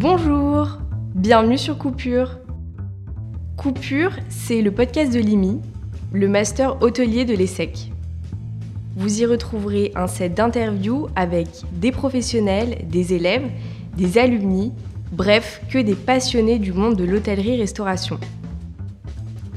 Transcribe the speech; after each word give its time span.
Bonjour, 0.00 0.78
bienvenue 1.16 1.58
sur 1.58 1.76
Coupure. 1.76 2.38
Coupure, 3.56 4.12
c'est 4.28 4.62
le 4.62 4.70
podcast 4.70 5.12
de 5.12 5.18
l'IMI, 5.18 5.60
le 6.12 6.28
master 6.28 6.80
hôtelier 6.82 7.24
de 7.24 7.34
l'ESSEC. 7.34 7.90
Vous 8.94 9.20
y 9.20 9.26
retrouverez 9.26 9.90
un 9.96 10.06
set 10.06 10.34
d'interviews 10.34 11.08
avec 11.16 11.48
des 11.72 11.90
professionnels, 11.90 12.86
des 12.88 13.12
élèves, 13.12 13.50
des 13.96 14.18
alumni, 14.18 14.72
bref, 15.10 15.62
que 15.68 15.78
des 15.78 15.96
passionnés 15.96 16.60
du 16.60 16.72
monde 16.72 16.94
de 16.94 17.02
l'hôtellerie-restauration. 17.02 18.20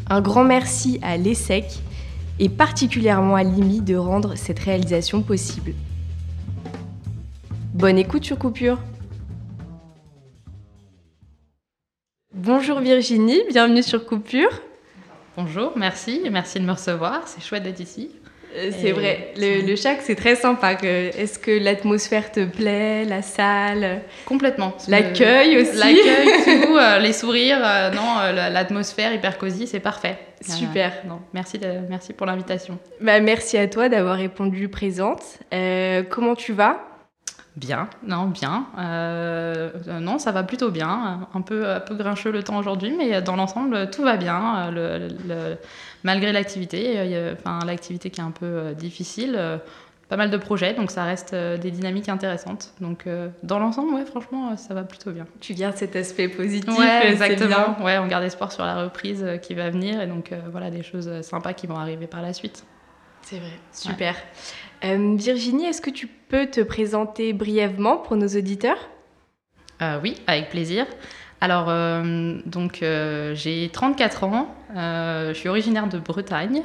Un 0.09 0.21
grand 0.21 0.43
merci 0.43 0.97
à 1.03 1.17
l'ESSEC 1.17 1.83
et 2.39 2.49
particulièrement 2.49 3.35
à 3.35 3.43
l'IMI 3.43 3.81
de 3.81 3.95
rendre 3.95 4.33
cette 4.33 4.57
réalisation 4.57 5.21
possible. 5.21 5.75
Bonne 7.75 7.99
écoute 7.99 8.23
sur 8.23 8.39
Coupure 8.39 8.79
Bonjour 12.33 12.79
Virginie, 12.79 13.41
bienvenue 13.49 13.83
sur 13.83 14.05
Coupure. 14.05 14.61
Bonjour, 15.35 15.73
merci, 15.75 16.21
merci 16.31 16.61
de 16.61 16.65
me 16.65 16.71
recevoir, 16.71 17.27
c'est 17.27 17.43
chouette 17.43 17.63
d'être 17.63 17.81
ici. 17.81 18.09
Euh, 18.55 18.71
c'est 18.71 18.93
vrai, 18.93 19.33
le, 19.35 19.67
le 19.67 19.75
chac 19.75 19.99
c'est 20.01 20.15
très 20.15 20.37
sympa. 20.37 20.73
Est-ce 20.81 21.37
que 21.37 21.51
l'atmosphère 21.51 22.31
te 22.31 22.45
plaît, 22.45 23.03
la 23.03 23.21
salle? 23.21 24.03
Complètement. 24.25 24.73
L'accueil 24.87 25.57
aussi 25.57 25.75
L'accueil, 25.77 26.61
tout, 26.65 26.77
euh, 26.77 26.99
les 26.99 27.11
sourires, 27.11 27.59
euh, 27.61 27.91
non, 27.91 28.21
l'atmosphère 28.33 29.13
hyper 29.13 29.37
cosy, 29.37 29.67
c'est 29.67 29.81
parfait. 29.81 30.17
Super. 30.39 31.03
non, 31.05 31.19
merci, 31.33 31.59
de, 31.59 31.67
merci 31.89 32.13
pour 32.13 32.27
l'invitation. 32.27 32.79
Bah, 33.01 33.19
merci 33.19 33.57
à 33.57 33.67
toi 33.67 33.89
d'avoir 33.89 34.15
répondu 34.15 34.69
présente. 34.69 35.21
comment 36.09 36.35
tu 36.35 36.53
vas? 36.53 36.90
Bien, 37.57 37.89
non, 38.07 38.27
bien. 38.27 38.65
Euh, 38.77 39.71
non, 39.99 40.19
ça 40.19 40.31
va 40.31 40.43
plutôt 40.43 40.71
bien. 40.71 41.27
Un 41.33 41.41
peu, 41.41 41.69
un 41.69 41.81
peu 41.81 41.95
grincheux 41.95 42.31
le 42.31 42.43
temps 42.43 42.57
aujourd'hui, 42.57 42.93
mais 42.97 43.21
dans 43.21 43.35
l'ensemble, 43.35 43.89
tout 43.89 44.03
va 44.03 44.15
bien. 44.15 44.71
Le, 44.71 45.57
malgré 46.03 46.31
l'activité, 46.31 47.33
enfin, 47.33 47.59
l'activité 47.65 48.09
qui 48.09 48.21
est 48.21 48.23
un 48.23 48.31
peu 48.31 48.45
euh, 48.45 48.73
difficile, 48.73 49.35
euh, 49.37 49.57
pas 50.07 50.15
mal 50.15 50.29
de 50.29 50.37
projets, 50.37 50.73
donc 50.73 50.91
ça 50.91 51.03
reste 51.03 51.33
des 51.33 51.71
dynamiques 51.71 52.09
intéressantes. 52.09 52.73
Donc, 52.81 53.05
dans 53.43 53.59
l'ensemble, 53.59 53.93
ouais, 53.93 54.05
franchement, 54.05 54.57
ça 54.57 54.73
va 54.73 54.83
plutôt 54.83 55.11
bien. 55.11 55.25
Tu 55.39 55.53
gardes 55.53 55.77
cet 55.77 55.95
aspect 55.95 56.27
positif. 56.27 56.77
Ouais, 56.77 57.11
exactement. 57.11 57.81
Ouais, 57.81 57.97
on 57.97 58.07
garde 58.07 58.25
espoir 58.25 58.51
sur 58.51 58.65
la 58.65 58.83
reprise 58.83 59.25
qui 59.41 59.53
va 59.53 59.69
venir, 59.69 60.01
et 60.01 60.07
donc 60.07 60.33
voilà, 60.51 60.69
des 60.69 60.83
choses 60.83 61.21
sympas 61.21 61.53
qui 61.53 61.65
vont 61.65 61.77
arriver 61.77 62.07
par 62.07 62.21
la 62.21 62.33
suite. 62.33 62.65
C'est 63.23 63.39
vrai, 63.39 63.59
super. 63.71 64.15
Euh, 64.83 65.15
Virginie, 65.17 65.65
est-ce 65.65 65.81
que 65.81 65.89
tu 65.89 66.07
peux 66.07 66.47
te 66.47 66.61
présenter 66.61 67.33
brièvement 67.33 67.97
pour 67.97 68.15
nos 68.15 68.27
auditeurs? 68.27 68.89
Euh, 69.81 69.99
Oui, 70.01 70.15
avec 70.27 70.49
plaisir. 70.49 70.85
Alors, 71.39 71.69
euh, 71.69 72.39
donc, 72.45 72.83
j'ai 73.33 73.69
34 73.71 74.23
ans, 74.23 74.55
je 74.75 75.33
suis 75.33 75.49
originaire 75.49 75.87
de 75.87 75.97
Bretagne. 75.97 76.61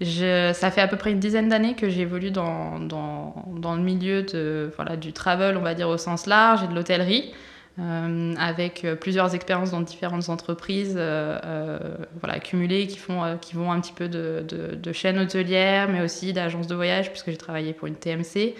ça 0.00 0.70
fait 0.70 0.80
à 0.80 0.88
peu 0.88 0.96
près 0.96 1.12
une 1.12 1.20
dizaine 1.20 1.48
d'années 1.48 1.74
que 1.74 1.88
j'évolue 1.88 2.30
dans, 2.30 2.78
dans, 2.80 3.44
dans, 3.56 3.74
le 3.74 3.82
milieu 3.82 4.22
de, 4.22 4.72
voilà, 4.76 4.96
du 4.96 5.12
travel, 5.12 5.56
on 5.56 5.62
va 5.62 5.74
dire 5.74 5.88
au 5.88 5.98
sens 5.98 6.26
large, 6.26 6.64
et 6.64 6.68
de 6.68 6.74
l'hôtellerie. 6.74 7.32
Euh, 7.80 8.34
avec 8.38 8.84
euh, 8.84 8.96
plusieurs 8.96 9.36
expériences 9.36 9.70
dans 9.70 9.80
différentes 9.80 10.30
entreprises 10.30 10.96
euh, 10.96 11.78
voilà, 12.18 12.34
accumulées 12.34 12.88
qui, 12.88 12.98
font, 12.98 13.38
qui 13.40 13.54
vont 13.54 13.70
un 13.70 13.80
petit 13.80 13.92
peu 13.92 14.08
de, 14.08 14.44
de, 14.44 14.92
chaînes 14.92 15.20
hôtelières, 15.20 15.88
mais 15.88 16.00
aussi 16.00 16.32
d'agences 16.32 16.66
de 16.66 16.74
voyage, 16.74 17.10
puisque 17.10 17.30
j'ai 17.30 17.36
travaillé 17.36 17.72
pour 17.72 17.86
une 17.86 17.94
TMC. 17.94 18.56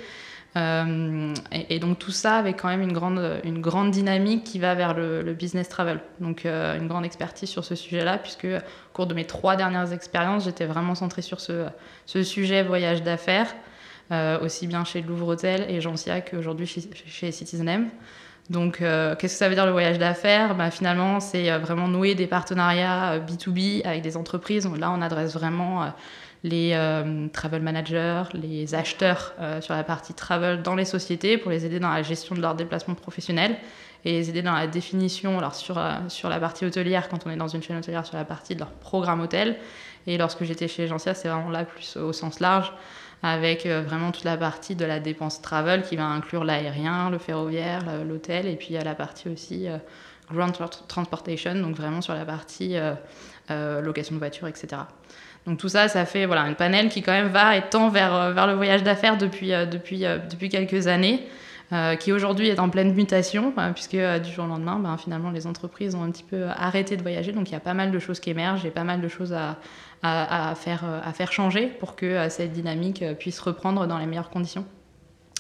Et, 0.57 1.79
donc 1.79 1.99
tout 2.01 2.11
ça 2.11 2.37
avec 2.37 2.61
quand 2.61 2.69
même 2.69 2.83
une 2.83 2.93
grande, 2.93 3.41
une 3.45 3.61
grande 3.61 3.93
dynamique 3.93 4.43
qui 4.43 4.59
va 4.59 4.75
vers 4.75 4.95
le, 4.95 5.33
business 5.33 5.69
travel. 5.69 6.01
Donc 6.21 6.45
une 6.45 6.89
grande 6.89 7.05
expertise 7.05 7.49
sur 7.49 7.65
ce 7.65 7.75
sujet-là, 7.75 8.19
puisque 8.19 8.47
au 8.47 8.93
cours 8.93 9.07
de 9.07 9.15
mes 9.15 9.25
trois 9.25 9.57
dernières 9.57 9.93
expériences, 9.93 10.45
j'étais 10.45 10.67
vraiment 10.67 10.97
centrée 10.97 11.23
sur 11.23 11.41
ce, 11.41 11.69
sujet 12.23 12.63
voyage 12.65 13.03
d'affaires, 13.05 13.55
aussi 14.43 14.67
bien 14.67 14.85
chez 14.85 15.01
Louvre 15.01 15.29
Hôtel 15.29 15.65
et 15.69 15.81
Gencia 15.81 16.21
qu'aujourd'hui 16.21 16.67
chez, 16.67 16.83
chez 17.07 17.31
Citizen. 17.31 17.89
Donc, 18.51 18.81
euh, 18.81 19.15
qu'est-ce 19.15 19.35
que 19.35 19.39
ça 19.39 19.49
veut 19.49 19.55
dire 19.55 19.67
le 19.67 19.73
voyage 19.73 19.99
d'affaires? 19.99 20.55
Bah, 20.55 20.71
Finalement, 20.71 21.21
c'est 21.21 21.51
euh, 21.51 21.59
vraiment 21.59 21.87
nouer 21.87 22.15
des 22.15 22.27
partenariats 22.27 23.19
B2B 23.19 23.81
euh, 23.85 23.89
avec 23.89 24.03
des 24.03 24.17
entreprises. 24.17 24.65
Donc, 24.65 24.79
là, 24.79 24.91
on 24.91 25.03
adresse 25.03 25.35
vraiment 25.35 25.93
les 26.45 26.71
travel 27.33 27.63
managers, 27.63 28.23
les 28.33 28.75
acheteurs 28.77 29.35
sur 29.61 29.75
la 29.75 29.83
partie 29.83 30.15
travel 30.15 30.63
dans 30.63 30.77
les 30.77 30.85
sociétés 30.85 31.37
pour 31.37 31.51
les 31.51 31.67
aider 31.67 31.81
dans 31.81 31.91
la 31.91 32.03
gestion 32.03 32.37
de 32.37 32.41
leurs 32.41 32.55
déplacements 32.55 32.95
professionnels 32.95 33.57
et 34.05 34.13
les 34.13 34.31
aider 34.31 34.43
dans 34.43 34.53
la 34.53 34.69
définition, 34.69 35.39
alors 35.39 35.57
sur, 35.57 35.83
sur 36.07 36.29
la 36.29 36.39
partie 36.39 36.65
hôtelière, 36.65 37.09
quand 37.09 37.27
on 37.27 37.31
est 37.31 37.37
dans 37.37 37.49
une 37.49 37.61
chaîne 37.61 37.79
hôtelière, 37.79 38.07
sur 38.07 38.17
la 38.17 38.25
partie 38.25 38.55
de 38.55 38.61
leur 38.61 38.71
programme 38.71 39.21
hôtel. 39.21 39.57
Et 40.07 40.17
lorsque 40.17 40.45
j'étais 40.45 40.69
chez 40.69 40.87
Gencia, 40.87 41.13
c'est 41.13 41.29
vraiment 41.29 41.51
là 41.51 41.65
plus 41.65 41.97
au 41.97 42.13
sens 42.13 42.39
large 42.39 42.73
avec 43.23 43.67
euh, 43.67 43.83
vraiment 43.83 44.13
toute 44.13 44.25
la 44.25 44.37
partie 44.37 44.77
de 44.77 44.85
la 44.85 45.01
dépense 45.01 45.43
travel 45.43 45.83
qui 45.83 45.97
va 45.97 46.05
inclure 46.05 46.45
l'aérien, 46.45 47.11
le 47.11 47.19
ferroviaire, 47.19 47.85
l'hôtel, 48.07 48.47
et 48.47 48.57
puis 48.57 48.69
il 48.71 48.75
y 48.75 48.79
a 48.79 48.85
la 48.85 48.95
partie 48.95 49.29
aussi 49.29 49.69
euh, 49.69 49.77
ground 50.31 50.53
transportation, 50.87 51.55
donc 51.55 51.77
vraiment 51.77 52.01
sur 52.01 52.15
la 52.15 52.25
partie 52.25 52.77
euh, 52.77 53.81
location 53.81 54.15
de 54.15 54.21
voiture, 54.21 54.47
etc. 54.47 54.83
Donc 55.47 55.59
tout 55.59 55.69
ça, 55.69 55.89
ça 55.89 56.05
fait 56.05 56.27
voilà, 56.27 56.43
une 56.43 56.55
panel 56.55 56.91
qui 56.91 57.03
quand 57.03 57.13
même 57.13 57.29
va 57.29 57.57
et 57.57 57.63
tend 57.63 57.89
vers, 57.89 58.33
vers 58.33 58.47
le 58.47 58.55
voyage 58.55 58.83
d'affaires 58.83 59.17
depuis, 59.17 59.49
depuis, 59.49 60.05
depuis 60.31 60.51
quelques 60.51 60.87
années. 60.87 61.27
Qui 62.01 62.13
aujourd'hui 62.13 62.49
est 62.49 62.61
en 62.61 62.71
pleine 62.71 62.95
mutation, 62.95 63.53
puisque 63.75 63.97
du 63.97 64.33
jour 64.33 64.47
au 64.47 64.49
lendemain, 64.49 64.79
ben, 64.79 64.97
finalement, 64.97 65.31
les 65.31 65.47
entreprises 65.47 65.95
ont 65.95 66.03
un 66.03 66.11
petit 66.11 66.23
peu 66.23 66.47
arrêté 66.47 66.97
de 66.97 67.03
voyager. 67.03 67.33
Donc 67.33 67.51
il 67.51 67.53
y 67.53 67.57
a 67.57 67.61
pas 67.61 67.75
mal 67.75 67.91
de 67.91 67.99
choses 67.99 68.21
qui 68.21 68.31
émergent 68.31 68.65
et 68.65 68.71
pas 68.71 68.85
mal 68.85 69.01
de 69.01 69.09
choses 69.09 69.35
à, 70.03 70.55
faire, 70.55 71.33
changer 71.33 71.67
pour 71.67 71.97
que 71.97 72.07
euh, 72.07 72.29
cette 72.29 72.53
dynamique 72.53 73.03
euh, 73.03 73.15
puisse 73.15 73.41
reprendre 73.41 73.87
dans 73.87 73.99
les 73.99 74.07
meilleures 74.07 74.31
conditions. 74.31 74.65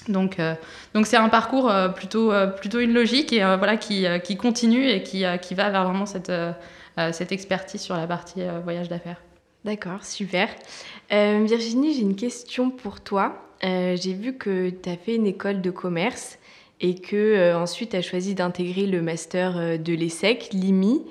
Donc, 0.08 0.38
euh, 0.38 0.54
donc 0.94 1.06
c'est 1.06 1.16
un 1.16 1.28
parcours 1.28 1.70
plutôt, 1.94 2.32
plutôt 2.56 2.80
une 2.80 2.94
logique 2.94 3.32
et 3.32 3.40
voilà 3.40 3.76
qui, 3.76 4.06
qui, 4.24 4.36
continue 4.38 4.88
et 4.88 5.02
qui, 5.02 5.24
qui 5.42 5.54
va 5.54 5.68
vers 5.68 5.84
vraiment 5.84 6.06
cette, 6.06 6.32
cette 7.12 7.30
expertise 7.30 7.82
sur 7.82 7.94
la 7.94 8.06
partie 8.06 8.40
voyage 8.64 8.88
d'affaires. 8.88 9.20
D'accord, 9.66 10.04
super. 10.04 10.48
Virginie, 11.10 11.92
j'ai 11.92 12.00
une 12.00 12.16
question 12.16 12.70
pour 12.70 13.02
toi. 13.02 13.47
J'ai 13.62 14.12
vu 14.14 14.34
que 14.34 14.70
tu 14.70 14.88
as 14.88 14.96
fait 14.96 15.16
une 15.16 15.26
école 15.26 15.60
de 15.60 15.70
commerce 15.70 16.38
et 16.80 16.94
que 16.94 17.54
ensuite 17.54 17.90
tu 17.90 17.96
as 17.96 18.02
choisi 18.02 18.34
d'intégrer 18.34 18.86
le 18.86 19.02
master 19.02 19.78
de 19.78 19.92
l'ESSEC, 19.94 20.50
l'IMI. 20.52 21.02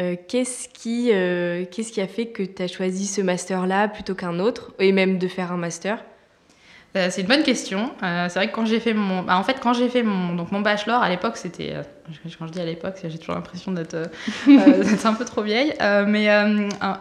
Euh, 0.00 0.16
qu'est-ce 0.28 0.68
qui, 0.68 1.10
euh, 1.12 1.64
qu'est-ce 1.70 1.92
qui 1.92 2.00
a 2.00 2.06
fait 2.06 2.26
que 2.26 2.42
tu 2.42 2.62
as 2.62 2.68
choisi 2.68 3.06
ce 3.06 3.20
master-là 3.20 3.88
plutôt 3.88 4.14
qu'un 4.14 4.38
autre, 4.38 4.72
et 4.78 4.92
même 4.92 5.18
de 5.18 5.28
faire 5.28 5.52
un 5.52 5.58
master? 5.58 5.98
euh, 5.98 6.09
c'est 6.94 7.20
une 7.20 7.26
bonne 7.28 7.42
question. 7.42 7.92
c'est 8.00 8.34
vrai 8.34 8.48
que 8.48 8.54
quand 8.54 8.66
j'ai 8.66 8.80
fait 8.80 8.94
mon, 8.94 9.22
bah, 9.22 9.36
en 9.36 9.44
fait, 9.44 9.58
quand 9.60 9.72
j'ai 9.72 9.88
fait 9.88 10.02
mon, 10.02 10.34
donc 10.34 10.50
mon 10.52 10.60
bachelor 10.60 11.02
à 11.02 11.08
l'époque, 11.08 11.36
c'était 11.36 11.76
quand 12.38 12.46
je 12.46 12.52
dis 12.52 12.60
à 12.60 12.64
l'époque, 12.64 12.94
j'ai 13.02 13.18
toujours 13.18 13.34
l'impression 13.34 13.72
d'être 13.72 13.94
euh, 13.94 14.06
euh, 14.48 14.96
un 15.04 15.14
peu 15.14 15.24
trop 15.24 15.42
vieille, 15.42 15.74
euh, 15.80 16.04
mais 16.06 16.28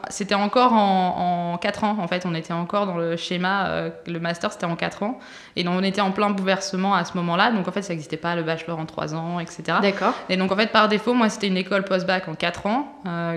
c'était 0.10 0.36
encore 0.36 0.74
en, 0.74 1.54
en, 1.54 1.58
4 1.58 1.84
ans 1.84 1.98
en 2.00 2.08
fait, 2.08 2.26
on 2.26 2.36
était 2.36 2.54
encore 2.54 2.86
dans 2.86 2.98
le 2.98 3.16
schéma, 3.16 3.90
le 4.08 4.20
master 4.20 4.52
c'était 4.52 4.66
en 4.66 4.76
4 4.76 5.04
ans, 5.04 5.20
et 5.56 5.64
donc 5.64 5.76
on 5.78 5.84
était 5.84 6.02
en 6.02 6.12
plein 6.12 6.30
bouleversement 6.30 6.94
à 6.94 7.06
ce 7.06 7.18
moment-là, 7.18 7.52
donc 7.52 7.68
en 7.68 7.72
fait 7.72 7.82
ça 7.82 7.94
n'existait 7.94 8.18
pas 8.18 8.36
le 8.36 8.44
bachelor 8.44 8.80
en 8.80 8.86
3 8.86 9.16
ans, 9.16 9.40
etc. 9.40 9.64
D'accord. 9.82 10.14
Et 10.30 10.38
donc 10.38 10.52
en 10.52 10.56
fait 10.56 10.72
par 10.72 10.88
défaut, 10.88 11.14
moi 11.14 11.30
c'était 11.30 11.48
une 11.48 11.58
école 11.58 11.84
post-bac 11.84 12.28
en 12.28 12.36
4 12.36 12.66
ans 12.68 12.94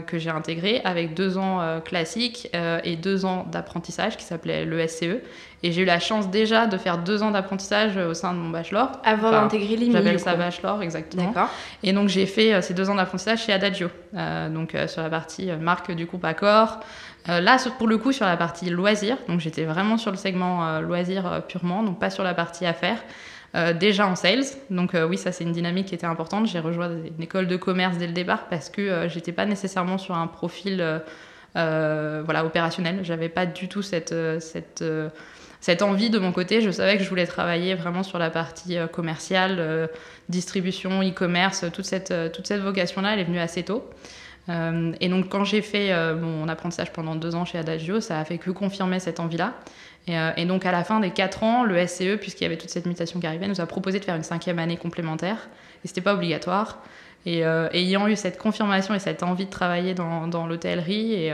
que 0.07 0.19
j'ai 0.19 0.31
intégrée 0.31 0.81
avec 0.85 1.15
2 1.15 1.39
ans 1.39 1.81
classiques 1.85 2.51
et 2.85 2.97
2 2.97 3.25
ans 3.25 3.47
d'apprentissage 3.51 4.17
qui 4.17 4.25
s'appelait 4.25 4.65
le 4.65 4.87
SCE, 4.87 5.21
et 5.63 5.71
j'ai 5.71 5.83
eu 5.83 5.85
la 5.85 6.01
chance 6.01 6.29
déjà 6.29 6.67
de 6.67 6.77
faire 6.77 6.99
2 6.99 7.23
ans 7.23 7.31
d'apprentissage 7.31 7.97
au 7.97 8.15
sein 8.15 8.33
de 8.33 8.39
mon 8.39 8.51
bachelor. 8.51 8.91
Avant 9.05 9.31
d'intégrer 9.31 9.77
l'IMI. 9.77 9.93
J'appelle 9.93 10.19
ça 10.19 10.35
bachelor, 10.35 10.83
exactement. 10.83 11.29
D'accord. 11.29 11.51
Et 11.83 11.93
donc 11.93 12.09
j'ai 12.09 12.27
fait 12.27 12.53
euh, 12.53 12.63
ces 12.63 12.75
deux 12.75 12.91
ans 12.91 12.97
d'apprentissage 12.97 13.45
chez 13.45 13.53
Adagio, 13.53 13.89
euh, 14.15 14.49
donc 14.49 14.75
euh, 14.75 14.89
sur 14.89 15.03
la 15.03 15.11
partie 15.11 15.51
marque 15.53 15.93
du 15.93 16.07
groupe 16.07 16.25
Accor. 16.25 16.81
là, 17.27 17.57
pour 17.79 17.87
le 17.87 17.99
coup, 17.99 18.13
sur 18.13 18.27
la 18.27 18.37
partie 18.37 18.71
loisirs, 18.71 19.19
donc 19.29 19.41
j'étais 19.41 19.65
vraiment 19.65 19.97
sur 19.99 20.11
le 20.11 20.17
segment 20.17 20.81
loisirs 20.81 21.43
purement, 21.49 21.83
donc 21.83 22.01
pas 22.01 22.11
sur 22.11 22.25
la 22.25 22.35
partie 22.35 22.67
affaires. 22.67 22.99
déjà 23.79 24.09
en 24.09 24.17
sales. 24.17 24.45
Donc 24.71 24.97
oui, 25.09 25.17
ça 25.17 25.31
c'est 25.31 25.45
une 25.45 25.53
dynamique 25.53 25.87
qui 25.87 25.95
était 25.95 26.07
importante. 26.07 26.47
J'ai 26.47 26.59
rejoint 26.59 26.91
une 26.91 27.23
école 27.23 27.47
de 27.47 27.57
commerce 27.57 27.97
dès 27.99 28.09
le 28.09 28.13
départ 28.13 28.49
parce 28.49 28.71
que 28.71 29.07
j'étais 29.09 29.31
pas 29.33 29.47
nécessairement 29.47 29.99
sur 29.99 30.17
un 30.17 30.27
profil 30.27 30.85
voilà 31.55 32.45
opérationnel. 32.45 33.01
J'avais 33.03 33.29
pas 33.29 33.47
du 33.47 33.69
tout 33.69 33.83
cette 33.83 34.15
cette 34.41 34.83
cette 35.63 35.81
envie 35.81 36.11
de 36.11 36.19
mon 36.19 36.33
côté. 36.33 36.61
Je 36.61 36.71
savais 36.71 36.99
que 36.99 37.05
je 37.05 37.09
voulais 37.09 37.27
travailler 37.27 37.75
vraiment 37.75 38.03
sur 38.03 38.19
la 38.19 38.31
partie 38.31 38.77
euh, 38.77 38.89
commerciale, 38.89 39.57
euh, 39.61 39.87
distribution, 40.29 41.03
e-commerce, 41.03 41.65
toute 41.73 41.85
cette, 41.85 42.11
euh, 42.11 42.29
toute 42.29 42.49
cette 42.49 42.61
vocation-là, 42.61 43.15
elle 43.15 43.21
est 43.21 43.25
venue 43.25 43.39
assez 43.39 43.63
tôt. 43.63 43.89
et 44.49 45.09
donc 45.09 45.29
quand 45.29 45.45
j'ai 45.45 45.63
fait 45.63 45.95
mon 46.17 46.49
apprentissage 46.49 46.93
pendant 46.93 47.15
deux 47.15 47.37
ans 47.37 47.45
chez 47.45 47.59
Adagio, 47.59 48.01
ça 48.01 48.19
a 48.19 48.25
fait 48.25 48.39
que 48.39 48.51
confirmer 48.51 48.99
cette 48.99 49.21
envie-là. 49.21 49.55
Et, 50.09 50.45
donc 50.47 50.67
à 50.67 50.73
la 50.73 50.83
fin 50.83 50.99
des 50.99 51.13
quatre 51.13 51.45
ans, 51.45 51.63
le 51.63 51.87
SCE, 51.87 52.17
puisqu'il 52.21 52.43
y 52.43 52.47
avait 52.47 52.57
toute 52.57 52.71
cette 52.71 52.87
mutation 52.87 53.21
qui 53.21 53.27
arrivait, 53.29 53.47
nous 53.47 53.61
a 53.61 53.67
proposé 53.67 54.01
de 54.01 54.05
faire 54.05 54.17
une 54.17 54.25
cinquième 54.25 54.59
année 54.59 54.77
complémentaire. 54.77 55.49
Et 55.85 55.89
c'était 55.89 56.01
pas 56.01 56.15
obligatoire. 56.15 56.83
Et 57.25 57.43
ayant 57.43 58.09
eu 58.09 58.17
cette 58.17 58.37
confirmation 58.37 58.95
et 58.95 58.99
cette 58.99 59.23
envie 59.23 59.47
de 59.47 59.51
travailler 59.51 59.95
dans, 59.95 60.27
dans 60.27 60.49
l'hôtellerie, 60.49 61.15
et 61.15 61.33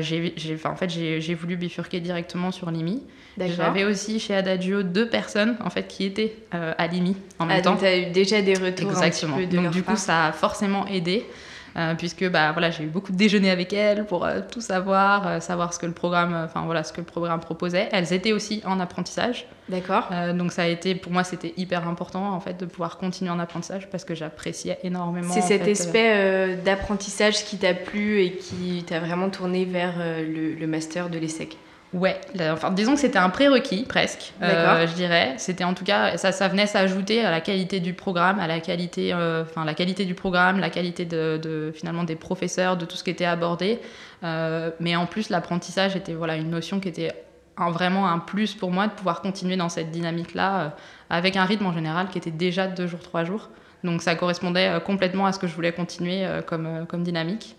j'ai, 0.00 0.34
en 0.64 0.76
fait, 0.76 0.90
j'ai 0.90 1.34
voulu 1.34 1.56
bifurquer 1.56 2.00
directement 2.00 2.50
sur 2.50 2.70
Limi. 2.70 3.02
J'avais 3.38 3.84
aussi 3.84 4.18
chez 4.18 4.34
Adagio 4.34 4.82
deux 4.82 5.08
personnes 5.08 5.56
en 5.64 5.70
fait 5.70 5.86
qui 5.86 6.04
étaient 6.04 6.34
à 6.50 6.86
Limi 6.86 7.16
en 7.38 7.46
même 7.46 7.58
ah, 7.60 7.62
temps. 7.62 7.70
Donc 7.72 7.80
tu 7.80 7.86
as 7.86 7.96
eu 7.96 8.10
déjà 8.10 8.42
des 8.42 8.54
retours 8.54 8.90
Exactement. 8.90 9.36
Un 9.36 9.38
petit 9.38 9.46
peu 9.46 9.56
de 9.56 9.62
donc 9.62 9.72
du 9.72 9.82
coup 9.82 9.96
ça 9.96 10.26
a 10.26 10.32
forcément 10.32 10.86
aidé. 10.86 11.24
Euh, 11.78 11.94
puisque 11.94 12.28
bah, 12.28 12.50
voilà, 12.52 12.70
j'ai 12.70 12.84
eu 12.84 12.88
beaucoup 12.88 13.12
de 13.12 13.16
déjeuners 13.16 13.50
avec 13.50 13.72
elles 13.72 14.04
pour 14.04 14.24
euh, 14.24 14.40
tout 14.50 14.60
savoir, 14.60 15.28
euh, 15.28 15.40
savoir 15.40 15.72
ce 15.72 15.78
que 15.78 15.86
le 15.86 15.92
programme, 15.92 16.34
enfin 16.34 16.62
voilà, 16.64 16.82
ce 16.82 16.92
que 16.92 17.00
le 17.00 17.06
programme 17.06 17.38
proposait. 17.38 17.88
Elles 17.92 18.12
étaient 18.12 18.32
aussi 18.32 18.62
en 18.66 18.80
apprentissage. 18.80 19.46
D'accord. 19.68 20.08
donc 20.32 20.52
ça 20.52 20.62
a 20.62 20.66
été, 20.66 20.94
pour 20.94 21.12
moi, 21.12 21.24
c'était 21.24 21.52
hyper 21.58 21.86
important 21.86 22.32
en 22.32 22.40
fait 22.40 22.58
de 22.58 22.64
pouvoir 22.64 22.96
continuer 22.96 23.30
en 23.30 23.38
apprentissage 23.38 23.90
parce 23.90 24.02
que 24.02 24.14
j'appréciais 24.14 24.78
énormément. 24.82 25.34
C'est 25.34 25.42
cet 25.42 25.68
aspect 25.68 26.56
d'apprentissage 26.64 27.44
qui 27.44 27.58
t'a 27.58 27.74
plu 27.74 28.22
et 28.22 28.32
qui 28.32 28.82
t'a 28.86 28.98
vraiment 28.98 29.28
tourné 29.28 29.66
vers 29.66 29.96
le, 29.98 30.54
le, 30.54 30.66
master 30.66 31.10
de 31.10 31.18
l'ESSEC. 31.18 31.58
Ouais, 31.94 32.20
enfin, 32.38 32.70
disons 32.70 32.94
que 32.94 33.00
c'était 33.00 33.18
un 33.18 33.30
prérequis 33.30 33.84
presque, 33.88 34.34
euh, 34.42 34.86
je 34.86 34.92
dirais. 34.92 35.34
C'était 35.38 35.64
en 35.64 35.72
tout 35.72 35.84
cas, 35.84 36.18
ça, 36.18 36.32
ça 36.32 36.46
venait 36.48 36.66
s'ajouter 36.66 37.24
à 37.24 37.30
la 37.30 37.40
qualité 37.40 37.80
du 37.80 37.94
programme, 37.94 38.38
à 38.40 38.46
la 38.46 38.60
qualité, 38.60 39.14
euh, 39.14 39.42
enfin 39.42 39.64
la 39.64 39.72
qualité 39.72 40.04
du 40.04 40.14
programme, 40.14 40.58
la 40.60 40.68
qualité 40.68 41.06
de, 41.06 41.72
finalement 41.74 42.04
des 42.04 42.16
professeurs, 42.16 42.76
de 42.76 42.84
tout 42.84 42.96
ce 42.96 43.04
qui 43.04 43.10
était 43.10 43.24
abordé. 43.24 43.80
Euh, 44.22 44.70
mais 44.80 44.96
en 44.96 45.06
plus, 45.06 45.30
l'apprentissage 45.30 45.96
était 45.96 46.12
voilà 46.12 46.36
une 46.36 46.50
notion 46.50 46.78
qui 46.78 46.88
était 46.88 47.12
vraiment 47.56 48.06
un 48.06 48.18
plus 48.18 48.54
pour 48.54 48.70
moi 48.70 48.86
de 48.86 48.92
pouvoir 48.92 49.22
continuer 49.22 49.56
dans 49.56 49.70
cette 49.70 49.90
dynamique-là 49.90 50.76
avec 51.08 51.36
un 51.36 51.44
rythme 51.44 51.66
en 51.66 51.72
général 51.72 52.08
qui 52.08 52.18
était 52.18 52.30
déjà 52.30 52.66
de 52.66 52.74
deux 52.76 52.86
jours, 52.86 53.00
trois 53.00 53.24
jours. 53.24 53.48
Donc 53.82 54.02
ça 54.02 54.14
correspondait 54.14 54.78
complètement 54.84 55.24
à 55.24 55.32
ce 55.32 55.38
que 55.38 55.46
je 55.46 55.54
voulais 55.54 55.72
continuer 55.72 56.26
comme, 56.46 56.86
comme 56.86 57.02
dynamique. 57.02 57.56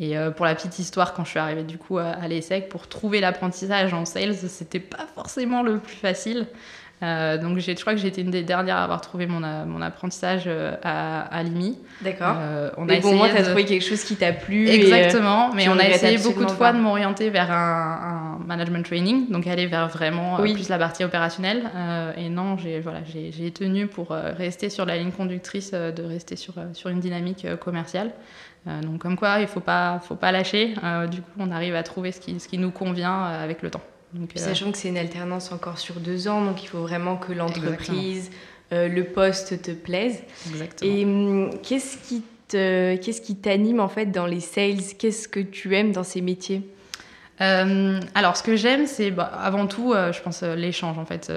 Et 0.00 0.18
euh, 0.18 0.30
pour 0.30 0.44
la 0.44 0.54
petite 0.54 0.78
histoire, 0.78 1.14
quand 1.14 1.24
je 1.24 1.30
suis 1.30 1.38
arrivée 1.38 1.62
du 1.62 1.78
coup 1.78 1.98
à, 1.98 2.26
l'ESSEC, 2.26 2.68
pour 2.68 2.88
trouver 2.88 3.20
l'apprentissage 3.20 3.94
en 3.94 4.04
sales, 4.04 4.34
c'était 4.34 4.80
pas 4.80 5.06
forcément 5.14 5.62
le 5.62 5.78
plus 5.78 5.96
facile. 5.96 6.46
Euh, 7.02 7.36
donc 7.38 7.58
je 7.58 7.72
crois 7.72 7.92
que 7.92 7.98
j'ai 7.98 8.08
été 8.08 8.22
une 8.22 8.30
des 8.30 8.44
dernières 8.44 8.76
à 8.76 8.84
avoir 8.84 9.00
trouvé 9.00 9.26
mon, 9.26 9.42
euh, 9.42 9.66
mon 9.66 9.82
apprentissage 9.82 10.48
à, 10.82 11.20
à 11.22 11.42
Limi. 11.42 11.78
D'accord. 12.00 12.36
mais 12.78 13.00
bon, 13.00 13.14
moi, 13.14 13.28
tu 13.28 13.36
as 13.36 13.42
trouvé 13.42 13.64
quelque 13.64 13.84
chose 13.84 14.02
qui 14.02 14.16
t'a 14.16 14.32
plu. 14.32 14.68
Exactement, 14.68 15.52
mais 15.54 15.68
on 15.68 15.78
a 15.78 15.86
essayé 15.88 16.18
beaucoup 16.18 16.44
de 16.44 16.50
fois 16.50 16.72
de 16.72 16.78
m'orienter 16.78 17.30
vers 17.30 17.52
un, 17.52 18.40
management 18.46 18.84
training, 18.84 19.30
donc 19.30 19.46
aller 19.46 19.66
vers 19.66 19.88
vraiment 19.88 20.36
plus 20.38 20.68
la 20.68 20.78
partie 20.78 21.04
opérationnelle. 21.04 21.70
et 22.16 22.28
non, 22.28 22.56
j'ai 22.56 22.80
voilà, 22.80 23.00
tenu 23.54 23.86
pour 23.86 24.08
rester 24.10 24.70
sur 24.70 24.86
la 24.86 24.96
ligne 24.96 25.12
conductrice, 25.12 25.70
de 25.72 26.02
rester 26.02 26.34
sur, 26.34 26.54
sur 26.72 26.90
une 26.90 27.00
dynamique 27.00 27.46
commerciale. 27.60 28.10
Euh, 28.66 28.80
donc 28.80 28.98
comme 29.00 29.16
quoi, 29.16 29.38
il 29.38 29.42
ne 29.42 29.46
faut 29.46 29.60
pas, 29.60 30.00
faut 30.00 30.14
pas 30.14 30.32
lâcher. 30.32 30.74
Euh, 30.82 31.06
du 31.06 31.20
coup, 31.20 31.30
on 31.38 31.50
arrive 31.50 31.74
à 31.74 31.82
trouver 31.82 32.12
ce 32.12 32.20
qui, 32.20 32.40
ce 32.40 32.48
qui 32.48 32.58
nous 32.58 32.70
convient 32.70 33.26
euh, 33.26 33.44
avec 33.44 33.62
le 33.62 33.70
temps. 33.70 33.82
Donc, 34.12 34.30
Sachant 34.36 34.70
que 34.70 34.78
c'est 34.78 34.88
une 34.88 34.98
alternance 34.98 35.50
encore 35.50 35.78
sur 35.78 35.96
deux 35.96 36.28
ans, 36.28 36.44
donc 36.44 36.62
il 36.62 36.68
faut 36.68 36.82
vraiment 36.82 37.16
que 37.16 37.32
l'entreprise, 37.32 38.30
le 38.70 39.02
poste 39.02 39.60
te 39.62 39.72
plaise. 39.72 40.22
Exactement. 40.50 40.92
Et 40.92 41.04
hum, 41.04 41.50
qu'est-ce 41.62 41.96
qui 41.98 42.22
qu'est-ce 42.48 43.20
qui 43.20 43.34
t'anime 43.34 43.80
en 43.80 43.88
fait 43.88 44.06
dans 44.06 44.26
les 44.26 44.38
sales? 44.38 44.94
Qu'est-ce 44.96 45.26
que 45.26 45.40
tu 45.40 45.74
aimes 45.74 45.90
dans 45.90 46.04
ces 46.04 46.20
métiers? 46.20 46.62
Alors, 47.40 48.36
ce 48.36 48.44
que 48.44 48.54
j'aime, 48.54 48.86
c'est 48.86 49.10
bah, 49.10 49.24
avant 49.24 49.66
tout, 49.66 49.92
je 49.92 50.20
pense, 50.20 50.44
l'échange 50.44 50.96
en 50.96 51.04
fait. 51.04 51.32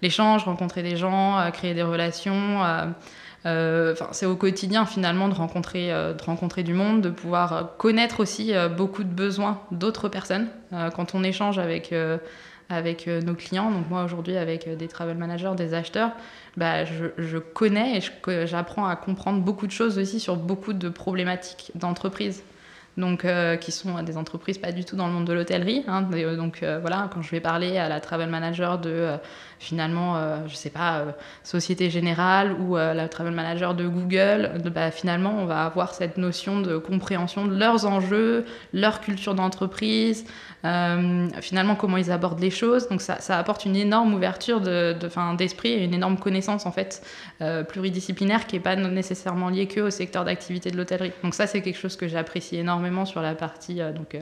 l'échange, 0.00 0.44
rencontrer 0.44 0.82
des 0.82 0.96
gens, 0.96 1.50
créer 1.52 1.74
des 1.74 1.82
relations. 1.82 2.60
Euh, 3.46 3.94
c'est 4.10 4.26
au 4.26 4.34
quotidien 4.34 4.86
finalement 4.86 5.28
de 5.28 5.34
rencontrer, 5.34 5.92
euh, 5.92 6.12
de 6.14 6.22
rencontrer 6.22 6.64
du 6.64 6.74
monde, 6.74 7.00
de 7.00 7.10
pouvoir 7.10 7.76
connaître 7.78 8.20
aussi 8.20 8.52
euh, 8.52 8.68
beaucoup 8.68 9.04
de 9.04 9.08
besoins 9.08 9.60
d'autres 9.70 10.08
personnes. 10.08 10.48
quand 10.94 11.14
on 11.14 11.22
échange 11.22 11.58
avec, 11.58 11.94
avec 12.68 13.06
nos 13.06 13.34
clients, 13.34 13.70
donc 13.70 13.88
moi 13.88 14.04
aujourd'hui 14.04 14.36
avec 14.36 14.68
des 14.76 14.88
travel 14.88 15.16
managers, 15.16 15.52
des 15.56 15.74
acheteurs, 15.74 16.10
bah, 16.56 16.84
je, 16.84 17.06
je 17.18 17.38
connais 17.38 17.98
et 17.98 18.46
j'apprends 18.46 18.86
à 18.86 18.96
comprendre 18.96 19.40
beaucoup 19.42 19.66
de 19.66 19.72
choses 19.72 19.98
aussi 19.98 20.18
sur 20.18 20.36
beaucoup 20.36 20.72
de 20.72 20.88
problématiques 20.88 21.70
d'entreprise 21.76 22.42
donc 22.96 23.24
euh, 23.24 23.56
qui 23.56 23.72
sont 23.72 24.02
des 24.02 24.16
entreprises 24.16 24.58
pas 24.58 24.72
du 24.72 24.84
tout 24.84 24.96
dans 24.96 25.06
le 25.06 25.12
monde 25.12 25.26
de 25.26 25.32
l'hôtellerie. 25.32 25.84
Hein, 25.86 26.08
euh, 26.14 26.36
donc 26.36 26.62
euh, 26.62 26.78
voilà, 26.80 27.10
quand 27.12 27.20
je 27.20 27.30
vais 27.30 27.40
parler 27.40 27.76
à 27.76 27.88
la 27.88 28.00
travel 28.00 28.30
manager 28.30 28.78
de 28.78 29.10
finalement, 29.58 30.16
je 30.46 30.54
sais 30.54 30.68
pas, 30.68 31.06
Société 31.42 31.88
Générale 31.88 32.52
ou 32.52 32.76
la 32.76 33.08
travel 33.08 33.32
manager 33.32 33.74
de 33.74 33.88
Google, 33.88 34.52
bah, 34.66 34.90
finalement 34.90 35.34
on 35.38 35.46
va 35.46 35.64
avoir 35.64 35.94
cette 35.94 36.18
notion 36.18 36.60
de 36.60 36.76
compréhension 36.76 37.46
de 37.46 37.56
leurs 37.56 37.86
enjeux, 37.86 38.44
leur 38.74 39.00
culture 39.00 39.34
d'entreprise, 39.34 40.26
finalement 41.40 41.74
comment 41.74 41.96
ils 41.96 42.10
abordent 42.10 42.40
les 42.40 42.50
choses. 42.50 42.86
Donc 42.88 43.00
ça, 43.00 43.16
apporte 43.30 43.64
une 43.64 43.76
énorme 43.76 44.12
ouverture 44.12 44.60
de, 44.60 44.94
d'esprit 45.38 45.70
et 45.72 45.84
une 45.84 45.94
énorme 45.94 46.18
connaissance 46.18 46.66
en 46.66 46.72
fait 46.72 47.02
pluridisciplinaire 47.70 48.46
qui 48.46 48.56
n'est 48.56 48.62
pas 48.62 48.76
nécessairement 48.76 49.48
liée 49.48 49.68
que 49.68 49.80
au 49.80 49.90
secteur 49.90 50.26
d'activité 50.26 50.70
de 50.70 50.76
l'hôtellerie. 50.76 51.12
Donc 51.22 51.32
ça 51.32 51.46
c'est 51.46 51.62
quelque 51.62 51.78
chose 51.78 51.96
que 51.96 52.08
j'apprécie 52.08 52.56
énormément 52.56 52.85
sur 53.04 53.22
la 53.22 53.34
partie 53.34 53.80
euh, 53.80 53.92
donc 53.92 54.14
euh, 54.14 54.20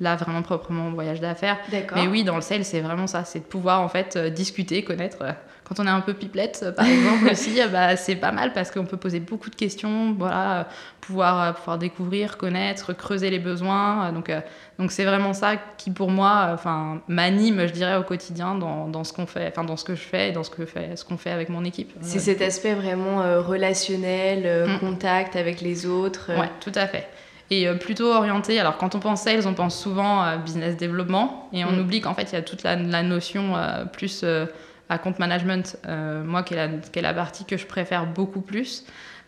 là 0.00 0.16
vraiment 0.16 0.42
proprement 0.42 0.90
voyage 0.90 1.20
d'affaires. 1.20 1.58
Mais 1.94 2.06
oui, 2.06 2.24
dans 2.24 2.36
le 2.36 2.42
sales, 2.42 2.64
c'est 2.64 2.80
vraiment 2.80 3.06
ça, 3.06 3.24
c'est 3.24 3.40
de 3.40 3.44
pouvoir 3.44 3.80
en 3.80 3.88
fait 3.88 4.16
euh, 4.16 4.30
discuter, 4.30 4.82
connaître. 4.82 5.18
Quand 5.64 5.80
on 5.80 5.86
est 5.86 5.90
un 5.90 6.00
peu 6.00 6.14
pipelette, 6.14 6.66
par 6.76 6.86
exemple 6.86 7.28
aussi, 7.32 7.58
bah, 7.72 7.96
c'est 7.96 8.14
pas 8.14 8.30
mal 8.30 8.52
parce 8.52 8.70
qu'on 8.70 8.84
peut 8.84 8.98
poser 8.98 9.18
beaucoup 9.18 9.50
de 9.50 9.56
questions, 9.56 10.14
voilà, 10.16 10.68
pouvoir 11.00 11.54
pouvoir 11.54 11.78
découvrir, 11.78 12.36
connaître, 12.36 12.92
creuser 12.92 13.30
les 13.30 13.38
besoins. 13.38 14.12
Donc 14.12 14.30
donc 14.78 14.92
c'est 14.92 15.04
vraiment 15.04 15.32
ça 15.32 15.56
qui 15.78 15.90
pour 15.90 16.10
moi, 16.10 16.50
enfin 16.52 17.00
m'anime, 17.08 17.66
je 17.66 17.72
dirais 17.72 17.96
au 17.96 18.04
quotidien 18.04 18.54
dans, 18.54 18.88
dans 18.88 19.02
ce 19.02 19.12
qu'on 19.12 19.26
fait, 19.26 19.48
enfin 19.48 19.64
dans 19.64 19.76
ce 19.76 19.84
que 19.84 19.94
je 19.94 20.02
fais 20.02 20.28
et 20.28 20.32
dans 20.32 20.44
ce 20.44 20.50
que 20.50 20.66
fait 20.66 20.96
ce 20.96 21.04
qu'on 21.04 21.16
fait 21.16 21.30
avec 21.30 21.48
mon 21.48 21.64
équipe. 21.64 21.92
C'est 22.00 22.20
cet 22.20 22.42
aspect 22.42 22.74
vraiment 22.74 23.22
relationnel, 23.42 24.68
mm. 24.68 24.78
contact 24.78 25.36
avec 25.36 25.62
les 25.62 25.86
autres. 25.86 26.30
Ouais, 26.38 26.50
tout 26.60 26.72
à 26.74 26.86
fait 26.86 27.08
et 27.50 27.68
euh, 27.68 27.74
plutôt 27.74 28.12
orienté. 28.12 28.58
Alors, 28.58 28.76
quand 28.76 28.94
on 28.94 29.00
pense 29.00 29.22
sales, 29.22 29.46
on 29.46 29.54
pense 29.54 29.78
souvent 29.78 30.22
à 30.22 30.36
business 30.36 30.76
développement 30.76 31.48
et 31.52 31.64
on 31.64 31.72
mm. 31.72 31.80
oublie 31.80 32.00
qu'en 32.00 32.14
fait, 32.14 32.32
il 32.32 32.34
y 32.34 32.38
a 32.38 32.42
toute 32.42 32.62
la, 32.62 32.76
notion 32.76 33.56
euh, 33.56 33.84
plus 33.84 34.22
euh, 34.24 34.46
à 34.88 34.98
compte 34.98 35.18
management, 35.18 35.76
moi, 36.24 36.42
qui 36.42 36.54
est, 36.54 36.56
la, 36.56 36.68
qui 36.68 36.98
est, 36.98 37.02
la, 37.02 37.14
partie 37.14 37.44
que 37.44 37.56
je 37.56 37.66
préfère 37.66 38.06
beaucoup 38.06 38.40
plus. 38.40 38.84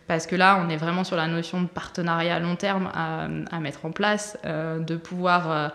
Parce 0.07 0.25
que 0.25 0.35
là, 0.35 0.63
on 0.65 0.69
est 0.69 0.77
vraiment 0.77 1.03
sur 1.03 1.15
la 1.15 1.27
notion 1.27 1.61
de 1.61 1.67
partenariat 1.67 2.35
à 2.35 2.39
long 2.39 2.55
terme 2.55 2.89
à, 2.93 3.27
à 3.51 3.59
mettre 3.59 3.85
en 3.85 3.91
place, 3.91 4.37
de 4.43 4.95
pouvoir 4.95 5.71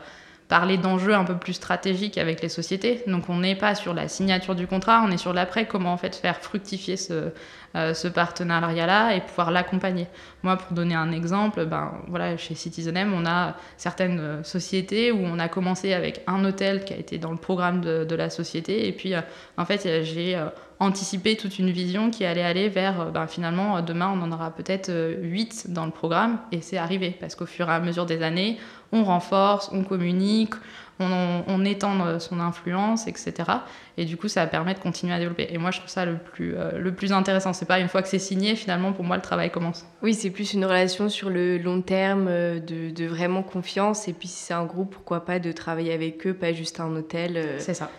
parler 0.49 0.77
d'enjeux 0.77 1.15
un 1.15 1.25
peu 1.25 1.37
plus 1.37 1.55
stratégiques 1.55 2.19
avec 2.19 2.43
les 2.43 2.49
sociétés. 2.49 3.03
Donc 3.07 3.29
on 3.29 3.39
n'est 3.39 3.57
pas 3.57 3.75
sur 3.75 3.95
la 3.95 4.09
signature 4.09 4.55
du 4.55 4.67
contrat, 4.67 5.03
on 5.07 5.11
est 5.11 5.17
sur 5.17 5.33
l'après, 5.33 5.67
comment 5.67 5.93
en 5.93 5.97
fait 5.97 6.15
faire 6.15 6.39
fructifier 6.39 6.97
ce, 6.97 7.31
euh, 7.77 8.11
partenariat-là 8.15 9.17
et 9.17 9.21
pouvoir 9.21 9.51
l'accompagner. 9.51 10.07
Moi, 10.43 10.57
pour 10.57 10.73
donner 10.73 10.95
un 10.95 11.11
exemple, 11.11 11.65
ben, 11.65 11.93
voilà, 12.09 12.37
chez 12.37 12.55
Citizen 12.55 12.95
on 13.13 13.27
a 13.27 13.57
certaines 13.77 14.21
euh, 14.21 14.43
sociétés 14.43 15.11
où 15.11 15.21
on 15.25 15.39
a 15.39 15.49
commencé 15.49 15.93
avec 15.93 16.23
un 16.27 16.45
hôtel 16.45 16.85
qui 16.85 16.93
a 16.93 16.97
été 16.97 17.19
dans 17.19 17.33
le 17.33 17.39
programme 17.39 17.81
de, 17.81 18.15
la 18.15 18.31
société 18.31 18.87
et 18.87 18.93
puis 18.93 19.15
euh, 19.15 19.21
en 19.57 19.65
fait 19.65 20.05
j'ai 20.05 20.39
anticiper 20.79 21.37
toute 21.37 21.59
une 21.59 21.71
vision 21.71 22.11
qui 22.11 22.25
allait 22.25 22.43
aller 22.43 22.69
vers, 22.69 23.11
ben, 23.11 23.27
finalement, 23.27 23.81
demain, 23.83 24.13
on 24.15 24.23
en 24.23 24.33
aura 24.33 24.51
peut-être 24.51 24.91
8 25.21 25.67
euh, 25.69 25.73
dans 25.73 25.87
le 25.87 25.93
programme, 25.93 26.39
et 26.53 26.61
c'est 26.61 26.77
arrivé, 26.77 27.17
parce 27.19 27.35
qu'au 27.35 27.47
fur 27.47 27.69
et 27.69 27.73
à 27.73 27.81
mesure 27.81 28.07
des 28.07 28.23
années, 28.23 28.59
on 28.95 29.05
renforce, 29.05 29.71
on 29.73 29.83
communique, 29.83 30.55
on, 31.01 31.65
étend 31.65 32.21
son 32.21 32.39
influence, 32.39 33.09
etc. 33.09 33.35
Et 33.97 34.05
du 34.05 34.17
coup, 34.17 34.29
ça 34.29 34.47
permet 34.47 34.75
de 34.75 34.79
continuer 34.79 35.13
à 35.13 35.19
développer. 35.19 35.49
Et 35.51 35.59
moi, 35.59 35.73
je 35.73 35.79
trouve 35.79 35.91
ça 35.91 36.05
le 36.05 36.17
plus, 36.17 36.55
le 36.77 36.95
plus 36.95 37.13
intéressant. 37.13 37.53
C'est 37.53 37.67
pas 37.67 37.81
une 37.81 37.89
fois 37.89 38.01
que 38.01 38.09
c'est 38.09 38.21
signé, 38.21 38.55
finalement, 38.55 38.93
pour 38.93 39.05
moi, 39.05 39.17
le 39.17 39.23
travail 39.23 39.51
commence. 39.51 39.85
Oui, 40.03 40.15
c'est 40.15 40.31
plus 40.31 40.55
une 40.55 40.65
relation 40.65 41.09
sur 41.09 41.31
le 41.31 41.59
long 41.59 41.81
terme, 41.81 42.27
de, 42.27 42.91
de 42.91 43.07
vraiment 43.07 43.43
confiance. 43.43 44.07
Et 44.07 44.13
puis, 44.13 44.29
si 44.29 44.45
c'est 44.45 44.55
un 44.55 44.65
groupe, 44.65 44.95
pourquoi 44.95 45.25
pas 45.25 45.41
de 45.41 45.51
travailler 45.51 45.93
avec 45.93 46.25
eux, 46.29 46.35
pas 46.35 46.53
juste 46.53 46.79
un 46.79 46.95
hôtel. 46.95 47.57
c'est 47.59 47.75
ça. 47.75 47.91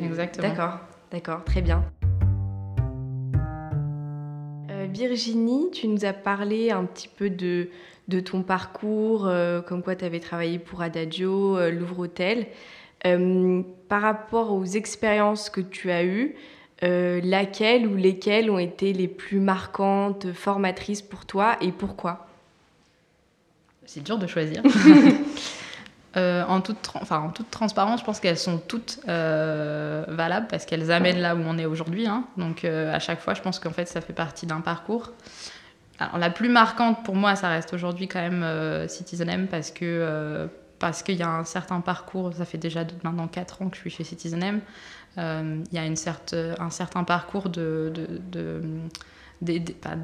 Exactement. 0.00 0.48
D'accord, 0.48 0.78
d'accord, 1.10 1.44
très 1.44 1.60
bien. 1.60 1.84
Virginie, 4.94 5.70
tu 5.72 5.88
nous 5.88 6.04
as 6.04 6.12
parlé 6.12 6.70
un 6.70 6.84
petit 6.84 7.08
peu 7.08 7.28
de, 7.28 7.68
de 8.08 8.20
ton 8.20 8.42
parcours, 8.42 9.26
euh, 9.26 9.60
comme 9.60 9.82
quoi 9.82 9.96
tu 9.96 10.04
avais 10.04 10.20
travaillé 10.20 10.58
pour 10.58 10.82
Adagio, 10.82 11.56
euh, 11.56 11.70
Louvre 11.70 12.00
Hôtel. 12.00 12.46
Euh, 13.06 13.62
par 13.88 14.02
rapport 14.02 14.52
aux 14.52 14.64
expériences 14.64 15.50
que 15.50 15.60
tu 15.60 15.90
as 15.90 16.04
eues, 16.04 16.34
laquelle 16.82 17.86
ou 17.86 17.96
lesquelles 17.96 18.50
ont 18.50 18.58
été 18.58 18.92
les 18.92 19.08
plus 19.08 19.40
marquantes, 19.40 20.32
formatrices 20.32 21.00
pour 21.00 21.24
toi 21.24 21.56
et 21.62 21.72
pourquoi? 21.72 22.26
C'est 23.86 24.02
dur 24.02 24.18
de 24.18 24.26
choisir. 24.26 24.62
Euh, 26.16 26.44
en, 26.46 26.60
toute 26.60 26.90
enfin, 26.94 27.18
en 27.18 27.30
toute 27.30 27.50
transparence, 27.50 28.00
je 28.00 28.04
pense 28.04 28.20
qu'elles 28.20 28.38
sont 28.38 28.58
toutes 28.58 29.00
euh, 29.08 30.04
valables 30.06 30.46
parce 30.48 30.64
qu'elles 30.64 30.92
amènent 30.92 31.20
là 31.20 31.34
où 31.34 31.40
on 31.44 31.58
est 31.58 31.66
aujourd'hui. 31.66 32.06
Hein. 32.06 32.24
Donc 32.36 32.64
euh, 32.64 32.94
à 32.94 33.00
chaque 33.00 33.20
fois, 33.20 33.34
je 33.34 33.42
pense 33.42 33.58
qu'en 33.58 33.72
fait, 33.72 33.86
ça 33.86 34.00
fait 34.00 34.12
partie 34.12 34.46
d'un 34.46 34.60
parcours. 34.60 35.10
Alors, 35.98 36.18
la 36.18 36.30
plus 36.30 36.48
marquante 36.48 37.04
pour 37.04 37.14
moi, 37.14 37.36
ça 37.36 37.48
reste 37.48 37.72
aujourd'hui 37.72 38.08
quand 38.08 38.20
même 38.20 38.42
euh, 38.42 38.88
Citizen 38.88 39.28
M 39.28 39.46
parce 39.46 39.70
que 39.70 39.84
euh, 39.84 40.46
parce 40.78 41.02
qu'il 41.02 41.16
y 41.16 41.22
a 41.22 41.30
un 41.30 41.44
certain 41.44 41.80
parcours. 41.80 42.32
Ça 42.34 42.44
fait 42.44 42.58
déjà 42.58 42.84
maintenant 43.04 43.28
4 43.28 43.62
ans 43.62 43.68
que 43.68 43.76
je 43.76 43.80
suis 43.80 43.90
chez 43.90 44.04
Citizen. 44.04 44.60
Euh, 45.18 45.62
il 45.70 45.74
y 45.74 45.78
a 45.78 45.86
une 45.86 45.94
un 46.58 46.70
certain 46.70 47.04
parcours 47.04 47.48
de, 47.48 47.92
de, 48.32 48.60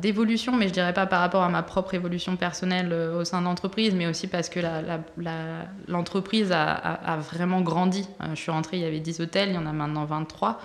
d'évolution, 0.00 0.56
mais 0.56 0.68
je 0.68 0.72
dirais 0.72 0.94
pas 0.94 1.06
par 1.06 1.20
rapport 1.20 1.42
à 1.42 1.48
ma 1.48 1.64
propre 1.64 1.94
évolution 1.94 2.36
personnelle 2.36 2.92
au 2.92 3.24
sein 3.24 3.40
de 3.40 3.46
l'entreprise, 3.46 3.94
mais 3.94 4.06
aussi 4.06 4.28
parce 4.28 4.48
que 4.48 4.60
l'entreprise 5.88 6.52
a, 6.52 6.72
a, 6.72 7.16
vraiment 7.16 7.60
grandi. 7.62 8.06
je 8.30 8.36
suis 8.36 8.52
rentrée, 8.52 8.76
il 8.76 8.82
y 8.82 8.86
avait 8.86 9.00
10 9.00 9.20
hôtels, 9.20 9.48
il 9.48 9.54
y 9.56 9.58
en 9.58 9.66
a 9.66 9.72
maintenant 9.72 10.04
23. 10.04 10.60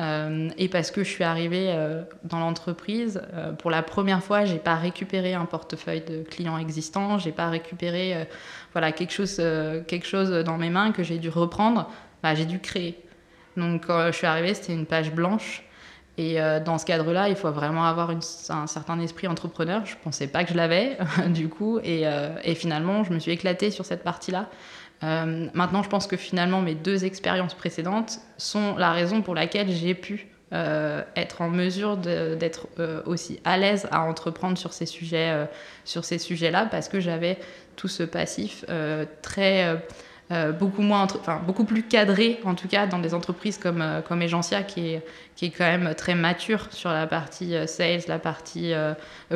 Euh, 0.00 0.50
et 0.58 0.68
parce 0.68 0.90
que 0.90 1.04
je 1.04 1.08
suis 1.08 1.22
arrivée 1.22 1.68
euh, 1.68 2.02
dans 2.24 2.40
l'entreprise, 2.40 3.22
euh, 3.32 3.52
pour 3.52 3.70
la 3.70 3.82
première 3.82 4.22
fois, 4.22 4.44
j'ai 4.44 4.58
pas 4.58 4.74
récupéré 4.74 5.34
un 5.34 5.44
portefeuille 5.44 6.00
de 6.00 6.22
clients 6.22 6.58
existants, 6.58 7.18
j'ai 7.18 7.30
pas 7.30 7.48
récupéré 7.48 8.26
voilà 8.72 8.90
quelque 8.90 9.12
chose 9.12 9.36
quelque 9.86 10.06
chose 10.06 10.30
dans 10.44 10.58
mes 10.58 10.70
mains 10.70 10.90
que 10.90 11.02
j'ai 11.02 11.18
dû 11.18 11.28
reprendre. 11.28 11.88
Bah, 12.22 12.34
j'ai 12.34 12.46
dû 12.46 12.58
créer. 12.58 12.98
Donc 13.56 13.86
quand 13.86 14.06
je 14.06 14.12
suis 14.16 14.26
arrivée, 14.26 14.54
c'était 14.54 14.72
une 14.72 14.86
page 14.86 15.12
blanche. 15.12 15.62
Et 16.16 16.38
dans 16.64 16.78
ce 16.78 16.86
cadre-là, 16.86 17.28
il 17.28 17.36
faut 17.36 17.50
vraiment 17.50 17.84
avoir 17.84 18.10
un 18.10 18.66
certain 18.66 19.00
esprit 19.00 19.26
entrepreneur. 19.26 19.84
Je 19.84 19.94
pensais 20.02 20.28
pas 20.28 20.44
que 20.44 20.50
je 20.50 20.56
l'avais, 20.56 20.96
du 21.28 21.48
coup. 21.48 21.78
Et, 21.82 22.04
finalement, 22.54 23.04
je 23.04 23.12
me 23.12 23.18
suis 23.18 23.32
éclatée 23.32 23.70
sur 23.70 23.84
cette 23.84 24.02
partie-là. 24.02 24.48
Euh, 25.04 25.48
maintenant, 25.54 25.82
je 25.82 25.88
pense 25.88 26.06
que 26.06 26.16
finalement, 26.16 26.60
mes 26.60 26.74
deux 26.74 27.04
expériences 27.04 27.54
précédentes 27.54 28.20
sont 28.38 28.76
la 28.76 28.92
raison 28.92 29.22
pour 29.22 29.34
laquelle 29.34 29.70
j'ai 29.70 29.94
pu 29.94 30.28
euh, 30.52 31.02
être 31.16 31.42
en 31.42 31.50
mesure 31.50 31.96
d'être 31.96 32.68
euh, 32.78 33.02
aussi 33.06 33.40
à 33.44 33.58
l'aise 33.58 33.88
à 33.90 34.02
entreprendre 34.02 34.56
sur 34.56 34.72
ces 34.72 34.86
sujets, 34.86 35.46
sur 35.84 36.04
ces 36.04 36.18
sujets-là, 36.18 36.66
parce 36.70 36.88
que 36.88 37.00
j'avais 37.00 37.38
tout 37.76 37.88
ce 37.88 38.02
passif 38.02 38.64
très 39.22 39.82
euh, 40.34 40.52
beaucoup, 40.52 40.82
moins 40.82 41.04
enfin, 41.04 41.40
beaucoup 41.46 41.64
plus 41.64 41.82
cadré, 41.82 42.40
en 42.44 42.54
tout 42.54 42.66
cas 42.66 42.86
dans 42.86 42.98
des 42.98 43.14
entreprises 43.14 43.56
comme, 43.56 43.80
euh, 43.80 44.00
comme 44.00 44.20
Egencia, 44.20 44.62
qui 44.62 44.88
est, 44.88 45.06
qui 45.36 45.46
est 45.46 45.50
quand 45.50 45.64
même 45.64 45.94
très 45.94 46.14
mature 46.14 46.66
sur 46.70 46.90
la 46.90 47.06
partie 47.06 47.54
euh, 47.54 47.66
sales, 47.66 48.00
la 48.08 48.18
partie 48.18 48.72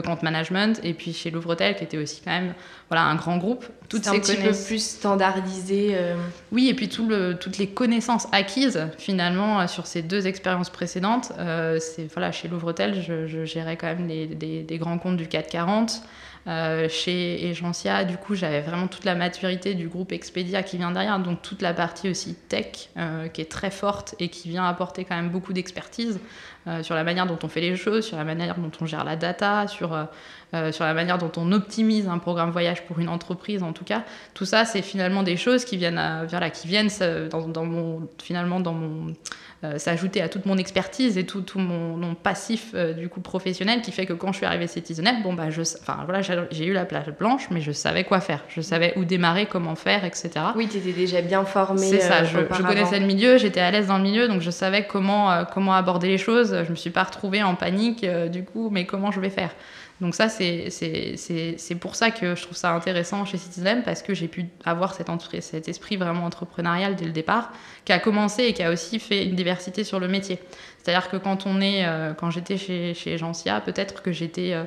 compte 0.05 0.23
management, 0.23 0.81
et 0.83 0.95
puis 0.95 1.13
chez 1.13 1.31
Louvretel, 1.31 1.77
qui 1.77 1.85
était 1.85 1.99
aussi 1.99 2.21
quand 2.25 2.33
même 2.33 2.55
voilà, 2.89 3.05
un 3.05 3.15
grand 3.15 3.37
groupe. 3.37 3.67
Toutes 3.89 4.09
un 4.09 4.19
petit 4.19 4.37
peu 4.37 4.53
plus 4.67 4.83
standardisé. 4.83 5.97
Oui, 6.53 6.69
et 6.69 6.75
puis 6.75 6.89
tout 6.89 7.09
le, 7.09 7.35
toutes 7.35 7.59
les 7.59 7.69
connaissances 7.69 8.27
acquises 8.33 8.87
finalement 8.99 9.67
sur 9.67 9.87
ces 9.87 10.03
deux 10.03 10.27
expériences 10.27 10.71
précédentes. 10.71 11.33
c'est 11.79 12.13
voilà, 12.13 12.33
chez 12.33 12.49
Louvretel, 12.49 13.03
je, 13.03 13.27
je, 13.27 13.45
gérais 13.45 13.77
quand 13.77 13.87
même 13.87 14.07
des, 14.07 14.27
des 14.63 14.79
grands 14.79 14.99
comptes 14.99 15.17
du 15.17 15.27
440. 15.27 16.03
Euh, 16.49 16.89
chez 16.89 17.51
Egencia, 17.51 18.05
du 18.05 18.17
coup, 18.17 18.35
j'avais 18.35 18.63
vraiment 18.63 18.87
toute 18.89 19.05
la 19.05 19.15
maturité 19.15 19.75
du 19.75 19.87
groupe 19.87 20.13
Expedia 20.13 20.63
qui 20.63 20.79
vient 20.79 20.91
derrière, 20.91 21.19
donc 21.19 21.43
toute 21.43 21.61
la 21.61 21.75
partie 21.75 22.09
aussi 22.09 22.35
tech 22.35 22.89
euh, 22.97 23.29
qui 23.29 23.43
est 23.43 23.51
très 23.51 23.71
forte 23.71 24.15
et 24.19 24.31
qui 24.31 24.49
vient 24.49 24.65
apporter 24.65 25.05
quand 25.05 25.15
même 25.15 25.29
beaucoup 25.29 25.53
d'expertise 25.53 26.19
euh, 26.67 26.83
sur 26.83 26.95
la 26.95 27.05
manière 27.05 27.27
dont 27.27 27.39
on 27.43 27.49
fait 27.49 27.61
les 27.61 27.77
choses, 27.77 28.07
sur 28.07 28.17
la 28.17 28.25
manière 28.25 28.57
dont 28.57 28.71
on 28.81 28.87
gère 28.87 29.05
la 29.05 29.17
data, 29.17 29.69
sur, 29.69 30.09
sur 30.73 30.85
la 30.85 30.95
manière 30.95 31.19
dont 31.19 31.31
on 31.37 31.53
optimise 31.53 32.09
un 32.09 32.19
programme 32.19 32.51
voyage 32.51 32.85
pour 32.87 32.99
une 32.99 33.09
entreprise 33.09 33.63
en 33.63 33.73
tout 33.73 33.85
cas. 33.85 34.05
Tout 34.35 34.47
ça, 34.47 34.65
c'est 34.65 34.83
finalement 34.83 35.23
des 35.23 35.37
choses 35.37 35.65
qui 35.65 35.77
viennent, 35.77 36.01
voilà, 36.29 36.51
qui 36.51 36.67
viennent 36.69 36.89
dans, 37.31 37.49
dans 37.49 37.65
mon, 37.65 38.09
finalement 38.19 38.61
dans 38.61 38.73
mon 38.73 39.15
euh, 39.65 39.77
s'ajouter 39.77 40.23
à 40.23 40.29
toute 40.29 40.47
mon 40.47 40.57
expertise 40.57 41.19
et 41.19 41.27
tout, 41.27 41.41
tout 41.41 41.59
mon, 41.59 42.15
passif 42.15 42.71
euh, 42.75 42.93
du 42.93 43.09
coup 43.09 43.21
professionnel 43.21 43.83
qui 43.83 43.91
fait 43.91 44.07
que 44.07 44.13
quand 44.13 44.31
je 44.31 44.37
suis 44.37 44.47
arrivée 44.47 44.69
Citizenel, 44.69 45.17
bon 45.25 45.33
bah 45.33 45.51
je, 45.51 45.63
enfin 45.63 46.05
voilà, 46.05 46.21
j'ai 46.23 46.65
eu 46.65 46.73
la 46.73 46.85
plage 46.85 47.11
blanche, 47.19 47.49
mais 47.51 47.61
je 47.61 47.73
savais 47.73 48.05
quoi 48.05 48.21
faire, 48.21 48.45
je 48.49 48.61
savais 48.61 48.93
où 48.95 49.05
démarrer, 49.05 49.47
comment 49.47 49.75
faire, 49.75 50.05
etc. 50.05 50.31
Oui, 50.55 50.69
tu 50.69 50.77
étais 50.77 50.93
déjà 50.93 51.23
bien 51.23 51.45
formée. 51.45 51.89
C'est 51.89 51.99
ça, 51.99 52.19
euh, 52.19 52.25
je, 52.25 52.63
connaissais 52.63 53.01
le 53.01 53.07
milieu, 53.07 53.37
j'étais 53.37 53.59
à 53.59 53.73
l'aise 53.73 53.89
dans 53.89 53.97
le 53.97 54.05
milieu, 54.05 54.29
donc 54.29 54.43
je 54.43 54.51
savais 54.53 54.87
comment 54.87 55.45
comment 55.53 55.75
aborder 55.75 56.07
les 56.07 56.19
choses. 56.19 56.57
Je 56.65 56.71
me 56.71 56.77
suis 56.77 56.91
pas 56.91 57.03
retrouvée 57.03 57.43
en 57.43 57.57
panique 57.57 58.07
du 58.31 58.45
coup, 58.45 58.71
mais 58.71 58.87
comment 58.87 59.11
je 59.11 59.19
vais 59.19 59.31
faire? 59.31 59.51
Donc 60.01 60.15
ça, 60.15 60.29
c'est 60.29 61.75
pour 61.81 61.97
ça 61.97 62.11
que 62.11 62.37
je 62.37 62.43
trouve 62.43 62.57
ça 62.57 62.73
intéressant 62.73 63.25
chez 63.25 63.37
Citizen, 63.37 63.83
parce 63.83 64.03
que 64.03 64.15
j'ai 64.15 64.29
pu 64.29 64.47
avoir 64.65 64.95
cet, 64.95 65.09
cet 65.41 65.69
esprit 65.69 65.97
vraiment 65.97 66.25
entrepreneurial 66.25 66.95
dès 66.95 67.05
le 67.05 67.13
départ, 67.13 67.53
qui 67.85 67.93
a 67.93 67.99
commencé 67.99 68.45
et 68.45 68.53
qui 68.53 68.63
a 68.63 68.71
aussi 68.71 69.01
fait 69.01 69.25
une 69.25 69.35
diversité 69.35 69.83
sur 69.83 69.99
le 69.99 70.07
métier. 70.07 70.39
C'est-à-dire 70.83 71.11
que 71.11 71.17
quand 71.17 71.47
on 71.47 71.61
est, 71.61 71.85
euh, 71.85 72.15
quand 72.15 72.31
j'étais 72.31 72.57
chez, 72.57 72.95
chez 72.95 73.19
Gencia, 73.19 73.61
peut-être 73.61 74.03
que 74.03 74.13
j'étais 74.13 74.53
euh, 74.55 74.65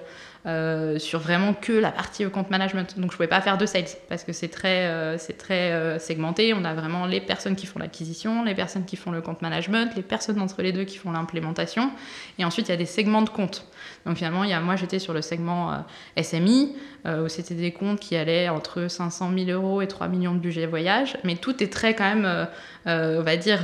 euh, 0.48 0.98
sur 0.98 1.20
vraiment 1.20 1.54
que 1.54 1.72
la 1.72 1.92
partie 1.92 2.28
compte 2.30 2.50
management. 2.50 3.00
Donc 3.00 3.12
je 3.12 3.16
pouvais 3.16 3.28
pas 3.28 3.42
faire 3.42 3.60
de 3.60 3.66
sales 3.68 3.86
parce 4.10 4.24
que 4.24 4.34
c'est 4.34 4.48
très, 4.48 4.88
euh, 4.88 5.18
c'est 5.20 5.38
très 5.38 6.00
segmenté. 6.00 6.54
On 6.54 6.66
a 6.66 6.74
vraiment 6.74 7.06
les 7.06 7.22
personnes 7.22 7.56
qui 7.56 7.68
font 7.68 7.78
l'acquisition, 7.80 8.44
les 8.44 8.56
personnes 8.56 8.86
qui 8.86 8.96
font 8.96 9.12
le 9.12 9.22
compte 9.22 9.42
management, 9.42 9.96
les 9.96 10.02
personnes 10.02 10.42
entre 10.42 10.62
les 10.64 10.72
deux 10.72 10.84
qui 10.84 10.98
font 10.98 11.12
l'implémentation. 11.12 11.92
Et 12.40 12.46
ensuite 12.46 12.68
il 12.68 12.72
y 12.72 12.74
a 12.74 12.78
des 12.78 12.88
segments 12.88 13.22
de 13.22 13.30
comptes. 13.30 13.68
Donc 14.06 14.18
finalement, 14.18 14.44
il 14.44 14.50
y 14.50 14.54
a, 14.54 14.60
moi 14.60 14.76
j'étais 14.76 15.00
sur 15.00 15.14
le 15.14 15.22
segment 15.22 15.84
SMI 16.22 16.76
où 17.06 17.28
c'était 17.30 17.56
des 17.56 17.72
comptes 17.72 18.00
qui 18.00 18.16
allaient 18.16 18.50
entre 18.50 18.88
500 18.88 19.32
000 19.36 19.50
euros 19.50 19.82
et 19.82 19.88
3 19.88 20.08
millions 20.08 20.34
de 20.34 20.40
budget 20.40 20.68
voyage. 20.68 21.18
Mais 21.24 21.36
tout 21.36 21.64
est 21.64 21.72
très 21.72 21.96
quand 21.96 22.16
même, 22.16 22.48
on 22.86 23.22
va 23.22 23.38
dire, 23.38 23.62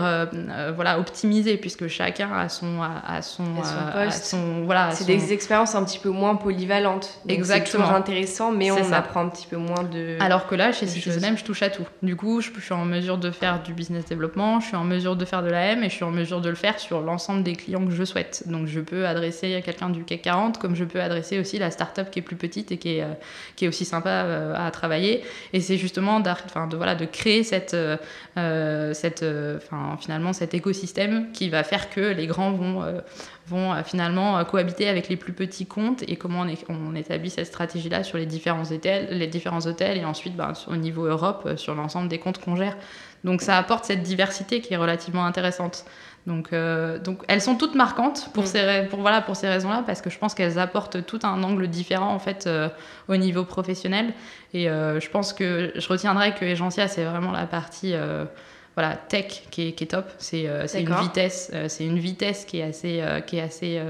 voilà, 0.75 0.99
optimisé 0.99 1.57
puisque 1.57 1.87
chacun 1.87 2.31
a 2.33 2.49
son, 2.49 2.81
a, 2.81 3.21
son, 3.21 3.45
son 4.11 4.63
voilà. 4.65 4.91
C'est 4.91 5.05
des 5.05 5.33
expériences 5.33 5.75
un 5.75 5.83
petit 5.83 5.99
peu 5.99 6.09
moins 6.09 6.35
polyvalentes 6.35 7.19
Exactement. 7.27 7.87
C'est 7.87 7.93
intéressant, 7.93 8.51
mais 8.51 8.71
on 8.71 8.91
apprend 8.91 9.21
un 9.21 9.29
petit 9.29 9.47
peu 9.47 9.57
moins 9.57 9.83
de. 9.83 10.17
Alors 10.19 10.47
que 10.47 10.55
là, 10.55 10.71
chez 10.71 10.87
Citizen 10.87 11.37
je 11.37 11.43
touche 11.43 11.61
à 11.61 11.69
tout. 11.69 11.85
Du 12.01 12.15
coup, 12.15 12.41
je, 12.41 12.49
suis 12.59 12.73
en 12.73 12.85
mesure 12.85 13.17
de 13.17 13.31
faire 13.31 13.61
du 13.63 13.73
business 13.73 14.05
développement, 14.05 14.59
je 14.59 14.67
suis 14.67 14.75
en 14.75 14.83
mesure 14.83 15.15
de 15.15 15.25
faire 15.25 15.43
de 15.43 15.49
la 15.49 15.65
M 15.67 15.83
et 15.83 15.89
je 15.89 15.95
suis 15.95 16.03
en 16.03 16.11
mesure 16.11 16.41
de 16.41 16.49
le 16.49 16.55
faire 16.55 16.79
sur 16.79 17.01
l'ensemble 17.01 17.43
des 17.43 17.55
clients 17.55 17.85
que 17.85 17.91
je 17.91 18.03
souhaite. 18.03 18.43
Donc, 18.47 18.67
je 18.67 18.79
peux 18.79 19.07
adresser 19.07 19.61
quelqu'un 19.63 19.89
du 19.89 20.03
CAC 20.03 20.26
40, 20.27 20.57
comme 20.57 20.75
je 20.75 20.83
peux 20.83 21.01
adresser 21.01 21.39
aussi 21.39 21.57
la 21.57 21.71
start-up 21.71 22.09
qui 22.11 22.19
est 22.19 22.21
plus 22.21 22.35
petite 22.35 22.73
et 22.73 22.77
qui 22.77 22.97
est, 22.97 23.03
euh, 23.03 23.69
aussi 23.69 23.85
sympa 23.85 24.09
euh, 24.09 24.53
à 24.57 24.69
travailler. 24.71 25.23
Et 25.53 25.61
c'est 25.61 25.77
justement 25.77 26.19
de, 26.19 27.05
créer 27.05 27.43
euh, 28.37 28.83
finalement 29.99 30.33
cet 30.33 30.53
écosystème 30.53 31.31
qui 31.31 31.47
va 31.47 31.63
faire 31.63 31.89
que 31.89 32.01
les 32.01 32.27
grands 32.27 32.51
vont 32.51 33.83
finalement 33.85 34.43
cohabiter 34.43 34.89
avec 34.89 35.07
les 35.07 35.15
plus 35.15 35.31
petits 35.31 35.65
comptes 35.65 36.03
et 36.05 36.17
comment 36.17 36.45
on, 36.67 36.95
établit 36.95 37.29
cette 37.29 37.47
stratégie-là 37.47 38.03
sur 38.03 38.17
les 38.17 38.25
différents 38.25 38.69
hôtels, 38.69 39.97
et 39.97 40.05
ensuite 40.05 40.35
ben, 40.35 40.51
au 40.67 40.75
niveau 40.75 41.05
Europe 41.05 41.53
sur 41.55 41.73
l'ensemble 41.73 42.09
des 42.09 42.19
comptes 42.19 42.39
qu'on 42.39 42.57
gère. 42.57 42.75
Donc 43.23 43.41
ça 43.41 43.57
apporte 43.57 43.85
cette 43.85 44.03
diversité 44.03 44.59
qui 44.59 44.73
est 44.73 44.77
relativement 44.77 45.25
intéressante. 45.25 45.85
Donc, 46.27 46.53
donc 47.03 47.23
elles 47.27 47.41
sont 47.41 47.55
toutes 47.55 47.73
marquantes 47.73 48.29
pour, 48.33 48.43
mm. 48.43 48.47
ces, 48.47 48.87
pour, 48.89 48.99
voilà, 48.99 49.21
pour 49.21 49.35
ces 49.35 49.47
raisons-là 49.47 49.83
parce 49.85 50.01
que 50.01 50.09
je 50.09 50.19
pense 50.19 50.35
qu'elles 50.35 50.59
apportent 50.59 51.05
tout 51.05 51.19
un 51.23 51.41
angle 51.41 51.67
différent 51.67 52.13
en 52.13 52.19
fait 52.19 52.49
au 53.07 53.15
niveau 53.15 53.45
professionnel 53.45 54.13
et 54.53 54.65
je 54.65 55.09
pense 55.09 55.31
que 55.31 55.71
je 55.73 55.87
retiendrai 55.87 56.35
que 56.35 56.43
Egencia 56.43 56.89
c'est 56.89 57.05
vraiment 57.05 57.31
la 57.31 57.47
partie 57.47 57.95
voilà, 58.77 58.95
tech 58.95 59.41
qui 59.49 59.69
est, 59.69 59.71
qui 59.71 59.85
est 59.85 59.87
top. 59.87 60.05
C'est 60.19 60.47
euh, 60.47 60.67
une 60.75 60.93
vitesse, 60.93 61.49
euh, 61.51 61.67
c'est 61.67 61.83
une 61.83 61.97
vitesse 61.97 62.45
qui 62.45 62.59
est 62.59 62.63
assez, 62.63 63.01
euh, 63.01 63.21
qui 63.21 63.37
est 63.37 63.41
assez 63.41 63.81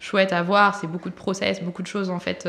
chouette 0.00 0.32
à 0.32 0.42
voir. 0.42 0.74
C'est 0.74 0.88
beaucoup 0.88 1.10
de 1.10 1.14
process, 1.14 1.62
beaucoup 1.62 1.82
de 1.82 1.86
choses 1.86 2.10
en 2.10 2.18
fait 2.18 2.48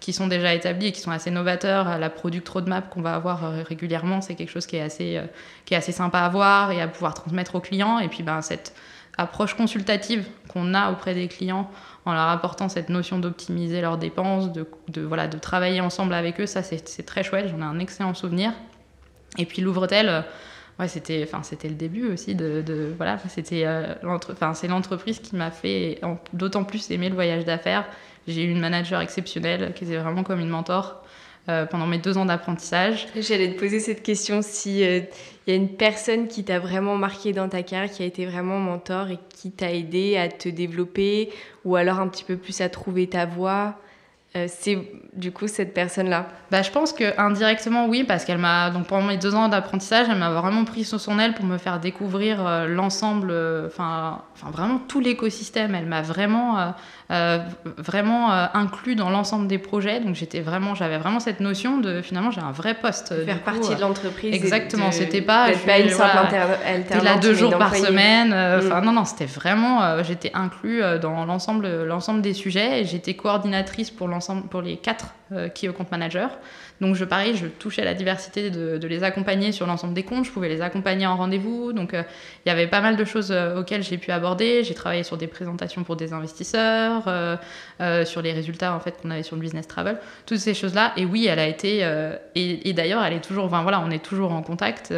qui 0.00 0.12
sont 0.12 0.26
déjà 0.26 0.54
établies 0.54 0.86
et 0.86 0.92
qui 0.92 1.00
sont 1.00 1.10
assez 1.10 1.30
novateurs. 1.30 1.98
La 1.98 2.10
product 2.10 2.48
roadmap 2.48 2.88
qu'on 2.90 3.02
va 3.02 3.14
avoir 3.14 3.52
régulièrement, 3.64 4.20
c'est 4.20 4.34
quelque 4.34 4.50
chose 4.50 4.66
qui 4.66 4.76
est 4.76 4.82
assez, 4.82 5.20
qui 5.64 5.74
est 5.74 5.76
assez 5.76 5.92
sympa 5.92 6.20
à 6.20 6.28
voir 6.28 6.70
et 6.70 6.80
à 6.80 6.88
pouvoir 6.88 7.14
transmettre 7.14 7.54
aux 7.54 7.60
clients. 7.60 7.98
Et 7.98 8.08
puis 8.08 8.22
ben 8.22 8.40
cette 8.42 8.74
approche 9.16 9.54
consultative 9.54 10.26
qu'on 10.48 10.74
a 10.74 10.92
auprès 10.92 11.14
des 11.14 11.26
clients 11.26 11.68
en 12.04 12.12
leur 12.12 12.28
apportant 12.28 12.68
cette 12.68 12.88
notion 12.88 13.18
d'optimiser 13.18 13.80
leurs 13.80 13.98
dépenses, 13.98 14.52
de, 14.52 14.66
de, 14.88 15.02
voilà, 15.02 15.26
de 15.26 15.36
travailler 15.38 15.80
ensemble 15.80 16.14
avec 16.14 16.40
eux, 16.40 16.46
ça 16.46 16.62
c'est 16.62 17.04
très 17.04 17.22
chouette. 17.24 17.48
J'en 17.48 17.58
ai 17.58 17.64
un 17.64 17.78
excellent 17.80 18.14
souvenir. 18.14 18.52
Et 19.36 19.44
puis 19.44 19.60
l'ouvre-t-elle 19.60 20.24
ouais, 20.78 20.88
c'était, 20.88 21.22
enfin, 21.26 21.42
c'était 21.42 21.68
le 21.68 21.74
début 21.74 22.08
aussi 22.10 22.34
de, 22.34 22.62
de 22.62 22.92
voilà, 22.96 23.18
c'était, 23.28 23.64
euh, 23.66 23.94
c'est 24.54 24.68
l'entreprise 24.68 25.18
qui 25.18 25.36
m'a 25.36 25.50
fait 25.50 26.00
d'autant 26.32 26.64
plus 26.64 26.90
aimer 26.90 27.08
le 27.08 27.14
voyage 27.14 27.44
d'affaires. 27.44 27.84
J'ai 28.28 28.44
eu 28.44 28.50
une 28.50 28.60
manager 28.60 29.00
exceptionnelle 29.00 29.72
qui 29.74 29.84
était 29.84 29.96
vraiment 29.96 30.22
comme 30.22 30.40
une 30.40 30.48
mentor. 30.48 31.02
Euh, 31.48 31.64
pendant 31.64 31.86
mes 31.86 31.96
deux 31.96 32.18
ans 32.18 32.26
d'apprentissage. 32.26 33.06
J'allais 33.16 33.54
te 33.54 33.58
poser 33.58 33.80
cette 33.80 34.02
question 34.02 34.40
si 34.42 34.80
il 34.80 34.84
euh, 34.84 35.00
y 35.46 35.52
a 35.52 35.54
une 35.54 35.70
personne 35.70 36.28
qui 36.28 36.44
t'a 36.44 36.58
vraiment 36.58 36.96
marqué 36.96 37.32
dans 37.32 37.48
ta 37.48 37.62
carrière, 37.62 37.90
qui 37.90 38.02
a 38.02 38.04
été 38.04 38.26
vraiment 38.26 38.58
mentor 38.58 39.08
et 39.08 39.18
qui 39.30 39.50
t'a 39.50 39.72
aidé 39.72 40.18
à 40.18 40.28
te 40.28 40.50
développer 40.50 41.30
ou 41.64 41.76
alors 41.76 42.00
un 42.00 42.08
petit 42.08 42.24
peu 42.24 42.36
plus 42.36 42.60
à 42.60 42.68
trouver 42.68 43.06
ta 43.06 43.24
voie. 43.24 43.76
euh, 44.36 44.44
c'est 44.46 44.78
du 45.14 45.32
coup 45.32 45.48
cette 45.48 45.72
personne-là? 45.72 46.28
Bah, 46.50 46.60
Je 46.60 46.70
pense 46.70 46.92
que 46.92 47.18
indirectement 47.18 47.86
oui, 47.86 48.04
parce 48.04 48.26
qu'elle 48.26 48.36
m'a, 48.36 48.70
donc 48.70 48.86
pendant 48.86 49.06
mes 49.06 49.16
deux 49.16 49.34
ans 49.34 49.48
d'apprentissage, 49.48 50.06
elle 50.10 50.18
m'a 50.18 50.30
vraiment 50.30 50.66
pris 50.66 50.84
sous 50.84 50.98
son 50.98 51.18
aile 51.18 51.32
pour 51.32 51.46
me 51.46 51.56
faire 51.56 51.80
découvrir 51.80 52.46
euh, 52.46 52.66
l'ensemble, 52.66 53.30
euh, 53.30 53.68
enfin 53.68 54.22
vraiment 54.52 54.80
tout 54.86 55.00
l'écosystème. 55.00 55.74
Elle 55.74 55.86
m'a 55.86 56.02
vraiment, 56.02 56.74
vraiment 57.08 58.30
inclus 58.30 58.94
dans 58.94 59.10
l'ensemble 59.10 59.46
des 59.46 59.58
projets, 59.58 60.00
donc 60.00 60.14
j'étais 60.14 60.40
vraiment, 60.40 60.74
j'avais 60.74 60.98
vraiment 60.98 61.20
cette 61.20 61.40
notion 61.40 61.78
de 61.78 62.02
finalement 62.02 62.30
j'ai 62.30 62.40
un 62.40 62.52
vrai 62.52 62.74
poste. 62.74 63.14
faire 63.24 63.42
partie 63.42 63.74
de 63.74 63.80
l'entreprise. 63.80 64.34
Exactement, 64.34 64.92
c'était 64.92 65.22
pas, 65.22 65.52
je, 65.52 65.58
pas 65.58 65.78
une 65.78 65.88
simple 65.88 66.18
alternante. 66.66 67.04
là 67.04 67.16
deux 67.16 67.34
jours 67.34 67.56
par 67.56 67.74
semaine. 67.74 68.32
Enfin 68.32 68.80
mm. 68.80 68.84
non 68.84 68.92
non, 68.92 69.04
c'était 69.04 69.26
vraiment, 69.26 70.02
j'étais 70.02 70.30
inclus 70.34 70.82
dans 71.00 71.24
l'ensemble, 71.24 71.84
l'ensemble 71.84 72.20
des 72.20 72.34
sujets 72.34 72.82
et 72.82 72.84
j'étais 72.84 73.14
coordinatrice 73.14 73.90
pour 73.90 74.08
l'ensemble 74.08 74.48
pour 74.48 74.62
les 74.62 74.76
quatre 74.76 75.14
euh, 75.32 75.48
qui 75.48 75.68
au 75.68 75.74
compte 75.74 75.90
manager. 75.90 76.30
Donc 76.80 76.94
je 76.94 77.04
pareil, 77.04 77.36
je 77.36 77.46
touchais 77.46 77.82
à 77.82 77.84
la 77.84 77.94
diversité 77.94 78.50
de, 78.50 78.86
les 78.86 79.02
accompagner 79.02 79.52
sur 79.52 79.66
l'ensemble 79.66 79.94
des 79.94 80.04
comptes. 80.04 80.24
Je 80.24 80.30
pouvais 80.30 80.48
les 80.48 80.60
accompagner 80.62 81.06
en 81.06 81.16
rendez-vous. 81.16 81.72
Donc 81.72 81.94
euh, 81.94 82.02
il 82.44 82.48
y 82.48 82.52
avait 82.52 82.66
pas 82.66 82.80
mal 82.80 82.96
de 82.96 83.04
choses 83.04 83.30
euh, 83.30 83.60
auxquelles 83.60 83.82
j'ai 83.82 83.98
pu 83.98 84.10
aborder. 84.10 84.64
J'ai 84.64 84.74
travaillé 84.74 85.02
sur 85.02 85.16
des 85.16 85.26
présentations 85.26 85.84
pour 85.84 85.96
des 85.96 86.12
investisseurs, 86.12 87.04
sur 88.06 88.22
les 88.22 88.32
résultats 88.32 88.74
en 88.74 88.80
fait 88.80 88.96
qu'on 89.00 89.10
avait 89.10 89.22
sur 89.22 89.36
le 89.36 89.42
business 89.42 89.66
travel, 89.66 89.98
toutes 90.26 90.38
ces 90.38 90.54
choses-là. 90.54 90.92
Et 90.96 91.04
oui, 91.04 91.26
elle 91.26 91.38
a 91.38 91.46
été 91.46 91.86
et, 92.34 92.72
d'ailleurs 92.72 93.02
elle 93.04 93.14
est 93.14 93.20
toujours, 93.20 93.44
enfin 93.44 93.62
voilà, 93.62 93.80
on 93.80 93.90
est 93.90 94.04
toujours 94.04 94.32
en 94.32 94.42
contact. 94.42 94.92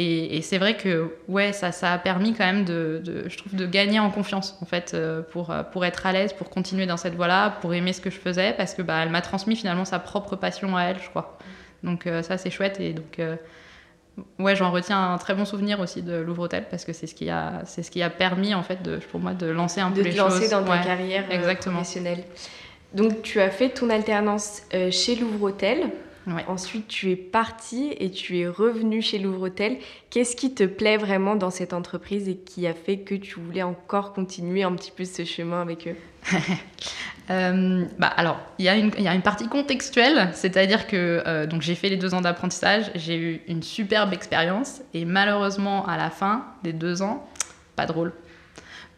Et, 0.00 0.42
c'est 0.42 0.58
vrai 0.58 0.76
que 0.76 1.10
ouais, 1.26 1.52
ça, 1.52 1.72
ça 1.72 1.92
a 1.92 1.98
permis 1.98 2.32
quand 2.32 2.46
même 2.46 2.64
de, 2.64 3.02
je 3.26 3.36
trouve, 3.36 3.56
de 3.56 3.66
gagner 3.66 3.98
en 3.98 4.10
confiance 4.10 4.56
en 4.62 4.64
fait 4.64 4.92
euh, 4.94 5.22
pour, 5.22 5.50
euh, 5.50 5.64
pour 5.64 5.84
être 5.84 6.06
à 6.06 6.12
l'aise, 6.12 6.32
pour 6.32 6.50
continuer 6.50 6.86
dans 6.86 6.96
cette 6.96 7.16
voie-là, 7.16 7.50
pour 7.60 7.74
aimer 7.74 7.92
ce 7.92 8.00
que 8.00 8.08
je 8.08 8.16
faisais, 8.16 8.54
parce 8.56 8.74
que 8.74 8.82
bah, 8.82 9.00
elle 9.02 9.10
m'a 9.10 9.22
transmis 9.22 9.56
finalement 9.56 9.84
sa 9.84 9.98
propre 9.98 10.36
passion 10.36 10.76
à 10.76 10.84
elle, 10.84 10.98
je 11.02 11.08
crois. 11.08 11.36
Donc 11.82 12.06
euh, 12.06 12.22
ça 12.22 12.38
c'est 12.38 12.48
chouette 12.48 12.78
et 12.78 12.92
donc 12.92 13.20
ouais, 14.38 14.54
j'en 14.54 14.70
retiens 14.70 15.14
un 15.14 15.18
très 15.18 15.34
bon 15.34 15.44
souvenir 15.44 15.80
aussi 15.80 16.02
de 16.02 16.14
Louvre 16.14 16.44
Hôtel 16.44 16.66
parce 16.70 16.84
que 16.84 16.92
c'est 16.92 17.08
ce 17.08 17.14
qui 17.16 17.28
a 17.28 17.62
c'est 17.64 17.82
ce 17.82 17.90
qui 17.90 18.00
a 18.00 18.08
permis 18.08 18.54
en 18.54 18.62
fait 18.62 18.80
de, 18.84 18.98
pour 18.98 19.18
moi 19.18 19.34
de 19.34 19.46
lancer 19.46 19.80
un 19.80 19.90
peu 19.90 20.02
les 20.02 20.12
choses. 20.12 20.32
De 20.32 20.40
lancer 20.40 20.48
dans 20.48 20.62
ta 20.62 20.78
carrière 20.78 21.24
professionnelle. 21.58 22.22
Donc 22.94 23.22
tu 23.22 23.40
as 23.40 23.50
fait 23.50 23.70
ton 23.70 23.90
alternance 23.90 24.62
chez 24.92 25.16
Louvre 25.16 25.42
Hôtel. 25.42 25.90
Ensuite, 26.46 26.88
tu 26.88 27.10
es 27.10 27.16
parti 27.16 27.94
et 27.98 28.10
tu 28.10 28.38
es 28.38 28.46
revenu 28.46 29.00
chez 29.00 29.18
Louvre-Hôtel. 29.18 29.78
Qu'est-ce 30.10 30.36
qui 30.36 30.52
te 30.54 30.64
plaît 30.64 30.96
vraiment 30.96 31.36
dans 31.36 31.50
cette 31.50 31.72
entreprise 31.72 32.28
et 32.28 32.36
qui 32.36 32.66
a 32.66 32.74
fait 32.74 32.98
que 32.98 33.14
tu 33.14 33.40
voulais 33.40 33.62
encore 33.62 34.12
continuer 34.12 34.62
un 34.62 34.72
petit 34.72 34.90
peu 34.90 35.04
ce 35.04 35.24
chemin 35.24 35.62
avec 35.62 35.88
eux? 35.88 35.96
Euh, 37.30 37.84
bah 37.98 38.06
alors, 38.06 38.40
il 38.58 38.64
y, 38.64 38.70
a 38.70 38.76
une, 38.76 38.90
y 38.98 39.06
a 39.06 39.14
une 39.14 39.20
partie 39.20 39.48
contextuelle, 39.48 40.30
c'est-à-dire 40.32 40.86
que 40.86 41.22
euh, 41.26 41.44
donc 41.44 41.60
j'ai 41.60 41.74
fait 41.74 41.90
les 41.90 41.98
deux 41.98 42.14
ans 42.14 42.22
d'apprentissage, 42.22 42.90
j'ai 42.94 43.18
eu 43.18 43.42
une 43.48 43.62
superbe 43.62 44.14
expérience 44.14 44.80
et 44.94 45.04
malheureusement 45.04 45.86
à 45.86 45.98
la 45.98 46.08
fin 46.08 46.46
des 46.62 46.72
deux 46.72 47.02
ans, 47.02 47.28
pas 47.76 47.84
drôle 47.84 48.14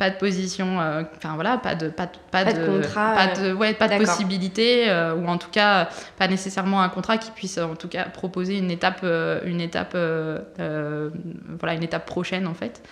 pas 0.00 0.08
de 0.08 0.16
position, 0.16 0.80
euh, 0.80 1.02
enfin 1.18 1.34
voilà, 1.34 1.58
pas 1.58 1.74
de, 1.74 1.90
pas, 1.90 2.10
pas, 2.30 2.46
de, 2.46 2.64
contrat, 2.64 3.12
pas 3.14 3.26
de, 3.38 3.52
ouais, 3.52 3.74
pas 3.74 3.86
de 3.86 3.98
possibilité, 3.98 4.88
euh, 4.88 5.14
ou 5.14 5.26
en 5.26 5.36
tout 5.36 5.50
cas 5.50 5.90
pas 6.16 6.26
nécessairement 6.26 6.80
un 6.80 6.88
contrat 6.88 7.18
qui 7.18 7.30
puisse 7.32 7.58
en 7.58 7.76
tout 7.76 7.86
cas 7.88 8.04
proposer 8.04 8.56
une 8.56 8.70
étape, 8.70 9.00
euh, 9.04 9.40
une 9.44 9.60
étape, 9.60 9.94
voilà, 10.56 11.74
une 11.74 11.82
étape 11.82 12.06
prochaine 12.06 12.46
en 12.46 12.54
fait. 12.54 12.82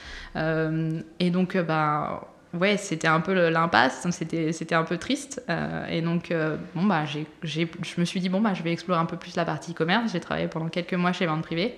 et 1.18 1.30
donc, 1.30 1.56
bah 1.56 2.28
ouais, 2.52 2.76
c'était 2.76 3.08
un 3.08 3.20
peu 3.20 3.48
l'impasse, 3.48 4.06
c'était, 4.10 4.52
c'était 4.52 4.74
un 4.74 4.84
peu 4.84 4.98
triste. 4.98 5.42
et 5.88 6.02
donc, 6.02 6.30
bon, 6.74 6.84
bah, 6.84 7.06
j'ai, 7.06 7.26
j'ai, 7.42 7.70
je 7.80 8.00
me 8.02 8.04
suis 8.04 8.20
dit, 8.20 8.28
bon, 8.28 8.42
bah, 8.42 8.52
je 8.52 8.62
vais 8.62 8.72
explorer 8.72 9.00
un 9.00 9.06
peu 9.06 9.16
plus 9.16 9.34
la 9.34 9.46
partie 9.46 9.72
commerce. 9.72 10.12
J'ai 10.12 10.20
travaillé 10.20 10.46
pendant 10.48 10.68
quelques 10.68 10.92
mois 10.92 11.12
chez 11.12 11.24
Vente 11.24 11.40
Privée. 11.40 11.74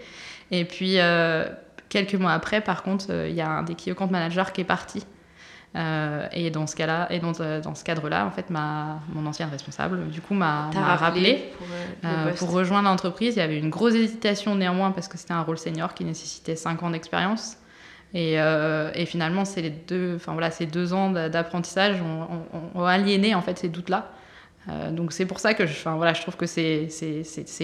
Et 0.51 0.65
puis, 0.65 0.99
quelques 1.89 2.15
mois 2.15 2.33
après, 2.33 2.61
par 2.61 2.83
contre, 2.83 3.13
il 3.29 3.35
y 3.35 3.41
a 3.41 3.49
un 3.49 3.63
des 3.63 3.77
key 3.77 3.93
account 3.93 4.09
managers 4.09 4.51
qui 4.53 4.63
est 4.63 4.65
parti. 4.65 5.05
Euh, 5.77 6.27
et 6.33 6.51
dans 6.51 6.67
ce 6.67 6.75
cas-là, 6.75 7.07
et 7.11 7.21
dans, 7.21 7.33
euh, 7.41 7.61
dans 7.61 7.77
ce 7.77 7.85
cadre-là, 7.85 8.27
en 8.27 8.33
fait, 8.33 8.51
ma, 8.51 9.01
mon 9.13 9.25
ancien 9.27 9.47
responsable, 9.47 10.09
du 10.09 10.21
coup, 10.21 10.35
m'a 10.35 10.71
rappelé, 10.73 11.53
pour, 11.57 11.67
euh, 12.05 12.33
pour, 12.35 12.51
rejoindre 12.51 12.89
l'entreprise. 12.89 13.37
Il 13.37 13.39
y 13.39 13.43
avait 13.43 13.59
une 13.59 13.71
grosse 13.71 13.95
hésitation 13.95 14.57
néanmoins 14.57 14.91
parce 14.91 15.07
que 15.07 15.17
c'était 15.17 15.33
un 15.33 15.43
rôle 15.43 15.59
senior 15.59 15.95
qui 15.95 16.05
nécessitait 16.05 16.57
5 16.57 16.83
ans 16.83 16.91
d'expérience. 16.91 17.57
Et, 18.15 18.35
et, 18.35 19.07
finalement, 19.07 19.45
c'est 19.45 19.63
les 19.63 19.71
deux, 19.71 20.17
enfin 20.17 20.33
voilà, 20.33 20.51
ces 20.51 20.67
deux 20.67 20.93
ans 20.93 21.11
d'apprentissage 21.11 22.03
ont, 22.03 22.43
ont, 22.75 22.85
aliéné 22.85 23.37
en 23.37 23.41
fait 23.41 23.57
ces 23.57 23.69
doutes-là. 23.69 24.11
Euh, 24.69 24.91
donc 24.91 25.13
c'est 25.13 25.25
pour 25.25 25.41
ça 25.41 25.55
que 25.55 25.67
je, 25.67 25.89
voilà, 25.89 26.13
je 26.13 26.21
trouve 26.21 26.37
que 26.37 26.47
c'est, 26.47 26.89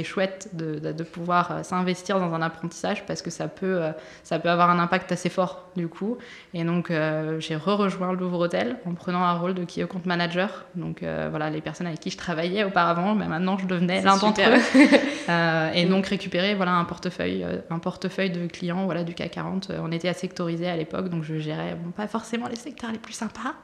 chouette 0.02 0.48
de, 0.54 0.78
de, 0.78 1.02
pouvoir 1.02 1.50
euh, 1.50 1.62
s'investir 1.62 2.18
dans 2.18 2.32
un 2.32 2.40
apprentissage 2.40 3.04
parce 3.04 3.20
que 3.20 3.28
ça 3.28 3.48
peut, 3.48 3.82
euh, 3.82 3.92
ça 4.22 4.38
peut 4.38 4.48
avoir 4.48 4.70
un 4.70 4.78
impact 4.78 5.12
assez 5.12 5.28
fort 5.28 5.68
du 5.76 5.88
coup. 5.88 6.16
Et 6.54 6.64
donc 6.64 6.90
j'ai 7.38 7.56
re-rejoint 7.56 8.12
le 8.12 8.18
Louvre 8.18 8.40
Hôtel 8.40 8.76
en 8.86 8.94
prenant 8.94 9.22
un 9.22 9.34
rôle 9.34 9.52
de 9.52 9.64
key 9.64 9.82
account 9.82 10.00
manager. 10.06 10.64
Donc 10.74 11.02
voilà, 11.02 11.50
les 11.50 11.60
personnes 11.60 11.86
avec 11.86 12.00
qui 12.00 12.10
je 12.10 12.16
travaillais 12.16 12.64
auparavant, 12.64 13.14
mais 13.14 13.26
maintenant 13.26 13.58
je 13.58 13.66
devenais 13.66 14.00
l'un 14.00 14.16
d'entre 14.16 14.40
eux. 14.40 14.88
et 15.74 15.84
donc 15.84 16.06
récupérer 16.06 16.54
voilà, 16.54 16.72
un, 16.72 16.84
portefeuille, 16.84 17.44
un 17.68 17.78
portefeuille 17.78 18.30
de 18.30 18.46
clients 18.46 18.86
voilà, 18.86 19.04
du 19.04 19.12
CAC 19.12 19.32
40. 19.32 19.72
On 19.82 19.92
était 19.92 20.08
à 20.08 20.14
sectoriser 20.14 20.68
à 20.68 20.76
l'époque, 20.76 21.10
donc 21.10 21.24
je 21.24 21.38
gérais 21.38 21.74
bon, 21.74 21.90
pas 21.90 22.08
forcément 22.08 22.48
les 22.48 22.56
secteurs 22.56 22.90
les 22.90 22.98
plus 22.98 23.12
sympas, 23.12 23.54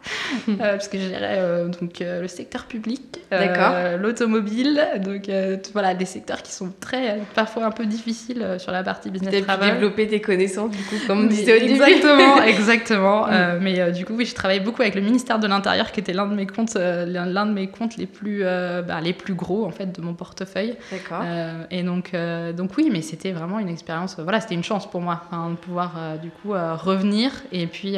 parce 0.59 0.88
que 0.88 0.99
je 0.99 1.09
gérais 1.09 1.66
donc, 1.81 2.01
le 2.01 2.29
secteur 2.29 2.66
public 2.66 3.23
euh, 3.33 3.97
l'automobile, 3.97 4.81
donc 5.05 5.29
euh, 5.29 5.57
voilà, 5.73 5.95
des 5.95 6.05
secteurs 6.05 6.42
qui 6.42 6.53
sont 6.53 6.73
très, 6.81 7.18
parfois 7.35 7.64
un 7.64 7.71
peu 7.71 7.87
difficiles 7.87 8.42
euh, 8.42 8.59
sur 8.59 8.73
la 8.73 8.83
partie 8.83 9.11
business 9.11 9.45
travel. 9.45 9.75
développer 9.75 10.07
tes 10.07 10.21
connaissances, 10.21 10.71
du 10.71 10.83
coup, 10.85 10.97
comme 11.07 11.25
on 11.25 11.27
disait 11.27 11.57
au 11.57 11.61
début. 11.61 11.73
Exactement, 11.73 12.42
exactement. 12.47 13.27
Mm. 13.27 13.59
mais 13.61 13.92
du 13.92 14.05
coup, 14.05 14.14
oui, 14.14 14.27
je 14.27 14.35
travaille 14.35 14.61
beaucoup 14.61 14.83
avec 14.83 14.95
le 14.95 15.01
ministère 15.01 15.38
de 15.38 15.47
l'Intérieur, 15.47 15.92
qui 15.92 16.01
était 16.01 16.12
l'un 16.12 16.27
de 16.27 16.35
mes 16.35 16.47
comptes, 16.47 16.75
l'un 16.75 17.47
de 17.47 17.53
mes 17.53 17.68
comptes 17.68 17.97
les 17.97 18.07
plus, 18.07 18.42
bah, 18.42 19.01
les 19.03 19.12
plus 19.12 19.35
gros 19.35 19.64
en 19.64 19.71
fait 19.71 19.92
de 19.92 20.01
mon 20.01 20.14
portefeuille. 20.14 20.77
D'accord. 20.90 21.25
et 21.71 21.83
donc, 21.83 22.12
donc 22.57 22.71
oui, 22.77 22.88
mais 22.92 23.03
c'était 23.03 23.33
vraiment 23.33 23.59
une 23.59 23.68
expérience. 23.68 24.16
voilà, 24.18 24.40
c'était 24.40 24.55
une 24.55 24.64
chance 24.64 24.90
pour 24.90 25.01
moi 25.01 25.23
hein, 25.33 25.51
de 25.51 25.57
pouvoir 25.57 25.95
du 26.21 26.31
coup 26.31 26.53
revenir 26.53 27.33
et 27.53 27.66
puis 27.66 27.97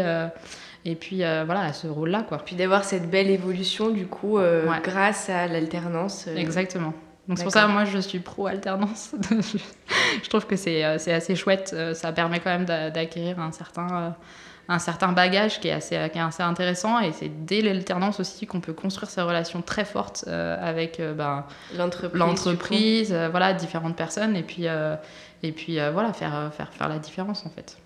et 0.84 0.96
puis 0.96 1.24
euh, 1.24 1.44
voilà, 1.44 1.62
à 1.62 1.72
ce 1.72 1.86
rôle-là. 1.86 2.24
quoi. 2.28 2.38
Puis 2.38 2.56
d'avoir 2.56 2.84
cette 2.84 3.08
belle 3.08 3.30
évolution, 3.30 3.90
du 3.90 4.06
coup, 4.06 4.38
euh, 4.38 4.66
grâce 4.82 5.30
à 5.30 5.46
l'alternance. 5.46 6.26
Euh. 6.28 6.36
Exactement. 6.36 6.92
Donc 7.26 7.38
c'est 7.38 7.44
pour 7.44 7.54
ça 7.54 7.66
moi 7.68 7.86
je 7.86 7.98
suis 7.98 8.18
pro-alternance. 8.18 9.14
je 10.22 10.28
trouve 10.28 10.46
que 10.46 10.56
c'est 10.56 10.84
assez 10.84 11.34
chouette. 11.36 11.74
Ça 11.94 12.12
permet 12.12 12.38
quand 12.40 12.50
même 12.50 12.66
d'acquérir 12.66 13.40
un 13.40 13.50
certain, 13.50 14.14
un 14.68 14.78
certain 14.78 15.12
bagage 15.12 15.58
qui 15.58 15.68
est, 15.68 15.72
assez, 15.72 15.96
qui 16.12 16.18
est 16.18 16.20
assez 16.20 16.42
intéressant. 16.42 17.00
Et 17.00 17.12
c'est 17.12 17.30
dès 17.46 17.62
l'alternance 17.62 18.20
aussi 18.20 18.46
qu'on 18.46 18.60
peut 18.60 18.74
construire 18.74 19.08
ces 19.08 19.22
relations 19.22 19.62
très 19.62 19.86
fortes 19.86 20.28
avec 20.28 21.00
ben, 21.16 21.46
l'entreprise, 22.12 23.16
voilà, 23.30 23.54
différentes 23.54 23.96
personnes. 23.96 24.36
Et 24.36 24.42
puis, 24.42 24.66
et 25.42 25.52
puis 25.52 25.78
voilà, 25.94 26.12
faire, 26.12 26.52
faire, 26.54 26.74
faire 26.74 26.90
la 26.90 26.98
différence 26.98 27.46
en 27.46 27.48
fait. 27.48 27.78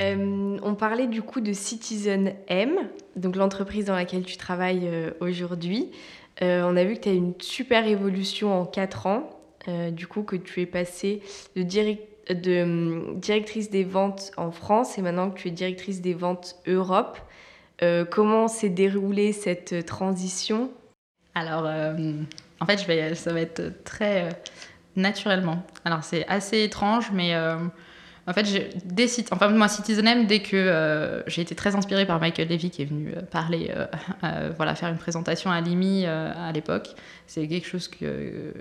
Euh, 0.00 0.58
on 0.62 0.74
parlait 0.74 1.06
du 1.06 1.22
coup 1.22 1.40
de 1.40 1.52
Citizen 1.52 2.34
M, 2.48 2.76
donc 3.16 3.36
l'entreprise 3.36 3.84
dans 3.86 3.94
laquelle 3.94 4.24
tu 4.24 4.36
travailles 4.36 4.88
euh, 4.88 5.10
aujourd'hui. 5.20 5.90
Euh, 6.42 6.62
on 6.64 6.76
a 6.76 6.84
vu 6.84 6.94
que 6.94 7.00
tu 7.00 7.08
as 7.08 7.12
une 7.12 7.34
super 7.40 7.86
évolution 7.86 8.60
en 8.60 8.64
4 8.66 9.06
ans, 9.06 9.30
du 9.92 10.06
coup 10.06 10.24
que 10.24 10.36
tu 10.36 10.60
es 10.60 10.66
passée 10.66 11.22
de, 11.56 11.62
de 11.62 13.14
directrice 13.14 13.70
des 13.70 13.84
ventes 13.84 14.30
en 14.36 14.50
France 14.50 14.98
et 14.98 15.02
maintenant 15.02 15.30
que 15.30 15.38
tu 15.38 15.48
es 15.48 15.50
directrice 15.52 16.02
des 16.02 16.12
ventes 16.12 16.56
Europe. 16.66 17.18
comment 18.10 18.46
s'est 18.46 18.68
déroulée 18.68 19.32
cette 19.32 19.86
transition? 19.86 20.70
Alors, 21.34 21.64
en 22.60 22.66
fait, 22.66 23.14
ça 23.14 23.32
va 23.32 23.40
être 23.40 23.84
très 23.84 24.28
naturellement. 24.96 25.62
Alors, 25.86 26.04
c'est 26.04 26.26
assez 26.28 26.62
étrange, 26.62 27.10
mais 27.10 27.34
en 28.26 28.32
fait, 28.32 28.46
des 28.86 29.06
enfin, 29.32 29.48
moi, 29.50 29.68
Citizen 29.68 30.06
M, 30.06 30.26
dès 30.26 30.40
que 30.40 30.56
euh, 30.56 31.22
j'ai 31.26 31.42
été 31.42 31.54
très 31.54 31.74
inspirée 31.76 32.06
par 32.06 32.20
Michael 32.20 32.48
Levy 32.48 32.70
qui 32.70 32.82
est 32.82 32.86
venu 32.86 33.12
euh, 33.14 33.20
parler, 33.20 33.70
euh, 33.76 34.50
voilà, 34.56 34.74
faire 34.74 34.88
une 34.88 34.96
présentation 34.96 35.50
à 35.50 35.60
Limi 35.60 36.06
à 36.06 36.50
l'époque, 36.52 36.88
c'est 37.26 37.46
quelque 37.46 37.66
chose 37.66 37.88
que, 37.88 38.54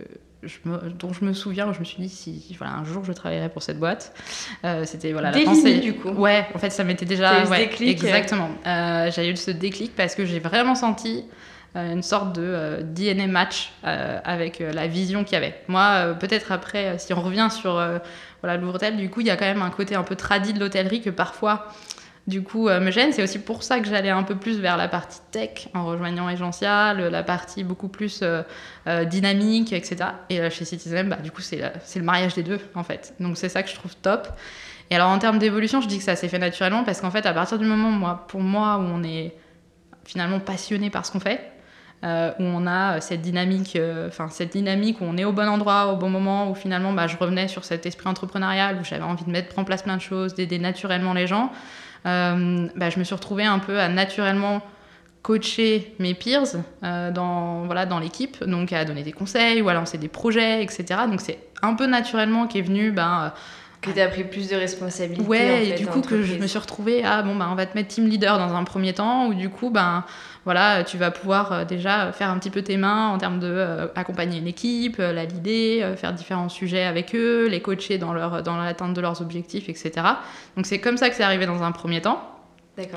je 0.43 0.57
me, 0.65 0.89
dont 0.89 1.13
je 1.13 1.23
me 1.23 1.31
souviens, 1.31 1.69
où 1.69 1.73
je 1.73 1.79
me 1.79 1.85
suis 1.85 2.01
dit, 2.01 2.09
si 2.09 2.55
voilà, 2.57 2.73
un 2.73 2.83
jour 2.83 3.05
je 3.05 3.13
travaillerai 3.13 3.47
pour 3.47 3.63
cette 3.63 3.79
boîte. 3.79 4.13
C'était 4.83 5.13
voilà, 5.13 5.31
la 5.31 5.39
pensée. 5.43 5.79
du 5.79 5.93
coup. 5.93 6.09
Ouais, 6.09 6.45
en 6.53 6.57
fait, 6.57 6.69
ça 6.69 6.83
m'était 6.83 7.05
déjà. 7.05 7.45
Ouais, 7.45 7.59
déclic, 7.59 8.03
exactement. 8.03 8.49
j'ai 8.65 9.29
eu 9.29 9.35
ce 9.37 9.51
déclic 9.51 9.95
parce 9.95 10.15
que 10.15 10.25
j'ai 10.25 10.39
vraiment 10.39 10.75
senti 10.75 11.23
une 11.75 12.03
sorte 12.03 12.33
de 12.33 12.81
DNA 12.83 13.27
match 13.27 13.73
avec 13.83 14.59
la 14.59 14.87
vision 14.87 15.23
qu'il 15.23 15.33
y 15.33 15.37
avait. 15.37 15.55
Moi, 15.67 16.15
peut-être 16.19 16.51
après, 16.51 16.97
si 16.99 17.13
on 17.13 17.21
revient 17.21 17.49
sur 17.51 17.73
voilà, 18.41 18.57
l'hôtel, 18.57 18.97
du 18.97 19.09
coup, 19.09 19.21
il 19.21 19.27
y 19.27 19.31
a 19.31 19.37
quand 19.37 19.45
même 19.45 19.61
un 19.61 19.69
côté 19.69 19.95
un 19.95 20.03
peu 20.03 20.15
tradit 20.15 20.53
de 20.53 20.59
l'hôtellerie 20.59 21.01
que 21.01 21.09
parfois 21.09 21.67
du 22.25 22.41
coup, 22.41 22.69
me 22.69 22.89
gêne. 22.89 23.11
C'est 23.11 23.21
aussi 23.21 23.39
pour 23.39 23.63
ça 23.63 23.81
que 23.81 23.87
j'allais 23.87 24.09
un 24.09 24.23
peu 24.23 24.35
plus 24.35 24.59
vers 24.59 24.77
la 24.77 24.87
partie 24.87 25.19
tech 25.31 25.67
en 25.73 25.85
rejoignant 25.85 26.25
Agencia, 26.27 26.93
la 26.93 27.23
partie 27.23 27.63
beaucoup 27.65 27.89
plus 27.89 28.23
dynamique, 29.05 29.73
etc. 29.73 30.11
Et 30.29 30.49
chez 30.49 30.63
Citizen, 30.63 31.09
bah, 31.09 31.17
du 31.17 31.31
coup, 31.31 31.41
c'est 31.41 31.59
le 31.95 32.03
mariage 32.03 32.33
des 32.35 32.43
deux, 32.43 32.59
en 32.75 32.83
fait. 32.83 33.13
Donc, 33.19 33.37
c'est 33.37 33.49
ça 33.49 33.61
que 33.61 33.69
je 33.69 33.75
trouve 33.75 33.95
top. 33.95 34.29
Et 34.89 34.95
alors, 34.95 35.09
en 35.09 35.17
termes 35.17 35.39
d'évolution, 35.39 35.81
je 35.81 35.87
dis 35.87 35.97
que 35.97 36.03
ça 36.03 36.15
s'est 36.15 36.29
fait 36.29 36.39
naturellement 36.39 36.83
parce 36.83 37.01
qu'en 37.01 37.11
fait, 37.11 37.25
à 37.25 37.33
partir 37.33 37.57
du 37.57 37.65
moment, 37.65 37.89
moi, 37.89 38.25
pour 38.27 38.41
moi, 38.41 38.77
où 38.77 38.83
on 38.83 39.03
est 39.03 39.35
finalement 40.05 40.39
passionné 40.39 40.89
par 40.89 41.05
ce 41.05 41.11
qu'on 41.11 41.19
fait, 41.19 41.52
euh, 42.03 42.31
où 42.39 42.43
on 42.43 42.67
a 42.67 42.99
cette 42.99 43.21
dynamique, 43.21 43.75
euh, 43.75 44.09
enfin 44.09 44.27
cette 44.29 44.51
dynamique 44.51 44.99
où 44.99 45.05
on 45.05 45.15
est 45.15 45.23
au 45.23 45.31
bon 45.31 45.47
endroit, 45.47 45.87
au 45.87 45.95
bon 45.95 46.09
moment, 46.09 46.51
où 46.51 46.55
finalement 46.55 46.91
bah, 46.91 47.07
je 47.07 47.15
revenais 47.15 47.47
sur 47.47 47.63
cet 47.63 47.85
esprit 47.85 48.09
entrepreneurial, 48.09 48.77
où 48.81 48.83
j'avais 48.83 49.03
envie 49.03 49.23
de 49.23 49.31
mettre 49.31 49.57
en 49.57 49.63
place 49.63 49.83
plein 49.83 49.95
de 49.95 50.01
choses, 50.01 50.35
d'aider 50.35 50.59
naturellement 50.59 51.13
les 51.13 51.27
gens. 51.27 51.51
Euh, 52.05 52.67
bah, 52.75 52.89
je 52.89 52.99
me 52.99 53.05
suis 53.05 53.15
retrouvée 53.15 53.45
un 53.45 53.59
peu 53.59 53.79
à 53.79 53.87
naturellement 53.87 54.61
coacher 55.21 55.95
mes 55.99 56.13
peers 56.13 56.57
dans, 56.81 57.63
voilà, 57.63 57.85
dans 57.85 57.99
l'équipe, 57.99 58.43
donc 58.43 58.73
à 58.73 58.83
donner 58.83 59.03
des 59.03 59.13
conseils 59.13 59.61
ou 59.61 59.69
à 59.69 59.73
lancer 59.73 59.97
des 59.97 60.09
projets, 60.09 60.61
etc. 60.61 60.85
Donc 61.09 61.21
c'est 61.21 61.39
un 61.61 61.75
peu 61.75 61.85
naturellement 61.85 62.45
qu'est 62.47 62.61
venu 62.61 62.91
ben, 62.91 63.31
que 63.83 63.91
tu 63.91 63.99
as 63.99 64.07
pris 64.07 64.23
plus 64.23 64.49
de 64.49 64.55
responsabilités. 64.55 65.27
Ouais, 65.27 65.67
et 65.67 65.73
du 65.73 65.85
coup 65.85 66.01
que 66.01 66.23
je 66.23 66.35
me 66.35 66.47
suis 66.47 66.59
retrouvée 66.59 67.03
à 67.03 67.21
bon 67.21 67.35
ben 67.35 67.47
on 67.51 67.55
va 67.55 67.65
te 67.65 67.77
mettre 67.77 67.89
team 67.89 68.07
leader 68.07 68.37
dans 68.39 68.55
un 68.55 68.63
premier 68.63 68.93
temps 68.93 69.27
ou 69.27 69.33
du 69.33 69.49
coup 69.49 69.69
ben 69.69 70.05
voilà, 70.45 70.83
tu 70.83 70.97
vas 70.97 71.09
pouvoir 71.09 71.53
euh, 71.53 71.65
déjà 71.65 72.11
faire 72.11 72.29
un 72.29 72.37
petit 72.37 72.49
peu 72.49 72.61
tes 72.61 72.75
mains 72.75 73.07
en 73.07 73.17
termes 73.17 73.39
de 73.39 73.47
euh, 73.47 73.87
accompagner 73.95 74.39
une 74.39 74.47
équipe, 74.47 74.97
euh, 74.99 75.13
la 75.13 75.23
l'idée, 75.25 75.93
faire 75.95 76.13
différents 76.13 76.49
sujets 76.49 76.83
avec 76.83 77.15
eux, 77.15 77.47
les 77.47 77.61
coacher 77.61 77.97
dans 77.97 78.13
leur 78.13 78.43
dans 78.43 78.57
l'atteinte 78.57 78.93
de 78.93 79.01
leurs 79.01 79.21
objectifs, 79.21 79.69
etc. 79.69 79.91
Donc 80.57 80.65
c'est 80.65 80.79
comme 80.79 80.97
ça 80.97 81.09
que 81.09 81.15
c'est 81.15 81.23
arrivé 81.23 81.45
dans 81.45 81.63
un 81.63 81.71
premier 81.71 82.01
temps. 82.01 82.32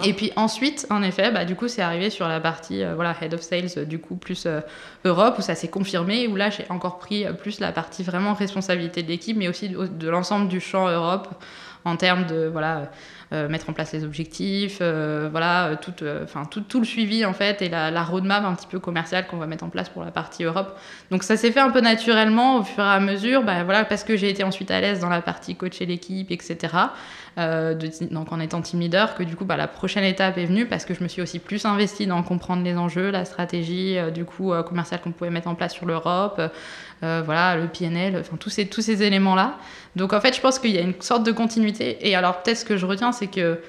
Et 0.05 0.15
puis 0.15 0.33
ensuite, 0.37 0.87
en 0.89 1.03
effet, 1.03 1.31
bah, 1.31 1.45
du 1.45 1.55
coup, 1.55 1.69
c'est 1.69 1.83
arrivé 1.83 2.09
sur 2.09 2.27
la 2.29 2.41
partie 2.41 2.83
euh, 2.83 2.95
voilà, 2.95 3.15
Head 3.21 3.35
of 3.35 3.43
Sales, 3.43 3.69
euh, 3.77 3.85
du 3.85 3.99
coup, 3.99 4.17
plus 4.17 4.47
euh, 4.47 4.61
Europe, 5.05 5.37
où 5.39 5.43
ça 5.43 5.55
s'est 5.55 5.69
confirmé, 5.69 6.29
où 6.29 6.37
là, 6.37 6.49
j'ai 6.49 6.65
encore 6.71 6.99
pris 6.99 7.27
plus 7.39 7.61
la 7.61 7.73
partie 7.73 8.03
vraiment 8.03 8.33
responsabilité 8.33 9.03
de 9.03 9.09
l'équipe, 9.09 9.37
mais 9.37 9.49
aussi 9.49 9.69
de, 9.69 10.09
l'ensemble 10.09 10.49
du 10.49 10.61
champ 10.61 10.89
Europe, 10.89 11.29
en 11.85 11.97
termes 11.97 12.27
de 12.27 12.47
voilà, 12.47 12.91
mettre 13.31 13.71
en 13.71 13.73
place 13.73 13.93
les 13.93 14.03
objectifs, 14.03 14.79
voilà, 14.81 15.77
tout, 15.81 15.93
tout, 15.93 16.61
tout, 16.63 16.81
le 16.81 16.85
suivi 16.85 17.25
en 17.25 17.33
fait 17.33 17.63
et 17.63 17.69
la, 17.69 17.93
la 17.93 18.03
roadmap 18.03 18.45
un 18.45 18.55
petit 18.55 18.67
peu 18.67 18.81
commerciale 18.81 19.29
qu'on 19.29 19.37
va 19.37 19.47
mettre 19.47 19.63
en 19.63 19.69
place 19.69 19.89
pour 19.89 20.03
la 20.03 20.11
partie 20.11 20.43
Europe. 20.43 20.77
Donc 21.13 21.23
ça 21.23 21.37
s'est 21.37 21.53
fait 21.53 21.61
un 21.61 21.71
peu 21.71 21.81
naturellement 21.81 22.59
au 22.59 22.65
fur 22.65 22.83
et 22.83 22.89
à 22.89 22.99
mesure, 22.99 23.45
bah, 23.45 23.63
voilà, 23.63 23.85
parce 23.85 24.03
que 24.03 24.17
j'ai 24.17 24.31
été 24.31 24.43
ensuite 24.43 24.73
à 24.73 24.81
l'aise 24.81 24.99
dans 24.99 25.09
la 25.09 25.23
partie 25.23 25.55
coacher 25.55 25.87
l'équipe, 25.87 26.33
etc. 26.33 26.75
De, 27.37 28.15
donc 28.15 28.33
en 28.33 28.41
étant 28.41 28.63
team 28.63 28.81
leader, 28.81 29.15
que 29.15 29.23
du 29.23 29.37
coup 29.37 29.45
bah, 29.45 29.59
la 29.59 29.69
prochaine 29.69 30.05
étape 30.05 30.39
est 30.39 30.47
venue 30.47 30.65
parce 30.65 30.87
que 30.87 30.95
je 30.95 31.03
me 31.03 31.09
suis 31.09 31.21
aussi 31.21 31.39
plus 31.39 31.67
investie 31.67 32.07
dans 32.07 32.23
comprendre 32.23 32.65
les 32.65 32.77
enjeux, 32.79 33.11
la 33.11 33.27
stratégie 33.27 33.99
du 34.15 34.25
coup 34.25 34.53
commerciale 34.67 35.03
qu'on 35.03 35.13
pouvait 35.13 35.29
mettre 35.29 35.49
en 35.49 35.55
place 35.55 35.75
sur 35.75 35.85
l'Europe, 35.85 36.41
voilà 37.03 37.57
le 37.57 37.69
PNL, 37.69 38.17
enfin 38.19 38.39
tous 38.39 38.49
ces 38.49 38.67
tous 38.69 38.81
ces 38.81 39.03
éléments 39.03 39.35
là. 39.35 39.59
Donc 39.97 40.15
en 40.15 40.21
fait 40.23 40.35
je 40.35 40.41
pense 40.41 40.59
qu'il 40.59 40.71
y 40.71 40.79
a 40.79 40.81
une 40.81 40.95
sorte 41.01 41.25
de 41.25 41.33
continuité. 41.33 42.09
Et 42.09 42.15
alors 42.15 42.41
peut-être 42.41 42.57
ce 42.57 42.65
que 42.65 42.79
je 42.79 42.87
retiens 42.87 43.13
c'est 43.13 43.27
que 43.27 43.61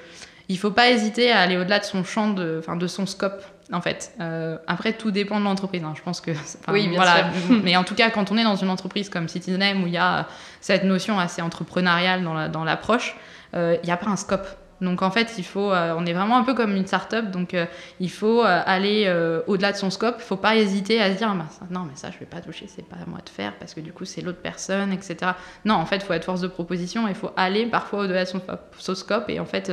il 0.48 0.58
faut 0.58 0.70
pas 0.70 0.90
hésiter 0.90 1.30
à 1.30 1.40
aller 1.40 1.56
au-delà 1.56 1.78
de 1.78 1.84
son 1.84 2.04
champ, 2.04 2.30
de, 2.30 2.56
enfin, 2.58 2.76
de 2.76 2.86
son 2.86 3.06
scope. 3.06 3.44
En 3.70 3.82
fait, 3.82 4.12
euh, 4.18 4.56
après 4.66 4.94
tout 4.94 5.10
dépend 5.10 5.38
de 5.38 5.44
l'entreprise. 5.44 5.84
Hein. 5.84 5.92
Je 5.94 6.02
pense 6.02 6.22
que 6.22 6.30
oui, 6.68 6.88
bien 6.88 6.96
voilà. 6.96 7.30
sûr. 7.46 7.60
Mais 7.64 7.76
en 7.76 7.84
tout 7.84 7.94
cas, 7.94 8.08
quand 8.08 8.32
on 8.32 8.38
est 8.38 8.44
dans 8.44 8.56
une 8.56 8.70
entreprise 8.70 9.10
comme 9.10 9.28
Citizen 9.28 9.82
où 9.82 9.86
il 9.86 9.92
y 9.92 9.98
a 9.98 10.26
cette 10.62 10.84
notion 10.84 11.18
assez 11.20 11.42
entrepreneuriale 11.42 12.24
dans 12.24 12.64
l'approche, 12.64 13.10
la, 13.10 13.14
dans 13.14 13.18
euh, 13.18 13.18
il 13.54 13.80
n'y 13.84 13.90
a 13.90 13.96
pas 13.96 14.10
un 14.10 14.16
scope. 14.16 14.46
Donc 14.80 15.02
en 15.02 15.10
fait, 15.10 15.34
il 15.38 15.44
faut, 15.44 15.72
euh, 15.72 15.94
on 15.96 16.06
est 16.06 16.12
vraiment 16.12 16.36
un 16.36 16.44
peu 16.44 16.54
comme 16.54 16.76
une 16.76 16.86
start-up, 16.86 17.30
donc 17.30 17.54
euh, 17.54 17.66
il 17.98 18.10
faut 18.10 18.44
euh, 18.44 18.62
aller 18.64 19.12
au-delà 19.46 19.72
de 19.72 19.76
son 19.76 19.90
scope. 19.90 20.16
Il 20.18 20.22
ne 20.22 20.26
faut 20.26 20.36
pas 20.36 20.56
hésiter 20.56 21.00
à 21.00 21.12
se 21.12 21.18
dire, 21.18 21.28
ah, 21.30 21.64
non 21.70 21.80
mais 21.80 21.96
ça 21.96 22.10
je 22.12 22.18
vais 22.18 22.26
pas 22.26 22.40
toucher, 22.40 22.66
c'est 22.68 22.86
pas 22.86 22.96
à 22.96 23.08
moi 23.08 23.18
de 23.24 23.28
faire 23.28 23.54
parce 23.58 23.74
que 23.74 23.80
du 23.80 23.92
coup 23.92 24.04
c'est 24.04 24.20
l'autre 24.20 24.38
personne, 24.40 24.92
etc. 24.92 25.32
Non, 25.64 25.74
en 25.74 25.86
fait, 25.86 25.96
il 25.96 26.02
faut 26.02 26.12
être 26.12 26.24
force 26.24 26.40
de 26.40 26.48
proposition, 26.48 27.08
il 27.08 27.14
faut 27.14 27.30
aller 27.36 27.66
parfois 27.66 28.00
au-delà 28.00 28.24
de 28.24 28.30
son, 28.30 28.94
scope 28.94 29.28
et 29.28 29.40
en 29.40 29.44
fait 29.44 29.72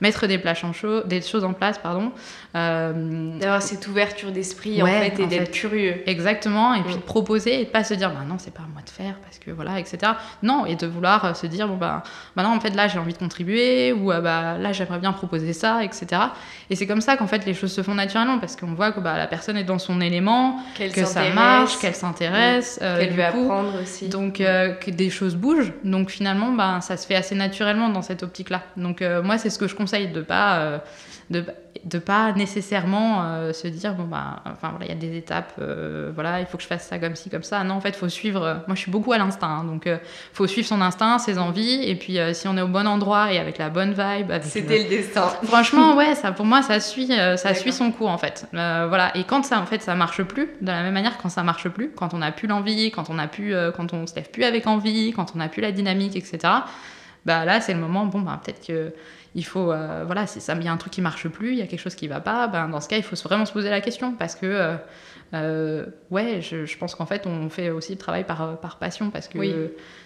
mettre 0.00 0.26
des, 0.26 0.36
en 0.38 1.06
des 1.06 1.22
choses 1.22 1.44
en 1.44 1.52
place, 1.52 1.78
pardon. 1.78 2.12
D'avoir 2.54 3.62
cette 3.62 3.86
ouverture 3.86 4.32
d'esprit 4.32 4.82
en 4.82 4.86
fait 4.86 5.18
et 5.20 5.26
d'être 5.26 5.52
curieux. 5.52 6.02
Exactement, 6.06 6.74
et 6.74 6.82
puis 6.82 6.94
de 6.94 7.00
proposer 7.00 7.60
et 7.60 7.64
de 7.66 7.70
pas 7.70 7.84
se 7.84 7.94
dire, 7.94 8.10
bah 8.10 8.24
non 8.26 8.36
c'est 8.38 8.52
pas 8.52 8.62
à 8.62 8.72
moi 8.72 8.82
de 8.82 8.90
faire 8.90 9.14
parce 9.22 9.38
que 9.38 9.50
voilà, 9.50 9.78
etc. 9.78 10.12
Non, 10.42 10.66
et 10.66 10.74
de 10.74 10.86
vouloir 10.86 11.36
se 11.36 11.46
dire, 11.46 11.68
bon 11.68 11.76
bah, 11.76 12.02
bah 12.34 12.42
non 12.42 12.50
en 12.50 12.60
fait 12.60 12.74
là 12.74 12.88
j'ai 12.88 12.98
envie 12.98 13.12
de 13.12 13.18
contribuer 13.18 13.92
ou 13.92 14.08
bah 14.08 14.39
là 14.58 14.72
j'aimerais 14.72 14.98
bien 14.98 15.12
proposer 15.12 15.52
ça, 15.52 15.84
etc. 15.84 16.22
Et 16.68 16.76
c'est 16.76 16.86
comme 16.86 17.00
ça 17.00 17.16
qu'en 17.16 17.26
fait 17.26 17.44
les 17.46 17.54
choses 17.54 17.72
se 17.72 17.82
font 17.82 17.94
naturellement 17.94 18.38
parce 18.38 18.56
qu'on 18.56 18.74
voit 18.74 18.92
que 18.92 19.00
bah, 19.00 19.16
la 19.16 19.26
personne 19.26 19.56
est 19.56 19.64
dans 19.64 19.78
son 19.78 20.00
élément, 20.00 20.58
que 20.78 21.04
ça 21.04 21.30
marche, 21.30 21.78
qu'elle 21.78 21.94
s'intéresse, 21.94 22.78
euh, 22.82 22.98
qu'elle 22.98 23.12
veut 23.12 23.24
apprendre 23.24 23.80
aussi. 23.82 24.08
Donc 24.08 24.40
euh, 24.40 24.72
que 24.74 24.90
des 24.90 25.10
choses 25.10 25.36
bougent. 25.36 25.72
Donc 25.84 26.10
finalement, 26.10 26.52
bah, 26.52 26.80
ça 26.80 26.96
se 26.96 27.06
fait 27.06 27.16
assez 27.16 27.34
naturellement 27.34 27.88
dans 27.88 28.02
cette 28.02 28.22
optique-là. 28.22 28.62
Donc 28.76 29.02
euh, 29.02 29.22
moi 29.22 29.38
c'est 29.38 29.50
ce 29.50 29.58
que 29.58 29.68
je 29.68 29.74
conseille 29.74 30.08
de 30.08 30.20
pas 30.20 30.80
de 31.30 31.44
de 31.84 31.98
pas 31.98 32.32
nécessairement 32.32 33.22
euh, 33.22 33.52
se 33.52 33.66
dire 33.68 33.94
bon 33.94 34.04
bah 34.04 34.42
enfin 34.44 34.70
voilà 34.70 34.84
il 34.84 34.88
y 34.88 34.92
a 34.92 34.94
des 34.96 35.16
étapes 35.16 35.52
euh, 35.60 36.10
voilà 36.14 36.40
il 36.40 36.46
faut 36.46 36.56
que 36.56 36.62
je 36.62 36.68
fasse 36.68 36.86
ça 36.86 36.98
comme 36.98 37.16
ci 37.16 37.30
comme 37.30 37.42
ça. 37.42 37.62
Non 37.64 37.74
en 37.74 37.80
fait 37.80 37.90
il 37.90 37.94
faut 37.94 38.08
suivre 38.08 38.42
euh, 38.42 38.54
moi 38.66 38.74
je 38.74 38.80
suis 38.80 38.90
beaucoup 38.90 39.12
à 39.12 39.18
l'instinct 39.18 39.60
hein, 39.60 39.64
donc 39.64 39.84
il 39.86 39.98
faut 40.32 40.46
suivre 40.46 40.66
son 40.66 40.80
instinct 40.82 41.18
ses 41.18 41.38
envies 41.38 41.82
et 41.84 41.94
puis 41.94 42.18
si 42.34 42.48
on 42.48 42.56
est 42.56 42.62
au 42.62 42.68
bon 42.68 42.86
endroit 42.86 43.32
et 43.32 43.38
avec 43.38 43.58
la 43.58 43.70
bonne 43.70 43.90
vibe 43.90 44.32
c'était 44.42 44.82
le 44.82 44.88
destin. 44.88 45.28
Franchement 45.44 45.96
ouais 45.96 46.14
ça 46.14 46.32
pour 46.32 46.44
moi 46.44 46.62
ça 46.62 46.80
suit 46.80 47.12
ça 47.36 47.54
suit 47.54 47.72
son 47.72 47.92
cours 47.92 48.10
en 48.10 48.18
fait. 48.18 48.46
Voilà. 48.52 49.16
Et 49.16 49.24
quand 49.24 49.44
ça 49.44 49.60
en 49.60 49.66
fait 49.66 49.80
ça 49.82 49.94
marche 49.94 50.22
plus 50.22 50.48
de 50.60 50.66
la 50.66 50.82
même 50.82 50.94
manière 50.94 51.18
quand 51.18 51.28
ça 51.28 51.42
marche 51.42 51.68
plus 51.68 51.90
quand 51.94 52.14
on 52.14 52.18
n'a 52.18 52.32
plus 52.32 52.48
l'envie 52.48 52.90
quand 52.90 53.08
on 53.10 53.18
a 53.18 53.26
plus 53.26 53.54
quand 53.76 53.92
on 53.92 54.06
se 54.06 54.14
lève 54.16 54.30
plus 54.30 54.44
avec 54.44 54.66
envie 54.66 55.12
quand 55.12 55.32
on 55.34 55.38
n'a 55.38 55.48
plus 55.48 55.62
la 55.62 55.72
dynamique 55.72 56.16
etc 56.16 56.52
bah 57.26 57.44
là 57.44 57.60
c'est 57.60 57.74
le 57.74 57.80
moment 57.80 58.06
bon 58.06 58.20
bah 58.20 58.40
peut-être 58.42 58.66
que 58.66 58.92
il 59.34 59.44
faut, 59.44 59.70
euh, 59.70 60.02
voilà, 60.04 60.26
si 60.26 60.40
ça, 60.40 60.54
il 60.54 60.64
y 60.64 60.68
a 60.68 60.72
un 60.72 60.76
truc 60.76 60.92
qui 60.92 61.00
marche 61.00 61.28
plus, 61.28 61.52
il 61.52 61.58
y 61.58 61.62
a 61.62 61.66
quelque 61.66 61.80
chose 61.80 61.94
qui 61.94 62.08
va 62.08 62.20
pas, 62.20 62.48
ben, 62.48 62.68
dans 62.68 62.80
ce 62.80 62.88
cas, 62.88 62.96
il 62.96 63.02
faut 63.02 63.16
vraiment 63.28 63.46
se 63.46 63.52
poser 63.52 63.70
la 63.70 63.80
question 63.80 64.12
parce 64.18 64.34
que, 64.34 64.46
euh, 64.46 64.76
euh, 65.34 65.86
ouais, 66.10 66.40
je, 66.42 66.76
pense 66.76 66.96
qu'en 66.96 67.06
fait, 67.06 67.26
on 67.26 67.48
fait 67.48 67.70
aussi 67.70 67.92
le 67.92 67.98
travail 67.98 68.24
par, 68.24 68.58
par 68.58 68.78
passion 68.78 69.10
parce 69.10 69.28
que 69.28 69.38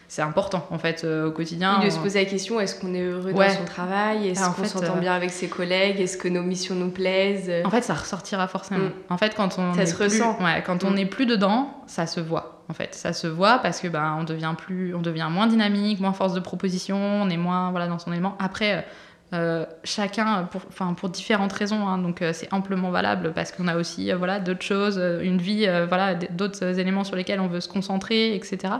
c'est 0.09 0.20
important, 0.20 0.66
en 0.70 0.79
fait, 0.79 1.05
au 1.05 1.31
quotidien. 1.31 1.81
de 1.81 1.88
se 1.88 1.98
poser 1.98 2.22
la 2.22 2.31
question, 2.31 2.61
est-ce 2.61 2.79
qu'on 2.79 2.94
est 2.94 3.03
heureux 3.03 3.33
dans 3.33 3.48
son 3.48 3.64
travail? 3.64 4.29
Est-ce 4.29 4.44
qu'on 4.50 4.64
s'entend 4.64 4.96
bien 4.96 5.14
avec 5.14 5.31
ses 5.31 5.48
collègues? 5.48 6.00
Est-ce 6.00 6.18
que 6.18 6.29
nos 6.29 6.42
missions 6.42 6.74
nous 6.74 6.90
plaisent? 6.90 7.50
En 7.64 7.70
fait, 7.70 7.83
ça 7.83 7.94
ressortira 7.94 8.46
forcément. 8.46 8.88
Mm. 8.88 8.92
En 9.09 9.16
fait, 9.16 9.35
quand 9.35 9.59
on 9.59 9.72
ça 9.72 9.87
se 9.87 9.94
plus, 9.94 10.05
ressent. 10.05 10.37
Ouais, 10.42 10.62
quand 10.66 10.85
on 10.85 10.90
n'est 10.90 11.07
mm. 11.07 11.09
plus 11.09 11.24
dedans, 11.24 11.83
ça 11.87 12.07
se 12.07 12.20
voit. 12.20 12.54
En 12.68 12.74
fait, 12.74 12.94
ça 12.94 13.12
se 13.12 13.27
voit 13.27 13.59
parce 13.59 13.81
que 13.81 13.88
ben 13.88 14.16
on 14.18 14.24
devient 14.24 14.55
plus, 14.57 14.94
on 14.94 15.03
devient 15.03 15.29
moins 15.31 15.46
dynamique, 15.46 16.00
moins 16.00 16.12
force 16.12 16.33
de 16.33 16.40
proposition, 16.40 16.96
on 16.96 17.29
est 17.29 17.37
moins 17.37 17.70
voilà 17.70 17.88
dans 17.88 17.98
son 17.98 18.12
élément. 18.12 18.37
Après, 18.38 18.87
euh, 19.35 19.64
chacun 19.83 20.44
pour, 20.44 20.62
enfin, 20.68 20.94
différentes 21.09 21.53
raisons, 21.53 21.88
hein. 21.88 21.98
donc 21.98 22.22
euh, 22.22 22.33
c'est 22.33 22.53
amplement 22.53 22.90
valable 22.90 23.33
parce 23.35 23.50
qu'on 23.50 23.66
a 23.66 23.77
aussi 23.77 24.12
euh, 24.12 24.16
voilà, 24.16 24.38
d'autres 24.38 24.62
choses, 24.62 25.00
une 25.22 25.38
vie, 25.38 25.66
voilà, 25.88 26.14
d'autres 26.14 26.79
éléments 26.79 27.05
sur 27.05 27.16
lesquels 27.16 27.40
on 27.40 27.48
veut 27.48 27.61
se 27.61 27.68
concentrer, 27.68 28.35
etc. 28.35 28.74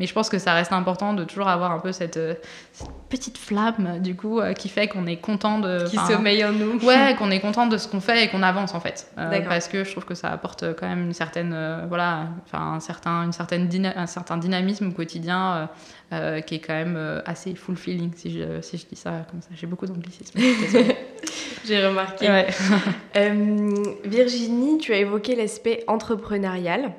Mais 0.00 0.06
je 0.06 0.12
pense 0.12 0.28
que 0.28 0.38
ça 0.38 0.54
reste 0.54 0.72
important 0.72 1.14
de 1.14 1.22
toujours 1.22 1.46
avoir 1.46 1.70
un 1.70 1.78
peu 1.78 1.92
cette, 1.92 2.18
petite 3.08 3.38
flamme, 3.38 4.00
du 4.00 4.16
coup, 4.16 4.40
qui 4.56 4.68
fait 4.68 4.88
qu'on 4.88 5.06
est 5.06 5.18
content 5.18 5.60
de. 5.60 5.86
Qui 5.88 5.96
sommeille 5.98 6.44
en 6.44 6.52
nous. 6.52 6.84
Ouais, 6.84 7.14
qu'on 7.18 7.30
est 7.30 7.40
content 7.40 7.66
de 7.68 7.76
ce 7.76 7.86
qu'on 7.86 8.00
fait 8.00 8.24
et 8.24 8.28
qu'on 8.28 8.42
avance, 8.42 8.74
en 8.74 8.80
fait. 8.80 9.12
parce 9.16 9.68
que 9.68 9.84
je 9.84 9.90
trouve 9.92 10.04
que 10.06 10.14
ça 10.14 10.30
apporte 10.30 10.74
quand 10.74 10.88
même 10.88 11.02
une 11.02 11.14
certaine. 11.14 11.54
voilà, 11.88 12.24
enfin, 12.44 12.72
un 12.74 12.80
certain, 12.80 13.24
une 13.24 13.32
certaine 13.32 13.68
un 13.94 14.06
certain 14.06 14.36
dynamisme 14.38 14.88
au 14.88 14.92
quotidien 14.92 15.68
euh, 16.12 16.40
qui 16.40 16.56
est 16.56 16.58
quand 16.58 16.74
même 16.74 16.96
euh, 16.96 17.20
assez 17.24 17.54
fulfilling, 17.54 18.10
si 18.16 18.32
je, 18.32 18.60
si 18.62 18.78
je 18.78 18.84
dis 18.84 18.96
ça 18.96 19.24
comme 19.30 19.40
ça. 19.42 19.50
J'ai 19.54 19.68
beaucoup 19.68 19.86
d'anglicisme. 19.86 20.40
J'ai 21.64 21.86
remarqué. 21.86 22.26
Euh, 23.16 23.84
Virginie, 24.04 24.78
tu 24.78 24.92
as 24.92 24.98
évoqué 24.98 25.34
l'aspect 25.34 25.84
entrepreneurial. 25.88 26.92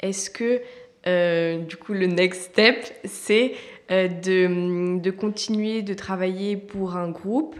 Est-ce 0.00 0.28
que, 0.28 0.60
du 1.04 1.76
coup, 1.76 1.92
le 1.92 2.06
next 2.06 2.52
step, 2.52 2.86
c'est 3.04 3.54
de, 3.90 4.98
de, 4.98 5.10
continuer 5.10 5.82
de 5.82 5.94
travailler 5.94 6.56
pour 6.56 6.96
un 6.96 7.10
groupe 7.10 7.56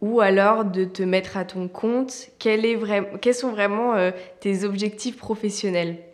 ou 0.00 0.20
alors 0.20 0.64
de 0.64 0.84
te 0.84 1.02
mettre 1.02 1.36
à 1.36 1.44
ton 1.44 1.68
compte. 1.68 2.28
Quels 2.38 3.34
sont 3.34 3.50
vraiment 3.50 3.94
tes 4.40 4.64
objectifs 4.64 5.16
professionnels? 5.16 6.05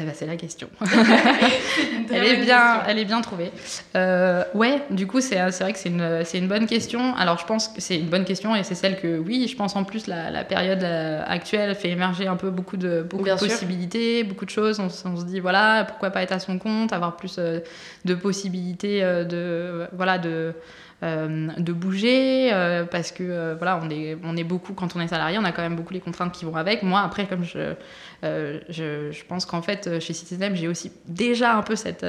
Eh 0.00 0.06
ben, 0.06 0.14
c'est 0.14 0.26
la 0.26 0.36
question. 0.36 0.68
elle, 2.12 2.24
est 2.24 2.36
bien, 2.36 2.82
elle 2.86 2.98
est 2.98 3.04
bien 3.04 3.20
trouvée. 3.20 3.50
Euh, 3.96 4.44
ouais, 4.54 4.82
du 4.90 5.06
coup, 5.06 5.20
c'est 5.20 5.36
vrai 5.36 5.72
que 5.72 5.78
c'est 5.78 5.88
une, 5.88 6.24
une, 6.34 6.48
bonne 6.48 6.66
question. 6.66 7.14
Alors, 7.16 7.38
je 7.38 7.44
pense 7.44 7.68
que 7.68 7.80
c'est 7.80 7.98
une 7.98 8.08
bonne 8.08 8.24
question 8.24 8.54
et 8.54 8.62
c'est 8.62 8.74
celle 8.74 9.00
que, 9.00 9.18
oui, 9.18 9.46
je 9.48 9.56
pense 9.56 9.76
en 9.76 9.84
plus, 9.84 10.06
la, 10.06 10.30
la 10.30 10.44
période 10.44 10.82
euh, 10.82 11.22
actuelle 11.26 11.74
fait 11.74 11.90
émerger 11.90 12.26
un 12.26 12.36
peu 12.36 12.50
beaucoup 12.50 12.76
de, 12.76 13.02
beaucoup 13.02 13.24
de 13.24 13.34
possibilités, 13.34 14.24
beaucoup 14.24 14.44
de 14.44 14.50
choses. 14.50 14.80
On, 14.80 14.88
se 14.88 15.24
dit, 15.24 15.40
voilà, 15.40 15.84
pourquoi 15.84 16.10
pas 16.10 16.22
être 16.22 16.32
à 16.32 16.38
son 16.38 16.58
compte, 16.58 16.92
avoir 16.92 17.16
plus 17.16 17.36
euh, 17.38 17.60
de 18.04 18.14
possibilités 18.14 19.00
de, 19.00 19.86
voilà, 19.92 20.18
de, 20.18 20.54
de 21.02 21.72
bouger 21.72 22.50
parce 22.90 23.10
que 23.10 23.54
voilà, 23.56 23.80
on 23.82 23.88
est, 23.88 24.18
on 24.22 24.36
est 24.36 24.44
beaucoup, 24.44 24.74
quand 24.74 24.94
on 24.96 25.00
est 25.00 25.08
salarié, 25.08 25.38
on 25.38 25.44
a 25.44 25.52
quand 25.52 25.62
même 25.62 25.76
beaucoup 25.76 25.94
les 25.94 26.00
contraintes 26.00 26.32
qui 26.32 26.44
vont 26.44 26.56
avec. 26.56 26.82
Moi, 26.82 27.00
après, 27.00 27.26
comme 27.26 27.44
je, 27.44 27.74
je, 28.22 29.10
je, 29.10 29.24
pense 29.24 29.46
qu'en 29.46 29.62
fait, 29.62 29.98
chez 30.00 30.12
Citizen, 30.12 30.54
j'ai 30.54 30.68
aussi 30.68 30.92
déjà 31.06 31.54
un 31.54 31.62
peu 31.62 31.74
cette 31.74 32.04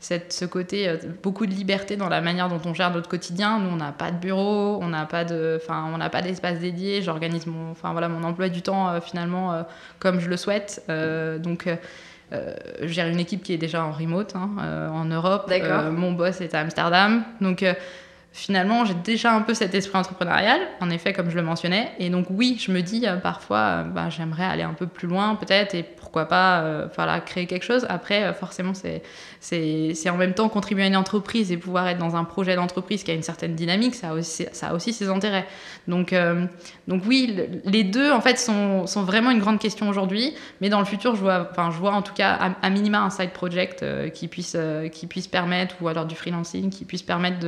cette, 0.00 0.32
ce 0.32 0.44
côté, 0.44 0.88
euh, 0.88 0.96
beaucoup 1.22 1.46
de 1.46 1.52
liberté 1.52 1.96
dans 1.96 2.08
la 2.08 2.20
manière 2.20 2.48
dont 2.48 2.60
on 2.64 2.74
gère 2.74 2.92
notre 2.92 3.08
quotidien. 3.08 3.58
Nous, 3.58 3.70
on 3.70 3.76
n'a 3.76 3.92
pas 3.92 4.10
de 4.10 4.16
bureau, 4.16 4.78
on 4.80 4.88
n'a 4.88 5.06
pas 5.06 5.24
de, 5.24 5.58
enfin, 5.60 5.90
on 5.92 5.98
n'a 5.98 6.08
pas 6.08 6.22
d'espace 6.22 6.60
dédié. 6.60 7.02
J'organise 7.02 7.46
mon, 7.46 7.72
enfin 7.72 7.92
voilà, 7.92 8.08
mon 8.08 8.22
emploi 8.22 8.48
du 8.48 8.62
temps 8.62 8.88
euh, 8.88 9.00
finalement 9.00 9.52
euh, 9.52 9.62
comme 9.98 10.20
je 10.20 10.28
le 10.28 10.36
souhaite. 10.36 10.84
donc 10.88 11.68
je 12.30 12.86
gère 12.86 13.08
une 13.08 13.18
équipe 13.18 13.42
qui 13.42 13.54
est 13.54 13.58
déjà 13.58 13.82
en 13.82 13.90
remote 13.90 14.34
hein, 14.36 14.90
en 14.92 15.06
Europe. 15.06 15.50
mon 15.92 16.12
boss 16.12 16.40
est 16.40 16.54
à 16.54 16.60
Amsterdam. 16.60 17.24
Donc 17.40 17.64
finalement, 18.38 18.84
j'ai 18.84 18.94
déjà 18.94 19.34
un 19.34 19.42
peu 19.42 19.54
cet 19.54 19.74
esprit 19.74 19.98
entrepreneurial, 19.98 20.60
en 20.80 20.90
effet, 20.90 21.12
comme 21.12 21.30
je 21.30 21.36
le 21.36 21.42
mentionnais. 21.42 21.92
Et 21.98 22.10
donc, 22.10 22.26
oui, 22.30 22.56
je 22.58 22.72
me 22.72 22.80
dis 22.80 23.04
parfois, 23.22 23.82
bah, 23.82 24.08
j'aimerais 24.10 24.44
aller 24.44 24.62
un 24.62 24.74
peu 24.74 24.86
plus 24.86 25.08
loin, 25.08 25.34
peut-être, 25.34 25.74
et 25.74 25.82
pourquoi 26.08 26.26
pas 26.26 26.88
voilà, 26.96 27.20
créer 27.20 27.46
quelque 27.46 27.64
chose. 27.64 27.84
Après, 27.90 28.32
forcément, 28.32 28.72
c'est 28.72 30.10
en 30.10 30.16
même 30.16 30.32
temps 30.32 30.48
contribuer 30.48 30.84
à 30.84 30.86
une 30.86 30.96
entreprise 30.96 31.52
et 31.52 31.58
pouvoir 31.58 31.86
être 31.88 31.98
dans 31.98 32.16
un 32.16 32.24
projet 32.24 32.56
d'entreprise 32.56 33.04
qui 33.04 33.10
a 33.10 33.14
une 33.14 33.22
certaine 33.22 33.54
dynamique, 33.54 33.94
ça 33.94 34.08
a 34.10 34.74
aussi, 34.74 34.92
ses 34.92 35.08
intérêts. 35.08 35.46
Donc, 35.86 36.12
euh, 36.12 36.46
donc 36.86 37.02
oui, 37.06 37.36
les 37.64 37.84
deux 37.84 38.10
en 38.10 38.20
fait 38.20 38.38
sont, 38.38 38.84
vraiment 39.02 39.30
une 39.30 39.38
grande 39.38 39.58
question 39.58 39.88
aujourd'hui, 39.88 40.34
mais 40.60 40.68
dans 40.68 40.78
le 40.78 40.84
futur, 40.84 41.14
je 41.14 41.20
vois, 41.20 41.48
enfin, 41.50 41.70
je 41.70 41.78
vois 41.78 41.92
en 41.92 42.02
tout 42.02 42.14
cas 42.14 42.54
à, 42.62 42.70
minima 42.70 43.00
un 43.00 43.10
side 43.10 43.30
project 43.30 43.82
euh, 43.82 44.08
qui, 44.08 44.28
puisse, 44.28 44.56
euh, 44.56 44.88
qui 44.88 45.06
puisse 45.06 45.28
permettre, 45.28 45.76
ou 45.80 45.88
alors 45.88 46.06
du 46.06 46.14
freelancing, 46.14 46.70
qui 46.70 46.84
puisse 46.84 47.02
permettre 47.02 47.38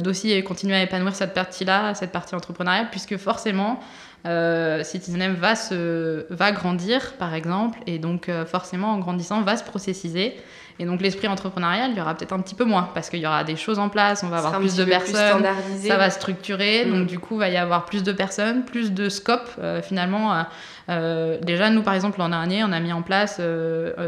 d'aussi 0.00 0.42
continuer 0.42 0.74
à 0.74 0.82
épanouir 0.82 1.14
cette 1.14 1.34
partie-là, 1.34 1.94
cette 1.94 2.12
partie 2.12 2.34
entrepreneuriale, 2.34 2.88
puisque 2.90 3.16
forcément, 3.16 3.80
euh, 4.26 4.82
Citizen 4.84 5.34
va, 5.34 5.56
se, 5.56 6.26
va 6.32 6.52
grandir, 6.52 7.14
par 7.18 7.34
exemple, 7.34 7.78
et 7.86 7.98
donc 7.98 8.30
forcément, 8.46 8.92
en 8.92 8.98
grandissant, 8.98 9.42
va 9.42 9.56
se 9.56 9.64
processiser. 9.64 10.36
Et 10.80 10.86
donc 10.86 11.02
l'esprit 11.02 11.28
entrepreneurial, 11.28 11.90
il 11.90 11.98
y 11.98 12.00
aura 12.00 12.14
peut-être 12.14 12.32
un 12.32 12.40
petit 12.40 12.54
peu 12.54 12.64
moins 12.64 12.88
parce 12.94 13.10
qu'il 13.10 13.20
y 13.20 13.26
aura 13.26 13.44
des 13.44 13.56
choses 13.56 13.78
en 13.78 13.90
place, 13.90 14.22
on 14.22 14.28
va 14.28 14.38
avoir 14.38 14.58
plus 14.58 14.76
de 14.76 14.84
personnes, 14.86 15.44
ça 15.78 15.98
va 15.98 16.08
structurer, 16.08 16.86
mm. 16.86 16.90
donc 16.90 17.06
du 17.06 17.18
coup 17.18 17.34
il 17.34 17.40
va 17.40 17.50
y 17.50 17.58
avoir 17.58 17.84
plus 17.84 18.02
de 18.02 18.12
personnes, 18.12 18.64
plus 18.64 18.90
de 18.90 19.10
scope 19.10 19.50
euh, 19.58 19.82
finalement. 19.82 20.32
Euh, 20.32 20.42
euh, 20.88 21.38
déjà 21.42 21.68
nous 21.68 21.82
par 21.82 21.92
exemple 21.92 22.18
l'an 22.18 22.30
dernier, 22.30 22.64
on 22.64 22.72
a 22.72 22.80
mis 22.80 22.94
en 22.94 23.02
place 23.02 23.42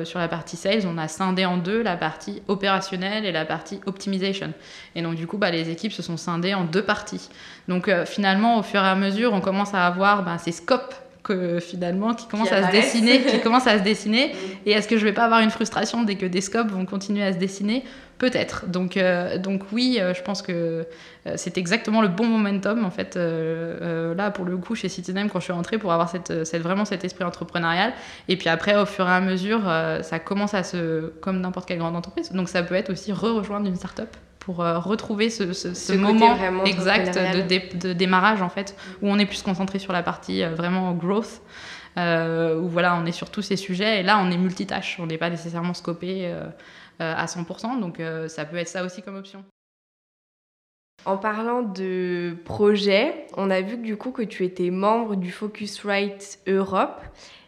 sur 0.04 0.18
la 0.18 0.28
partie 0.28 0.56
sales, 0.56 0.86
on 0.86 0.96
a 0.96 1.08
scindé 1.08 1.44
en 1.44 1.58
deux 1.58 1.82
la 1.82 1.98
partie 1.98 2.42
opérationnelle 2.48 3.26
et 3.26 3.32
la 3.32 3.44
partie 3.44 3.80
optimisation. 3.84 4.54
Et 4.94 5.02
donc 5.02 5.16
du 5.16 5.26
coup 5.26 5.36
bah, 5.36 5.50
les 5.50 5.68
équipes 5.68 5.92
se 5.92 6.02
sont 6.02 6.16
scindées 6.16 6.54
en 6.54 6.64
deux 6.64 6.82
parties. 6.82 7.28
Donc 7.68 7.90
finalement 8.06 8.58
au 8.58 8.62
fur 8.62 8.82
et 8.82 8.88
à 8.88 8.94
mesure, 8.94 9.34
on 9.34 9.42
commence 9.42 9.74
à 9.74 9.86
avoir 9.86 10.24
bah, 10.24 10.38
ces 10.38 10.52
scopes 10.52 10.94
que 11.22 11.60
finalement 11.60 12.14
qui 12.14 12.26
commence 12.26 12.52
à 12.52 12.66
se 12.66 12.72
dessiner, 12.72 13.22
qui 13.22 13.40
commence 13.42 13.66
à 13.66 13.78
se 13.78 13.84
dessiner. 13.84 14.32
Et 14.66 14.72
est-ce 14.72 14.88
que 14.88 14.96
je 14.96 15.04
vais 15.04 15.12
pas 15.12 15.24
avoir 15.24 15.40
une 15.40 15.50
frustration 15.50 16.02
dès 16.02 16.16
que 16.16 16.26
des 16.26 16.40
scopes 16.40 16.70
vont 16.70 16.84
continuer 16.84 17.22
à 17.22 17.32
se 17.32 17.38
dessiner? 17.38 17.84
Peut-être. 18.18 18.68
Donc, 18.68 18.96
euh, 18.96 19.36
donc 19.36 19.62
oui, 19.72 19.98
euh, 19.98 20.14
je 20.14 20.22
pense 20.22 20.42
que 20.42 20.86
euh, 21.26 21.32
c'est 21.34 21.58
exactement 21.58 22.02
le 22.02 22.08
bon 22.08 22.26
momentum 22.26 22.84
en 22.84 22.90
fait 22.90 23.16
là 23.16 24.30
pour 24.30 24.44
le 24.44 24.56
coup 24.58 24.76
chez 24.76 24.88
Citizen 24.88 25.28
quand 25.28 25.40
je 25.40 25.44
suis 25.44 25.52
rentrée 25.52 25.78
pour 25.78 25.92
avoir 25.92 26.08
cette, 26.08 26.44
cette, 26.44 26.62
vraiment 26.62 26.84
cet 26.84 27.04
esprit 27.04 27.24
entrepreneurial. 27.24 27.92
Et 28.28 28.36
puis 28.36 28.48
après, 28.48 28.76
au 28.76 28.86
fur 28.86 29.08
et 29.08 29.12
à 29.12 29.20
mesure, 29.20 29.62
ça 30.02 30.18
commence 30.18 30.54
à 30.54 30.62
se 30.62 31.08
comme 31.20 31.40
n'importe 31.40 31.66
quelle 31.66 31.78
grande 31.78 31.96
entreprise. 31.96 32.32
Donc 32.32 32.48
ça 32.48 32.62
peut 32.62 32.74
être 32.74 32.90
aussi 32.90 33.12
re-rejoindre 33.12 33.66
une 33.66 33.76
start-up 33.76 34.16
pour 34.42 34.60
euh, 34.60 34.80
retrouver 34.80 35.30
ce, 35.30 35.52
ce, 35.52 35.92
moment 35.92 36.36
exact 36.64 37.16
de, 37.16 37.78
de, 37.78 37.92
démarrage 37.92 38.42
en 38.42 38.48
fait, 38.48 38.76
où 39.00 39.08
on 39.08 39.18
est 39.18 39.26
plus 39.26 39.42
concentré 39.42 39.78
sur 39.78 39.92
la 39.92 40.02
partie 40.02 40.42
euh, 40.42 40.52
vraiment 40.52 40.92
growth, 40.94 41.42
euh, 41.96 42.58
où 42.58 42.68
voilà, 42.68 42.96
on 42.96 43.06
est 43.06 43.12
sur 43.12 43.30
tous 43.30 43.42
ces 43.42 43.56
sujets, 43.56 44.00
et 44.00 44.02
là 44.02 44.18
on 44.18 44.32
est 44.32 44.36
multitâche, 44.36 44.98
on 44.98 45.06
n'est 45.06 45.18
pas 45.18 45.30
nécessairement 45.30 45.74
scopé 45.74 46.34
à 46.98 47.26
100%, 47.26 47.80
donc 47.80 48.00
ça 48.28 48.44
peut 48.44 48.56
être 48.56 48.68
ça 48.68 48.84
aussi 48.84 49.02
comme 49.02 49.16
option. 49.16 49.44
En 51.04 51.16
parlant 51.16 51.62
de 51.62 52.36
projet, 52.44 53.26
on 53.36 53.50
a 53.50 53.60
vu 53.60 53.76
que 53.76 53.82
du 53.82 53.96
coup 53.96 54.10
que 54.10 54.22
tu 54.22 54.44
étais 54.44 54.70
membre 54.70 55.16
du 55.16 55.30
Focusrite 55.30 56.40
Europe. 56.46 57.00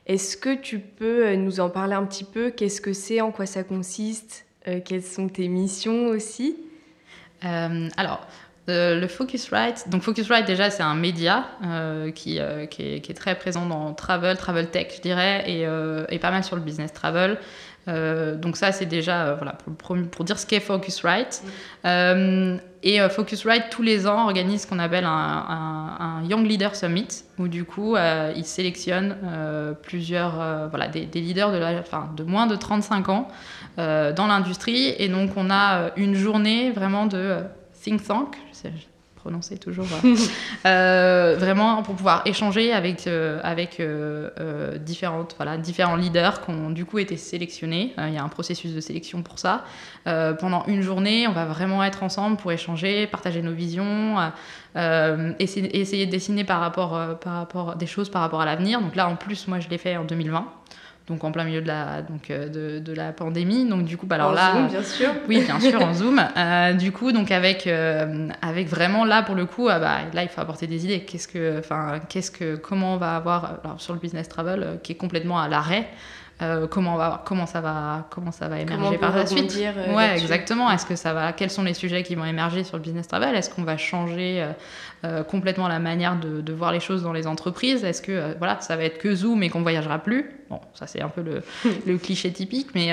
Est-ce 0.07 0.37
que 0.37 0.55
tu 0.55 0.81
peux 0.81 1.35
nous 1.35 1.61
en 1.61 1.71
parler 1.71 1.95
un 1.95 2.05
petit 2.05 2.25
peu? 2.25 2.51
Qu'est-ce 2.51 2.81
que 2.81 2.93
c'est? 2.93 3.21
En 3.21 3.31
quoi 3.31 3.47
ça 3.47 3.65
consiste? 3.65 4.45
Quelles 4.85 5.05
sont 5.05 5.29
tes 5.29 5.49
missions 5.49 6.07
aussi? 6.07 6.57
Alors, 7.45 8.27
euh, 8.71 8.99
le 8.99 9.09
Focusrite, 9.09 9.91
donc 9.91 10.03
Focusrite 10.03 10.47
déjà 10.47 10.71
c'est 10.71 10.83
un 10.83 10.95
média 10.95 11.45
euh, 11.67 12.11
qui, 12.11 12.41
qui, 12.71 12.83
est, 12.83 13.15
très 13.15 13.35
présent 13.35 13.67
dans 13.67 13.93
travel, 13.93 14.39
travel 14.39 14.71
tech 14.71 14.87
je 14.97 15.03
dirais, 15.03 15.45
et, 15.47 16.19
pas 16.19 16.31
mal 16.31 16.43
sur 16.45 16.57
le 16.57 16.63
business 16.63 16.91
travel. 16.91 17.39
donc 17.87 18.57
ça 18.57 18.73
c'est 18.73 18.87
déjà 18.87 19.35
voilà, 19.35 19.59
pour, 19.77 20.25
dire 20.25 20.39
ce 20.39 20.47
qu'est 20.47 20.61
Focusrite. 20.61 21.43
et 21.85 23.09
Focusrite 23.11 23.65
tous 23.71 23.83
les 23.83 24.07
ans 24.07 24.25
organise 24.25 24.63
ce 24.63 24.67
qu'on 24.67 24.79
appelle 24.79 25.05
un, 25.05 25.11
un, 25.11 26.25
Young 26.25 26.47
Leader 26.47 26.75
Summit, 26.75 27.25
où 27.39 27.49
du 27.49 27.67
coup 27.67 27.97
ils 28.35 28.47
sélectionnent 28.47 29.17
plusieurs, 29.83 30.71
voilà, 30.71 30.89
des, 30.89 31.05
leaders 31.05 31.53
de, 31.53 31.59
la, 31.59 31.83
de 32.17 32.23
moins 32.23 32.47
de 32.47 32.57
35 32.57 33.11
ans 33.11 33.29
euh, 33.79 34.13
dans 34.13 34.29
l'industrie. 34.29 34.95
Et 34.99 35.09
donc, 35.09 35.31
on 35.37 35.51
a 35.51 35.77
euh, 35.77 35.91
une 35.97 36.15
journée 36.15 36.71
vraiment 36.71 37.07
de 37.07 37.19
euh, 37.19 37.41
think 37.83 38.07
tank, 38.07 38.37
je 38.53 38.57
sais 38.57 38.73
prononcer 39.17 39.57
toujours, 39.57 39.87
vraiment 40.65 41.83
pour 41.83 41.95
pouvoir 41.95 42.21
échanger 42.27 42.75
avec, 42.75 43.09
avec 43.43 43.81
différentes, 44.81 45.35
voilà, 45.39 45.57
différents 45.57 45.97
leaders 45.97 46.43
qui 46.43 46.51
ont 46.51 46.69
du 46.69 46.85
coup 46.85 46.99
été 46.99 47.17
sélectionnés. 47.17 47.95
Il 47.97 48.13
y 48.13 48.19
a 48.19 48.23
un 48.23 48.29
processus 48.29 48.75
de 48.75 48.81
sélection 48.81 49.23
pour 49.23 49.39
ça. 49.39 49.65
pendant 50.05 50.67
une 50.67 50.83
journée, 50.83 51.27
on 51.27 51.33
va 51.33 51.47
vraiment 51.47 51.83
être 51.83 52.03
ensemble 52.03 52.37
pour 52.37 52.53
échanger, 52.53 53.07
partager 53.07 53.41
nos 53.41 53.55
visions, 53.55 54.19
essayer, 55.39 55.81
essayer, 55.81 56.05
de 56.05 56.11
dessiner 56.11 56.45
par 56.45 56.61
rapport, 56.61 57.19
par 57.19 57.37
rapport, 57.37 57.77
des 57.77 57.87
choses 57.87 58.11
par 58.11 58.21
rapport 58.21 58.43
à 58.43 58.45
l'avenir. 58.45 58.83
Donc 58.83 58.95
là, 58.95 59.09
en 59.09 59.17
plus, 59.17 59.49
moi, 59.49 59.59
je 59.59 59.71
l'ai 59.71 59.79
fait 59.79 59.97
en 59.97 60.05
2020 60.05 60.45
donc 61.07 61.23
en 61.23 61.33
plein 61.33 61.45
milieu 61.45 61.61
de 61.61 61.67
la, 61.67 62.01
donc, 62.01 62.31
euh, 62.31 62.49
de, 62.49 62.79
de 62.79 62.93
la 62.95 63.13
pandémie. 63.13 63.69
Donc 63.69 63.85
du 63.85 63.97
coup, 63.97 64.07
bah, 64.07 64.17
alors 64.17 64.31
en 64.31 64.33
là, 64.33 64.53
Zoom, 64.53 64.69
bien 64.69 64.83
sûr. 64.83 65.11
Oui, 65.29 65.43
bien 65.43 65.61
sûr, 65.61 65.83
en 65.83 65.93
Zoom. 65.95 66.25
Euh, 66.37 66.73
du 66.73 66.93
coup, 66.93 67.13
donc 67.13 67.31
avec, 67.31 67.67
euh, 67.67 68.29
avec 68.41 68.69
vraiment 68.69 69.05
là 69.05 69.23
pour 69.23 69.35
le 69.35 69.45
coup, 69.45 69.67
bah, 69.67 69.81
là 70.13 70.23
il 70.23 70.29
faut 70.29 70.41
apporter 70.41 70.67
des 70.67 70.85
idées. 70.85 71.01
Qu'est-ce 71.01 71.29
que, 71.29 71.59
enfin, 71.59 72.01
qu'est-ce 72.09 72.31
que, 72.31 72.57
comment 72.57 72.95
on 72.95 72.97
va 72.97 73.17
avoir 73.17 73.59
alors, 73.63 73.81
sur 73.81 73.93
le 73.93 74.01
business 74.01 74.29
travel 74.29 74.79
qui 74.83 74.93
est 74.93 74.97
complètement 74.97 75.39
à 75.39 75.49
l'arrêt. 75.49 75.89
Comment, 76.71 76.97
va, 76.97 77.23
comment, 77.25 77.47
ça 77.47 77.63
va, 77.63 78.07
comment 78.11 78.33
ça 78.33 78.49
va 78.49 78.59
émerger 78.59 78.99
par 78.99 79.17
la 79.17 79.25
suite? 79.25 79.57
Ouais, 79.95 80.19
exactement. 80.19 80.71
Est-ce 80.71 80.85
que 80.85 80.97
ça 80.97 81.15
va, 81.15 81.33
quels 81.33 81.49
sont 81.49 81.63
les 81.63 81.73
sujets 81.73 82.03
qui 82.03 82.17
vont 82.17 82.25
émerger 82.27 82.65
sur 82.65 82.77
le 82.77 82.83
business 82.83 83.09
travel? 83.09 83.35
Est-ce 83.35 83.49
qu'on 83.49 83.63
va 83.63 83.79
changer 83.79 84.45
complètement 85.29 85.69
la 85.69 85.79
manière 85.79 86.19
de, 86.19 86.41
de, 86.41 86.53
voir 86.53 86.73
les 86.73 86.81
choses 86.81 87.03
dans 87.03 87.13
les 87.13 87.27
entreprises 87.27 87.85
Est-ce 87.85 88.01
que 88.01 88.37
voilà, 88.39 88.61
ça 88.61 88.77
va 88.77 88.85
être 88.85 88.99
que 88.99 89.15
Zoom 89.15 89.43
et 89.43 89.51
qu'on 89.51 89.63
voyagera 89.63 89.99
plus? 89.99 90.31
Bon, 90.49 90.61
ça 90.73 90.87
c'est 90.87 91.03
un 91.03 91.09
peu 91.09 91.23
le, 91.23 91.43
le, 91.87 91.99
cliché 91.99 92.33
typique, 92.33 92.69
mais 92.75 92.93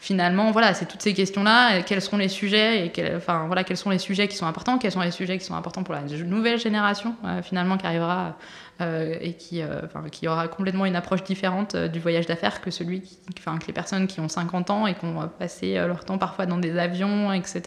finalement, 0.00 0.50
voilà, 0.50 0.72
c'est 0.74 0.86
toutes 0.86 1.02
ces 1.02 1.14
questions-là. 1.14 1.82
Quels 1.82 2.00
sont 2.00 2.16
les 2.16 2.28
sujets 2.28 2.86
et 2.86 3.16
enfin 3.16 3.46
voilà, 3.46 3.64
quels 3.64 3.76
sont 3.76 3.90
les 3.90 3.98
sujets 3.98 4.28
qui 4.28 4.36
sont 4.36 4.46
importants? 4.46 4.78
Quels 4.78 4.92
sont 4.92 5.00
les 5.00 5.10
sujets 5.10 5.38
qui 5.38 5.44
sont 5.44 5.54
importants 5.54 5.82
pour 5.82 5.94
la 5.94 6.02
nouvelle 6.02 6.58
génération 6.58 7.14
finalement 7.42 7.76
qui 7.76 7.86
arrivera 7.86 8.36
euh, 8.82 9.16
et 9.20 9.34
qui, 9.34 9.60
euh, 9.60 9.82
qui 10.10 10.26
aura 10.26 10.48
complètement 10.48 10.86
une 10.86 10.96
approche 10.96 11.22
différente 11.22 11.74
euh, 11.74 11.88
du 11.88 12.00
voyage 12.00 12.26
d'affaires 12.26 12.62
que 12.62 12.70
celui 12.70 13.02
qui, 13.02 13.18
enfin, 13.38 13.58
que 13.58 13.66
les 13.66 13.72
personnes 13.72 14.06
qui 14.06 14.18
ont 14.18 14.28
50 14.28 14.70
ans 14.70 14.86
et 14.86 14.94
qui 14.94 15.04
ont 15.04 15.28
passé 15.38 15.74
leur 15.74 16.04
temps 16.04 16.16
parfois 16.16 16.46
dans 16.46 16.56
des 16.56 16.78
avions, 16.78 17.32
etc. 17.32 17.62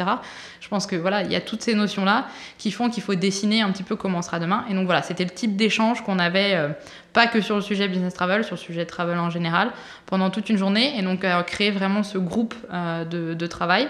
Je 0.59 0.67
pense 0.67 0.87
que 0.87 0.95
voilà, 0.95 1.21
il 1.21 1.31
y 1.31 1.35
a 1.35 1.41
toutes 1.41 1.61
ces 1.61 1.75
notions-là 1.75 2.27
qui 2.57 2.71
font 2.71 2.89
qu'il 2.89 3.03
faut 3.03 3.15
dessiner 3.15 3.61
un 3.61 3.71
petit 3.75 3.83
peu 3.83 3.95
comment 3.95 4.21
sera 4.21 4.39
demain. 4.39 4.65
Et 4.69 4.73
donc 4.73 4.85
voilà, 4.85 5.01
c'était 5.01 5.23
le 5.23 5.29
type 5.29 5.55
d'échange 5.55 6.01
qu'on 6.03 6.19
avait 6.19 6.57
pas 7.13 7.27
que 7.27 7.41
sur 7.41 7.55
le 7.55 7.61
sujet 7.61 7.87
business 7.87 8.13
travel, 8.13 8.43
sur 8.43 8.55
le 8.55 8.59
sujet 8.59 8.85
travel 8.85 9.17
en 9.17 9.29
général, 9.29 9.71
pendant 10.05 10.29
toute 10.29 10.49
une 10.49 10.57
journée. 10.57 10.97
Et 10.97 11.01
donc, 11.01 11.25
créer 11.45 11.71
vraiment 11.71 12.03
ce 12.03 12.17
groupe 12.17 12.55
de, 12.71 13.33
de, 13.33 13.47
travail 13.47 13.87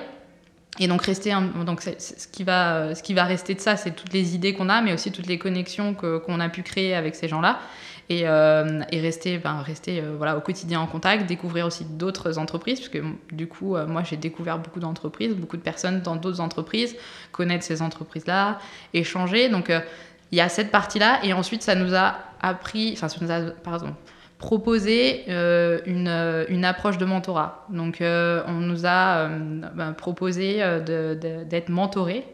et 0.79 0.87
donc 0.87 1.03
rester 1.03 1.33
donc 1.65 1.81
ce 1.81 2.27
qui 2.27 2.43
va 2.43 2.93
ce 2.95 3.01
qui 3.01 3.13
va 3.13 3.23
rester 3.23 3.53
de 3.53 3.61
ça 3.61 3.77
c'est 3.77 3.91
toutes 3.91 4.11
les 4.11 4.35
idées 4.35 4.53
qu'on 4.53 4.67
a 4.67 4.81
mais 4.81 4.93
aussi 4.93 5.11
toutes 5.11 5.27
les 5.27 5.39
connexions 5.39 5.93
qu'on 5.93 6.39
a 6.39 6.49
pu 6.49 6.63
créer 6.63 6.93
avec 6.95 7.15
ces 7.15 7.29
gens-là 7.29 7.59
et, 8.09 8.23
euh, 8.25 8.81
et 8.91 8.99
rester 8.99 9.37
ben, 9.37 9.63
euh, 9.87 10.15
voilà 10.17 10.37
au 10.37 10.41
quotidien 10.41 10.79
en 10.79 10.87
contact 10.87 11.25
découvrir 11.25 11.65
aussi 11.65 11.85
d'autres 11.85 12.37
entreprises 12.37 12.79
parce 12.79 12.89
que 12.89 12.99
du 13.31 13.47
coup 13.47 13.75
euh, 13.75 13.87
moi 13.87 14.03
j'ai 14.03 14.17
découvert 14.17 14.59
beaucoup 14.59 14.79
d'entreprises 14.79 15.35
beaucoup 15.35 15.57
de 15.57 15.63
personnes 15.63 16.01
dans 16.01 16.15
d'autres 16.15 16.39
entreprises 16.39 16.95
connaître 17.31 17.63
ces 17.63 17.81
entreprises 17.81 18.27
là 18.27 18.59
échanger 18.93 19.49
donc 19.49 19.71
il 20.31 20.37
y 20.37 20.41
a 20.41 20.49
cette 20.49 20.69
partie 20.71 20.99
là 20.99 21.19
et 21.23 21.33
ensuite 21.33 21.63
ça 21.63 21.73
nous 21.73 21.95
a 21.95 22.15
appris 22.41 22.91
enfin 22.93 23.09
ça 23.09 23.17
nous 23.21 23.31
a 23.31 23.51
pardon 23.63 23.95
une, 24.67 26.45
une, 26.49 26.65
approche 26.65 26.99
de 26.99 27.05
mentorat. 27.05 27.65
Donc, 27.69 27.97
on 28.01 28.53
nous 28.53 28.85
a 28.85 29.27
ben, 29.27 29.93
proposé 29.93 30.57
d'être 30.85 31.69
mentoré 31.69 32.25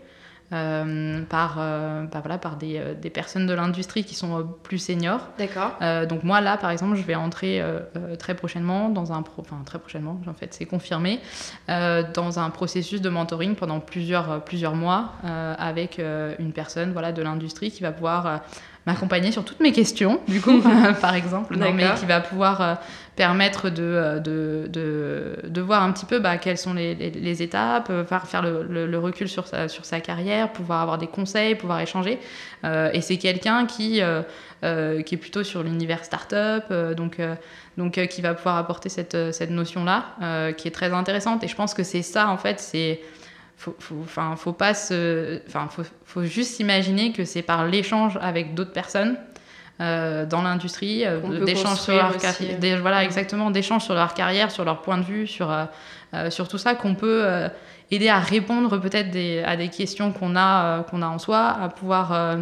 par, 0.52 1.56
bah 1.56 2.20
voilà, 2.22 2.38
par 2.38 2.58
des, 2.58 2.82
des, 3.02 3.10
personnes 3.10 3.48
de 3.48 3.54
l'industrie 3.54 4.04
qui 4.04 4.16
sont 4.16 4.46
plus 4.64 4.78
seniors. 4.78 5.30
D'accord. 5.38 5.78
donc 6.08 6.24
moi 6.24 6.42
là, 6.42 6.58
par 6.58 6.72
exemple, 6.72 6.96
je 6.96 7.04
vais 7.04 7.16
entrer 7.16 7.64
très 8.20 8.36
prochainement 8.36 8.90
dans 8.90 9.14
un... 9.14 9.22
Pro... 9.22 9.42
Enfin, 9.42 9.62
très 9.66 9.80
prochainement, 9.80 10.20
en 10.28 10.34
fait, 10.34 10.54
c'est 10.54 10.66
confirmé, 10.66 11.20
dans 11.68 12.40
un 12.40 12.50
processus 12.50 13.02
de 13.02 13.10
mentoring 13.10 13.56
pendant 13.56 13.80
plusieurs, 13.80 14.44
plusieurs 14.44 14.76
mois 14.76 15.14
avec 15.24 16.00
une 16.00 16.52
personne 16.54 16.92
voilà, 16.92 17.12
de 17.12 17.22
l'industrie 17.22 17.72
qui 17.72 17.82
va 17.82 17.92
pouvoir 17.92 18.42
m'accompagner 18.86 19.32
sur 19.32 19.46
toutes 19.46 19.60
mes 19.60 19.72
questions, 19.72 20.20
du 20.28 20.42
coup, 20.42 20.62
par 21.02 21.16
exemple, 21.16 21.56
non, 21.56 21.74
mais 21.74 21.86
qui 22.00 22.06
va 22.06 22.20
pouvoir 22.20 22.62
euh, 22.62 22.76
permettre 23.16 23.70
de, 23.70 23.84
euh, 23.84 24.20
de, 24.20 24.68
de, 24.68 25.36
de, 25.48 25.62
voir 25.62 25.84
un 25.84 25.92
petit 25.92 26.06
peu 26.06 26.20
bah, 26.20 26.38
quelles 26.38 26.58
sont 26.58 26.74
les, 26.74 26.96
les, 26.96 27.44
étapes, 27.44 27.90
euh, 27.92 28.04
faire, 28.04 28.28
faire 28.28 28.42
le, 28.42 28.88
le, 28.88 29.00
recul 29.00 29.30
sur 29.30 29.48
sa, 29.48 29.68
sur 29.68 29.86
sa 29.86 30.00
carrière, 30.00 30.52
pouvoir 30.52 30.82
avoir 30.82 30.98
des 30.98 31.08
conseils, 31.08 31.56
pouvoir 31.56 31.80
échanger. 31.82 32.20
et 32.64 33.02
c'est 33.02 33.18
quelqu'un 33.18 33.66
qui, 33.66 34.02
qui 34.62 35.16
est 35.16 35.20
plutôt 35.20 35.44
sur 35.44 35.64
l'univers 35.64 36.04
startup, 36.04 36.72
donc, 36.96 37.20
donc 37.78 38.08
qui 38.08 38.22
va 38.22 38.34
pouvoir 38.34 38.58
apporter 38.58 38.90
cette, 38.90 39.34
cette 39.34 39.50
notion-là, 39.50 40.54
qui 40.54 40.68
est 40.68 40.72
très 40.72 40.94
intéressante. 40.94 41.44
Et 41.44 41.48
je 41.48 41.56
pense 41.56 41.74
que 41.74 41.84
c'est 41.84 42.04
ça, 42.04 42.30
en 42.30 42.38
fait, 42.38 42.60
c'est 42.60 43.02
faut, 43.62 43.76
faut, 43.80 44.36
faut 44.38 44.54
pas 44.54 44.74
se, 44.74 45.40
enfin, 45.48 45.68
faut, 45.70 45.84
faut 46.06 46.24
juste 46.24 46.56
s'imaginer 46.56 47.12
que 47.12 47.26
c'est 47.26 47.44
par 47.44 47.68
l'échange 47.68 48.18
avec 48.22 48.56
d'autres 48.56 48.74
personnes 48.74 49.18
euh, 49.80 50.26
dans 50.26 50.42
l'industrie, 50.42 51.06
euh, 51.06 51.46
d'échanges 51.46 51.80
sur 51.80 51.94
leur 51.94 52.18
carrière, 52.18 52.82
voilà 52.82 53.04
exactement, 53.04 53.52
d'échanges 53.52 53.84
sur 53.84 53.94
leur 53.94 54.16
carrière, 54.16 54.50
sur 54.50 54.66
leur 54.66 54.82
point 54.82 54.98
de 54.98 55.04
vue, 55.04 55.28
sur 55.28 55.52
euh, 55.52 56.30
sur 56.30 56.48
tout 56.48 56.58
ça 56.58 56.74
qu'on 56.74 56.96
peut 56.96 57.24
aider 57.92 58.10
à 58.10 58.20
répondre 58.20 58.78
peut-être 58.80 59.16
à 59.46 59.56
des 59.56 59.70
questions 59.70 60.12
qu'on 60.12 60.36
a 60.36 60.84
qu'on 60.90 61.02
a 61.04 61.08
en 61.08 61.20
soi, 61.20 61.48
à 61.48 61.70
pouvoir 61.70 62.38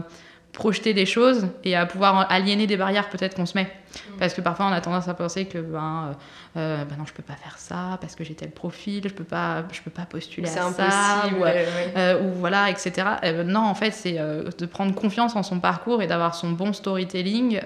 projeter 0.54 0.94
des 0.94 1.06
choses 1.06 1.48
et 1.64 1.76
à 1.76 1.86
pouvoir 1.86 2.32
aliéner 2.32 2.68
des 2.68 2.78
barrières 2.78 3.10
peut-être 3.10 3.36
qu'on 3.36 3.46
se 3.46 3.58
met. 3.58 3.72
Parce 4.20 4.34
que 4.34 4.42
parfois 4.42 4.68
on 4.68 4.72
a 4.72 4.82
tendance 4.82 5.08
à 5.08 5.14
penser 5.14 5.46
que 5.46 5.60
ben, 5.60 6.14
euh, 6.58 6.60
euh, 6.60 6.86
ben 6.86 6.96
non 6.98 7.06
je 7.06 7.14
peux 7.14 7.24
pas 7.24 7.36
faire 7.36 7.58
ça 7.58 7.98
parce 8.02 8.16
que 8.16 8.24
j'ai 8.24 8.36
tel 8.36 8.52
profil, 8.52 9.02
je 9.04 9.14
peux 9.14 9.24
pas 9.24 9.64
je 9.72 9.82
peux 9.82 9.92
pas 9.92 10.06
postuler 10.06 10.48
à 10.48 10.52
ça 10.72 11.30
ou, 11.38 11.44
euh, 11.44 12.22
ou, 12.22 12.34
voilà 12.34 12.70
etc. 12.70 12.92
Ben, 13.22 13.44
non 13.48 13.62
en 13.62 13.76
fait 13.76 13.92
c'est 13.92 14.14
de 14.14 14.66
prendre 14.66 14.94
confiance 14.94 15.36
en 15.36 15.44
son 15.44 15.60
parcours 15.60 16.02
et 16.02 16.08
d'avoir 16.08 16.36
son 16.36 16.52
bon 16.52 16.74
storytelling 16.74 17.60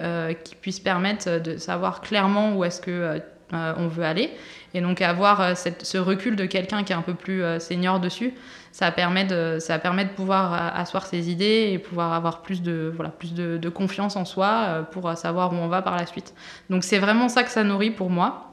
qui 0.44 0.56
puisse 0.56 0.80
permettre 0.80 1.40
de 1.40 1.58
savoir 1.58 2.02
clairement 2.02 2.56
où 2.56 2.64
est-ce 2.64 2.82
que 2.82 3.22
on 3.52 3.88
veut 3.88 4.06
aller 4.06 4.32
et 4.74 4.82
donc 4.82 5.02
avoir 5.02 5.56
cette, 5.56 5.86
ce 5.86 5.98
recul 5.98 6.36
de 6.36 6.46
quelqu'un 6.46 6.84
qui 6.84 6.94
est 6.94 6.96
un 6.96 7.04
peu 7.04 7.14
plus 7.14 7.44
senior 7.60 8.00
dessus 8.00 8.34
ça 8.74 8.90
permet 8.92 9.24
de, 9.24 9.58
ça 9.60 9.78
permet 9.78 10.04
de 10.04 10.10
pouvoir 10.10 10.52
euh, 10.52 10.82
asseoir 10.82 11.06
ses 11.06 11.30
idées 11.30 11.70
et 11.72 11.78
pouvoir 11.78 12.12
avoir 12.12 12.42
plus 12.42 12.64
de, 12.64 12.92
voilà, 12.96 13.12
plus 13.12 13.36
de, 13.36 13.70
confiance 13.70 14.16
en 14.16 14.26
soi 14.26 14.48
euh, 14.48 14.82
pour 14.82 15.16
savoir 15.16 15.54
où 15.54 15.56
on 15.56 15.68
va 15.68 15.84
par 15.84 15.96
la 15.96 16.08
suite. 16.08 16.34
Donc 16.72 16.84
c'est 16.84 16.98
vraiment 16.98 17.30
ça 17.30 17.44
que 17.44 17.52
ça 17.52 17.64
nourrit 17.64 17.92
pour 17.92 18.10
moi. 18.10 18.50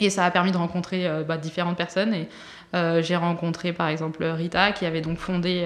Et 0.00 0.10
ça 0.10 0.26
a 0.26 0.30
permis 0.30 0.52
de 0.52 0.58
rencontrer 0.58 1.06
euh, 1.06 1.22
bah, 1.22 1.38
différentes 1.38 1.78
personnes. 1.78 2.12
Et 2.12 2.28
j'ai 3.02 3.16
rencontré 3.16 3.72
par 3.72 3.88
exemple 3.88 4.24
Rita 4.24 4.72
qui 4.72 4.84
avait 4.84 5.00
donc 5.00 5.18
fondé 5.18 5.64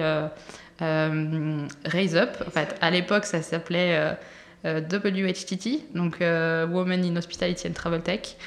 Raise 0.79 2.15
Up. 2.15 2.37
En 2.47 2.51
fait, 2.51 2.77
à 2.81 2.91
l'époque, 2.91 3.25
ça 3.25 3.41
s'appelait 3.41 4.15
WHTT, 4.63 5.95
donc 5.95 6.17
Women 6.19 7.03
in 7.03 7.15
Hospitality 7.15 7.67
and 7.67 7.73
Travel 7.73 8.01
Tech. 8.01 8.37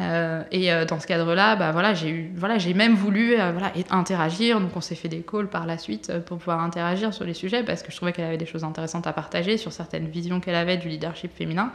Euh, 0.00 0.42
et 0.50 0.72
euh, 0.72 0.84
dans 0.84 0.98
ce 0.98 1.06
cadre-là, 1.06 1.56
bah, 1.56 1.72
voilà, 1.72 1.92
j'ai 1.92 2.30
voilà, 2.34 2.56
même 2.74 2.94
voulu 2.94 3.38
euh, 3.38 3.52
voilà, 3.52 3.72
interagir. 3.90 4.60
Donc 4.60 4.70
on 4.74 4.80
s'est 4.80 4.94
fait 4.94 5.08
des 5.08 5.20
calls 5.20 5.48
par 5.48 5.66
la 5.66 5.76
suite 5.76 6.12
pour 6.20 6.38
pouvoir 6.38 6.60
interagir 6.60 7.12
sur 7.12 7.24
les 7.24 7.34
sujets 7.34 7.62
parce 7.62 7.82
que 7.82 7.90
je 7.92 7.96
trouvais 7.96 8.12
qu'elle 8.12 8.24
avait 8.24 8.38
des 8.38 8.46
choses 8.46 8.64
intéressantes 8.64 9.06
à 9.06 9.12
partager 9.12 9.58
sur 9.58 9.72
certaines 9.72 10.08
visions 10.08 10.40
qu'elle 10.40 10.54
avait 10.54 10.78
du 10.78 10.88
leadership 10.88 11.36
féminin. 11.36 11.72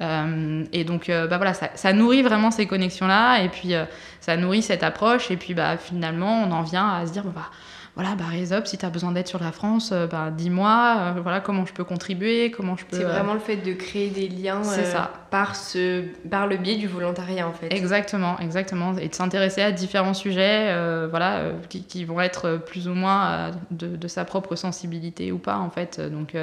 et 0.00 0.84
donc 0.84 1.06
bah, 1.08 1.36
voilà, 1.36 1.54
ça, 1.54 1.92
nourrit 1.92 2.22
vraiment 2.22 2.50
ces 2.50 2.66
connexions-là 2.66 3.42
et 3.42 3.48
puis 3.48 3.74
ça 4.20 4.36
nourrit 4.36 4.62
cette 4.62 4.82
approche. 4.82 5.30
Et 5.30 5.36
puis 5.36 5.54
bah, 5.54 5.76
finalement, 5.76 6.42
on 6.42 6.50
en 6.50 6.62
vient 6.62 6.88
à 6.88 7.06
se 7.06 7.12
dire, 7.12 7.24
bah, 7.24 7.50
voilà, 7.94 8.14
bah, 8.14 8.24
si 8.64 8.78
tu 8.78 8.86
as 8.86 8.90
besoin 8.90 9.12
d'aide 9.12 9.28
sur 9.28 9.42
la 9.42 9.52
France, 9.52 9.90
euh, 9.92 10.06
bah, 10.06 10.30
dis-moi, 10.30 10.96
euh, 10.98 11.20
voilà, 11.20 11.40
comment 11.40 11.66
je 11.66 11.74
peux 11.74 11.84
contribuer, 11.84 12.50
comment 12.50 12.74
je 12.74 12.86
peux... 12.86 12.96
C'est 12.96 13.02
vraiment 13.02 13.34
le 13.34 13.40
fait 13.40 13.56
de 13.56 13.74
créer 13.74 14.08
des 14.08 14.28
liens 14.28 14.62
euh, 14.64 14.94
Par, 15.30 15.56
ce, 15.56 16.02
par 16.30 16.46
le 16.46 16.56
biais 16.56 16.76
du 16.76 16.88
volontariat, 16.88 17.46
en 17.46 17.52
fait. 17.52 17.70
Exactement, 17.70 18.38
exactement. 18.38 18.96
Et 18.96 19.08
de 19.08 19.14
s'intéresser 19.14 19.60
à 19.60 19.72
différents 19.72 20.14
sujets, 20.14 20.74
voilà, 21.10 21.52
qui, 21.68 22.04
vont 22.06 22.20
être 22.20 22.62
plus 22.64 22.88
ou 22.88 22.94
moins 22.94 23.50
de, 23.70 24.08
sa 24.08 24.24
propre 24.24 24.56
sensibilité 24.56 25.30
ou 25.30 25.38
pas, 25.38 25.58
en 25.58 25.68
fait. 25.68 26.00
Donc, 26.00 26.34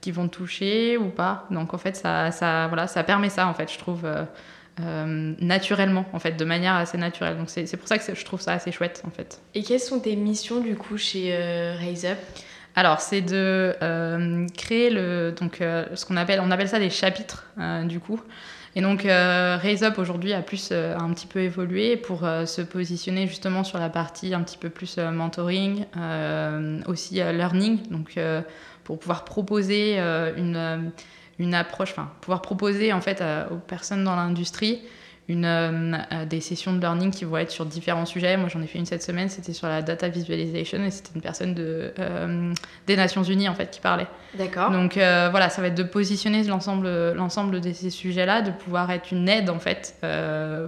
qui 0.00 0.12
vont 0.12 0.28
toucher 0.28 0.96
ou 0.96 1.08
pas. 1.08 1.46
Donc, 1.50 1.74
en 1.74 1.78
fait, 1.78 1.96
ça, 1.96 2.30
ça, 2.30 2.68
voilà, 2.68 2.86
ça 2.86 3.02
permet 3.02 3.28
ça, 3.28 3.46
en 3.48 3.54
fait, 3.54 3.70
je 3.70 3.78
trouve... 3.78 4.06
Euh, 4.78 5.32
naturellement, 5.40 6.04
en 6.12 6.18
fait, 6.18 6.32
de 6.32 6.44
manière 6.44 6.74
assez 6.74 6.98
naturelle. 6.98 7.38
Donc 7.38 7.48
c'est 7.48 7.76
pour 7.78 7.88
ça 7.88 7.96
que 7.96 8.14
je 8.14 8.24
trouve 8.26 8.42
ça 8.42 8.52
assez 8.52 8.72
chouette, 8.72 9.02
en 9.06 9.10
fait. 9.10 9.40
Et 9.54 9.62
quelles 9.62 9.80
sont 9.80 10.00
tes 10.00 10.16
missions, 10.16 10.60
du 10.60 10.74
coup, 10.74 10.98
chez 10.98 11.34
euh, 11.34 11.74
Raise 11.78 12.04
Up? 12.04 12.18
Alors, 12.74 13.00
c'est 13.00 13.22
de 13.22 13.74
euh, 13.80 14.46
créer 14.54 14.90
le, 14.90 15.32
donc, 15.32 15.60
ce 15.60 16.04
qu'on 16.04 16.18
appelle, 16.18 16.40
on 16.42 16.50
appelle 16.50 16.68
ça 16.68 16.78
des 16.78 16.90
chapitres, 16.90 17.46
du 17.84 18.00
coup. 18.00 18.20
Et 18.74 18.82
donc, 18.82 19.04
Raise 19.04 19.82
Up 19.82 19.96
aujourd'hui 19.96 20.34
a 20.34 20.42
plus 20.42 20.72
un 20.72 21.10
petit 21.14 21.26
peu 21.26 21.40
évolué 21.40 21.96
pour 21.96 22.20
se 22.20 22.60
positionner 22.60 23.26
justement 23.28 23.64
sur 23.64 23.78
la 23.78 23.88
partie 23.88 24.34
un 24.34 24.42
petit 24.42 24.58
peu 24.58 24.68
plus 24.68 24.98
mentoring, 24.98 25.86
aussi 26.86 27.14
learning, 27.14 27.88
donc 27.88 28.20
pour 28.84 28.98
pouvoir 28.98 29.24
proposer 29.24 29.98
une 30.36 30.92
une 31.38 31.54
approche, 31.54 31.90
enfin, 31.90 32.10
pouvoir 32.20 32.42
proposer 32.42 32.92
en 32.92 33.00
fait 33.00 33.22
aux 33.50 33.56
personnes 33.56 34.04
dans 34.04 34.16
l'industrie 34.16 34.80
une, 35.28 35.44
euh, 35.44 36.24
des 36.24 36.40
sessions 36.40 36.72
de 36.72 36.80
learning 36.80 37.10
qui 37.10 37.24
vont 37.24 37.36
être 37.36 37.50
sur 37.50 37.66
différents 37.66 38.06
sujets. 38.06 38.36
Moi, 38.36 38.48
j'en 38.48 38.62
ai 38.62 38.66
fait 38.66 38.78
une 38.78 38.86
cette 38.86 39.02
semaine, 39.02 39.28
c'était 39.28 39.52
sur 39.52 39.66
la 39.66 39.82
data 39.82 40.08
visualization 40.08 40.82
et 40.84 40.90
c'était 40.90 41.14
une 41.14 41.20
personne 41.20 41.54
de, 41.54 41.92
euh, 41.98 42.52
des 42.86 42.96
Nations 42.96 43.22
Unies 43.22 43.48
en 43.48 43.54
fait 43.54 43.70
qui 43.70 43.80
parlait. 43.80 44.06
D'accord. 44.34 44.70
Donc 44.70 44.96
euh, 44.96 45.28
voilà, 45.30 45.50
ça 45.50 45.62
va 45.62 45.68
être 45.68 45.74
de 45.74 45.82
positionner 45.82 46.44
l'ensemble, 46.44 47.12
l'ensemble 47.12 47.60
de 47.60 47.72
ces 47.72 47.90
sujets-là, 47.90 48.42
de 48.42 48.52
pouvoir 48.52 48.90
être 48.90 49.10
une 49.10 49.28
aide 49.28 49.50
en 49.50 49.58
fait 49.58 49.96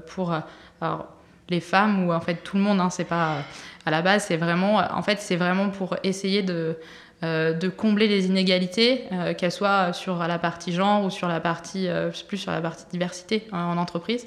pour 0.09 0.35
alors, 0.81 1.07
les 1.49 1.61
femmes 1.61 2.07
ou 2.07 2.13
en 2.13 2.21
fait 2.21 2.43
tout 2.43 2.57
le 2.57 2.63
monde. 2.63 2.81
Hein, 2.81 2.91
c'est 2.91 3.05
pas 3.05 3.45
à 3.89 3.91
la 3.91 4.03
base, 4.03 4.25
c'est 4.25 4.37
vraiment, 4.37 4.77
en 4.77 5.03
fait, 5.03 5.19
c'est 5.21 5.37
vraiment 5.37 5.71
pour 5.71 5.97
essayer 6.03 6.43
de 6.43 6.53
euh, 6.55 6.75
de 7.23 7.69
combler 7.69 8.07
les 8.07 8.27
inégalités, 8.27 9.05
euh, 9.11 9.35
qu'elles 9.35 9.53
soient 9.53 9.93
sur 9.93 10.19
la 10.19 10.39
partie 10.39 10.73
genre 10.73 11.05
ou 11.05 11.11
sur 11.11 11.27
la 11.27 11.41
partie 11.41 11.89
euh, 11.89 12.11
plus 12.29 12.37
sur 12.37 12.53
la 12.53 12.61
partie 12.61 12.85
diversité 12.93 13.49
hein, 13.51 13.65
en 13.65 13.77
entreprise. 13.77 14.27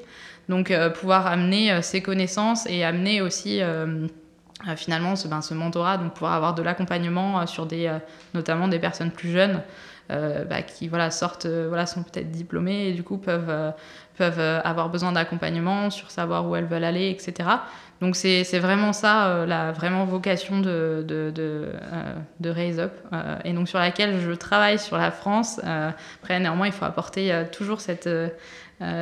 Donc 0.50 0.74
pouvoir 0.96 1.28
amener 1.28 1.82
ces 1.82 2.02
connaissances 2.02 2.66
et 2.68 2.84
amener 2.84 3.22
aussi 3.22 3.62
finalement 4.76 5.16
ce, 5.16 5.30
ben, 5.30 5.42
ce, 5.42 5.54
mentorat, 5.54 5.98
donc 5.98 6.14
pouvoir 6.14 6.34
avoir 6.34 6.56
de 6.56 6.62
l'accompagnement 6.62 7.46
sur 7.48 7.66
des 7.68 7.90
notamment 8.34 8.68
des 8.68 8.80
personnes 8.80 9.12
plus 9.12 9.30
jeunes. 9.30 9.62
Bah, 10.10 10.62
qui 10.62 10.90
voilà 10.90 11.10
sortent 11.10 11.46
voilà 11.46 11.86
sont 11.86 12.04
peut-être 12.04 12.32
diplômées 12.32 12.90
et 12.90 12.92
du 12.92 13.02
coup 13.02 13.18
peuvent 13.18 13.72
peuvent 14.22 14.62
avoir 14.64 14.90
besoin 14.90 15.12
d'accompagnement 15.12 15.90
sur 15.90 16.12
savoir 16.12 16.48
où 16.48 16.56
elles 16.56 16.70
veulent 16.74 16.90
aller 16.94 17.10
etc 17.10 17.50
donc 18.02 18.16
c'est 18.16 18.58
vraiment 18.58 18.94
ça, 18.94 19.28
euh, 19.28 19.46
la 19.46 19.72
vraiment 19.72 20.06
vocation 20.06 20.60
de, 20.60 21.06
de, 21.08 21.30
de, 21.30 21.68
euh, 21.94 22.52
Raise 22.52 22.80
Up, 22.80 22.94
euh, 23.14 23.38
et 23.46 23.54
donc 23.54 23.70
sur 23.70 23.78
laquelle 23.78 24.20
je 24.20 24.32
travaille 24.32 24.80
sur 24.80 24.98
la 24.98 25.12
France. 25.12 25.62
après, 25.64 26.40
néanmoins, 26.40 26.66
il 26.66 26.74
faut 26.74 26.86
apporter 26.86 27.32
toujours 27.52 27.80
cette, 27.80 28.10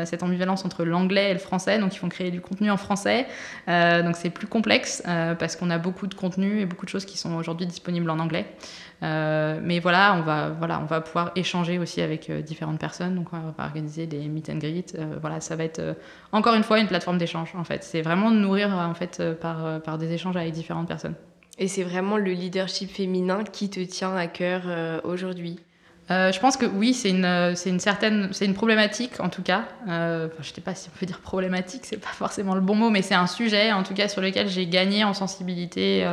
cette 0.06 0.24
ambivalence 0.24 0.66
entre 0.66 0.84
l'anglais 0.84 1.32
et 1.32 1.34
le 1.34 1.40
français, 1.40 1.80
donc 1.80 1.96
ils 1.96 2.00
font 2.00 2.10
créer 2.10 2.32
du 2.32 2.42
contenu 2.42 2.70
en 2.72 2.78
français. 2.78 3.28
donc 3.68 4.16
c'est 4.16 4.30
plus 4.30 4.48
complexe, 4.48 5.02
parce 5.06 5.56
qu'on 5.56 5.70
a 5.70 5.78
beaucoup 5.78 6.08
de 6.08 6.16
contenu 6.16 6.62
et 6.62 6.66
beaucoup 6.66 6.86
de 6.86 6.90
choses 6.90 7.06
qui 7.06 7.18
sont 7.18 7.36
aujourd'hui 7.36 7.68
disponibles 7.68 8.10
en 8.10 8.20
anglais. 8.20 8.46
Euh, 9.02 9.60
mais 9.64 9.80
voilà 9.80 10.16
on, 10.18 10.22
va, 10.24 10.50
voilà, 10.50 10.82
on 10.82 10.86
va 10.86 11.00
pouvoir 11.00 11.32
échanger 11.36 11.80
aussi 11.80 12.02
avec 12.02 12.30
euh, 12.30 12.42
différentes 12.42 12.80
personnes. 12.80 13.16
Donc, 13.16 13.28
on 13.32 13.40
va 13.40 13.64
organiser 13.64 14.08
des 14.08 14.28
meet 14.28 14.50
and 14.50 14.58
greet. 14.58 14.96
Euh, 14.98 15.18
voilà, 15.22 15.40
ça 15.40 15.56
va 15.56 15.64
être 15.64 15.96
encore 16.32 16.56
une 16.56 16.64
fois 16.64 16.80
une 16.80 16.88
plateforme 16.88 17.18
d'échange. 17.18 17.54
En 17.56 17.64
fait, 17.64 17.84
c'est 17.84 18.02
vraiment 18.02 18.32
nourrir 18.32 18.70
en 18.70 18.94
fait 18.94 19.22
par, 19.40 19.82
par 19.82 19.98
des 19.98 20.12
échanges 20.12 20.38
avec 20.38 20.52
différentes 20.54 20.88
personnes. 20.88 21.16
Et 21.58 21.68
c'est 21.68 21.84
vraiment 21.84 22.18
le 22.18 22.32
leadership 22.32 22.90
féminin 22.90 23.44
qui 23.44 23.70
te 23.70 23.82
tient 23.82 24.16
à 24.16 24.28
cœur 24.28 24.62
aujourd'hui. 25.04 25.60
Je 26.10 26.40
pense 26.40 26.58
que 26.58 26.66
oui, 26.66 26.94
c'est 26.94 27.12
une, 27.12 27.54
c'est 27.56 27.70
une 27.70 27.80
certaine, 27.80 28.30
c'est 28.32 28.46
une 28.46 28.54
problématique 28.54 29.20
en 29.20 29.30
tout 29.30 29.44
cas. 29.44 29.66
je 29.88 30.30
ne 30.38 30.44
sais 30.44 30.62
pas 30.62 30.76
si 30.76 30.90
on 30.94 31.00
peut 31.00 31.06
dire 31.06 31.20
problématique, 31.20 31.82
c'est 31.86 31.98
pas 31.98 32.08
forcément 32.08 32.56
le 32.56 32.62
bon 32.62 32.76
mot, 32.76 32.90
mais 32.90 33.02
c'est 33.02 33.16
un 33.16 33.28
sujet 33.28 33.72
en 33.72 33.84
tout 33.84 33.94
cas 33.94 34.08
sur 34.08 34.22
lequel 34.22 34.48
j'ai 34.50 34.66
gagné 34.66 35.04
en 35.04 35.14
sensibilité 35.14 36.08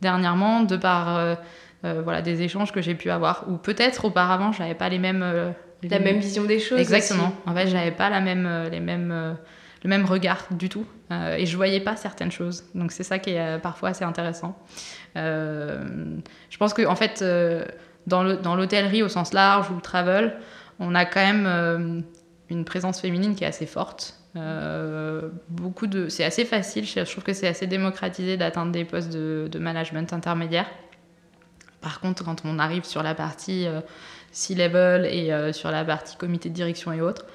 dernièrement 0.00 0.62
de 0.62 0.76
par 0.76 1.36
euh, 1.84 2.00
voilà, 2.02 2.22
des 2.22 2.42
échanges 2.42 2.70
que 2.70 2.80
j'ai 2.80 2.94
pu 2.94 3.10
avoir. 3.10 3.44
Ou 3.48 3.56
peut-être 3.56 4.04
auparavant, 4.04 4.52
j'avais 4.52 4.74
pas 4.74 4.88
les 4.88 4.98
mêmes. 4.98 5.22
Euh, 5.22 5.50
la 5.82 5.98
même 5.98 6.18
vision 6.18 6.44
des 6.44 6.60
choses. 6.60 6.78
Exactement. 6.78 7.32
En 7.44 7.54
fait, 7.54 7.66
j'avais 7.66 7.90
pas 7.90 8.08
la 8.08 8.20
même, 8.20 8.46
euh, 8.46 8.68
les 8.68 8.78
mêmes 8.78 9.36
le 9.82 9.88
même 9.88 10.04
regard 10.04 10.46
du 10.52 10.68
tout. 10.68 10.86
et 11.10 11.44
je 11.44 11.56
voyais 11.56 11.80
pas 11.80 11.96
certaines 11.96 12.30
choses. 12.30 12.64
Donc 12.72 12.92
c'est 12.92 13.02
ça 13.02 13.18
qui 13.18 13.30
est 13.30 13.58
parfois 13.58 13.88
assez 13.88 14.04
intéressant. 14.04 14.56
je 15.16 16.56
pense 16.56 16.72
que 16.72 16.86
en 16.86 16.94
fait, 16.94 17.24
dans 18.06 18.56
l'hôtellerie 18.56 19.02
au 19.02 19.08
sens 19.08 19.32
large 19.32 19.70
ou 19.70 19.74
le 19.74 19.80
travel, 19.80 20.36
on 20.78 20.94
a 20.94 21.04
quand 21.04 21.20
même 21.20 22.04
une 22.50 22.64
présence 22.64 23.00
féminine 23.00 23.34
qui 23.34 23.44
est 23.44 23.48
assez 23.48 23.66
forte. 23.66 24.22
Euh, 24.36 25.28
c'est 26.08 26.24
assez 26.24 26.44
facile, 26.44 26.86
je 26.86 27.00
trouve 27.10 27.24
que 27.24 27.34
c'est 27.34 27.48
assez 27.48 27.66
démocratisé 27.66 28.36
d'atteindre 28.36 28.72
des 28.72 28.84
postes 28.84 29.12
de, 29.12 29.58
management 29.58 30.12
intermédiaire. 30.12 30.66
Par 31.80 32.00
contre, 32.00 32.24
quand 32.24 32.42
on 32.44 32.58
arrive 32.58 32.84
sur 32.84 33.02
la 33.02 33.14
partie 33.14 33.66
euh, 33.66 33.80
C-level 34.30 35.04
et 35.06 35.32
euh, 35.32 35.52
sur 35.52 35.70
la 35.70 35.84
partie 35.84 36.16
comité 36.16 36.48
de 36.48 36.54
direction 36.54 36.92
et 36.92 37.00
autres, 37.00 37.26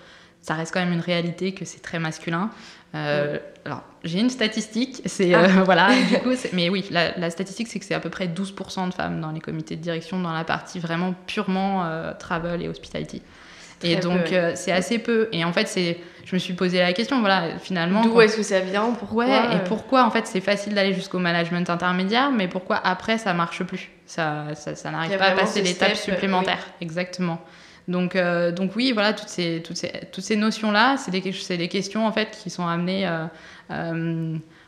ça 0.42 0.54
reste 0.54 0.74
quand 0.74 0.80
même 0.80 0.94
une 0.94 1.02
réalité 1.02 1.54
que 1.54 1.66
c'est 1.66 1.82
très 1.82 2.00
masculin. 2.00 2.50
Alors, 2.94 3.84
j'ai 4.04 4.20
une 4.20 4.30
statistique, 4.30 5.02
c'est 5.06 5.34
ah. 5.34 5.48
voilà, 5.66 5.90
du 6.10 6.20
coup, 6.20 6.34
mais 6.54 6.70
oui, 6.70 6.86
la, 6.90 7.18
la 7.18 7.30
statistique 7.30 7.68
c'est 7.68 7.80
que 7.80 7.86
c'est 7.86 7.94
à 7.94 8.00
peu 8.00 8.10
près 8.10 8.28
12% 8.28 8.90
de 8.90 8.94
femmes 8.94 9.20
dans 9.20 9.32
les 9.32 9.42
comités 9.42 9.76
de 9.76 9.82
direction 9.82 10.20
dans 10.20 10.32
la 10.32 10.46
partie 10.46 10.80
vraiment 10.80 11.14
purement 11.26 11.86
travel 12.18 12.62
et 12.62 12.70
hospitality 12.70 13.22
et 13.84 13.96
donc, 13.98 14.32
euh, 14.32 14.54
c'est 14.56 14.72
assez 14.72 15.00
peu. 15.00 15.30
Et 15.32 15.44
en 15.44 15.54
fait, 15.54 15.68
c'est, 15.68 15.98
je 16.26 16.36
me 16.36 16.40
suis 16.40 16.54
posé 16.54 16.80
la 16.80 16.94
question, 16.94 17.20
voilà, 17.20 17.60
finalement. 17.60 18.02
D'où 18.02 18.20
est-ce 18.22 18.38
que 18.38 18.44
ça 18.44 18.60
vient 18.60 18.92
Pourquoi 18.98 19.26
ouais, 19.26 19.32
Et 19.32 19.56
euh 19.56 19.60
pourquoi, 19.66 20.06
en 20.06 20.12
fait, 20.12 20.26
c'est 20.26 20.42
facile 20.42 20.74
d'aller 20.74 20.94
jusqu'au 20.94 21.20
management 21.20 21.70
intermédiaire, 21.70 22.32
mais 22.32 22.48
pourquoi 22.48 22.78
après, 22.78 23.18
ça 23.18 23.34
marche 23.34 23.64
plus? 23.64 23.90
Ça, 24.06 24.56
ça, 24.56 24.76
ça 24.76 24.92
n'arrive 24.92 25.18
pas 25.18 25.26
à 25.26 25.32
passer 25.32 25.62
l'étape 25.62 25.96
supplémentaire. 25.96 26.66
Exactement. 26.82 27.40
Donc, 27.88 28.16
euh, 28.16 28.52
donc 28.52 28.76
oui, 28.76 28.92
voilà, 28.92 29.14
toutes 29.14 29.30
ces, 29.30 29.62
toutes 29.64 29.78
ces, 29.78 29.92
toutes 30.12 30.24
ces 30.24 30.36
notions-là, 30.36 30.98
c'est 30.98 31.12
des, 31.12 31.22
des 31.22 31.68
questions, 31.68 32.06
en 32.06 32.12
fait, 32.12 32.38
qui 32.42 32.50
sont 32.50 32.68
amenées 32.68 33.08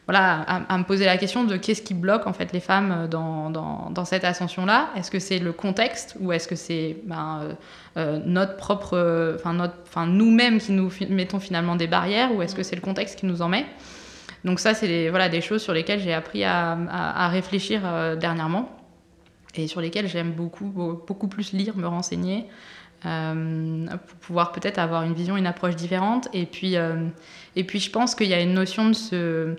voilà, 0.09 0.39
à, 0.39 0.77
me 0.79 0.85
poser 0.85 1.05
la 1.05 1.17
question 1.17 1.43
de 1.43 1.55
qu'est-ce 1.55 1.83
qui 1.83 1.93
bloque 1.93 2.25
en 2.25 2.33
fait 2.33 2.51
les 2.51 2.59
femmes 2.59 3.07
dans, 3.11 3.51
dans, 3.51 3.91
dans 3.91 4.05
cette 4.05 4.23
ascension-là? 4.23 4.89
Est-ce 4.95 5.11
que 5.11 5.19
c'est 5.19 5.37
le 5.37 5.53
contexte 5.53 6.17
ou 6.19 6.31
est-ce 6.31 6.47
que 6.47 6.55
c'est 6.55 6.97
ben, 7.03 7.41
euh, 7.43 7.53
euh, 7.97 8.19
notre 8.25 8.57
propre, 8.57 9.35
enfin 9.35 9.53
notre, 9.53 9.75
enfin 9.83 10.07
nous-mêmes 10.07 10.57
qui 10.57 10.71
nous 10.71 10.91
mettons 11.11 11.39
finalement 11.39 11.75
des 11.75 11.85
barrières 11.85 12.33
ou 12.33 12.41
est-ce 12.41 12.55
que 12.55 12.63
c'est 12.63 12.75
le 12.75 12.81
contexte 12.81 13.19
qui 13.19 13.27
nous 13.27 13.43
en 13.43 13.49
met? 13.49 13.67
Donc 14.45 14.59
ça, 14.59 14.73
c'est 14.73 14.87
des, 14.87 15.11
voilà 15.11 15.29
des 15.29 15.41
choses 15.41 15.61
sur 15.61 15.73
lesquelles 15.73 15.99
j'ai 15.99 16.13
appris 16.13 16.43
à, 16.43 16.75
à, 16.89 17.27
réfléchir 17.27 17.81
euh, 17.85 18.15
dernièrement 18.15 18.75
et 19.53 19.67
sur 19.67 19.79
lesquelles 19.79 20.07
j'aime 20.07 20.31
beaucoup 20.31 20.73
beaucoup 21.05 21.27
plus 21.27 21.53
lire, 21.53 21.77
me 21.77 21.85
renseigner. 21.85 22.47
Pour 23.01 24.15
pouvoir 24.21 24.51
peut-être 24.51 24.77
avoir 24.77 25.03
une 25.03 25.13
vision, 25.13 25.37
une 25.37 25.47
approche 25.47 25.75
différente. 25.75 26.27
Et 26.33 26.45
puis, 26.45 26.75
et 27.55 27.63
puis 27.63 27.79
je 27.79 27.89
pense 27.89 28.15
qu'il 28.15 28.27
y 28.27 28.33
a 28.33 28.41
une 28.41 28.53
notion 28.53 28.89
de 28.89 28.93
se, 28.93 29.55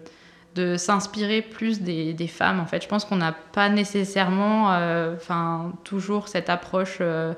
de 0.54 0.76
s'inspirer 0.76 1.42
plus 1.42 1.80
des, 1.80 2.26
femmes. 2.26 2.60
En 2.60 2.66
fait, 2.66 2.82
je 2.82 2.88
pense 2.88 3.04
qu'on 3.04 3.16
n'a 3.16 3.32
pas 3.32 3.68
nécessairement, 3.68 4.72
euh, 4.72 5.14
enfin, 5.14 5.72
toujours 5.84 6.28
cette 6.28 6.50
approche 6.50 6.98
euh, 7.00 7.34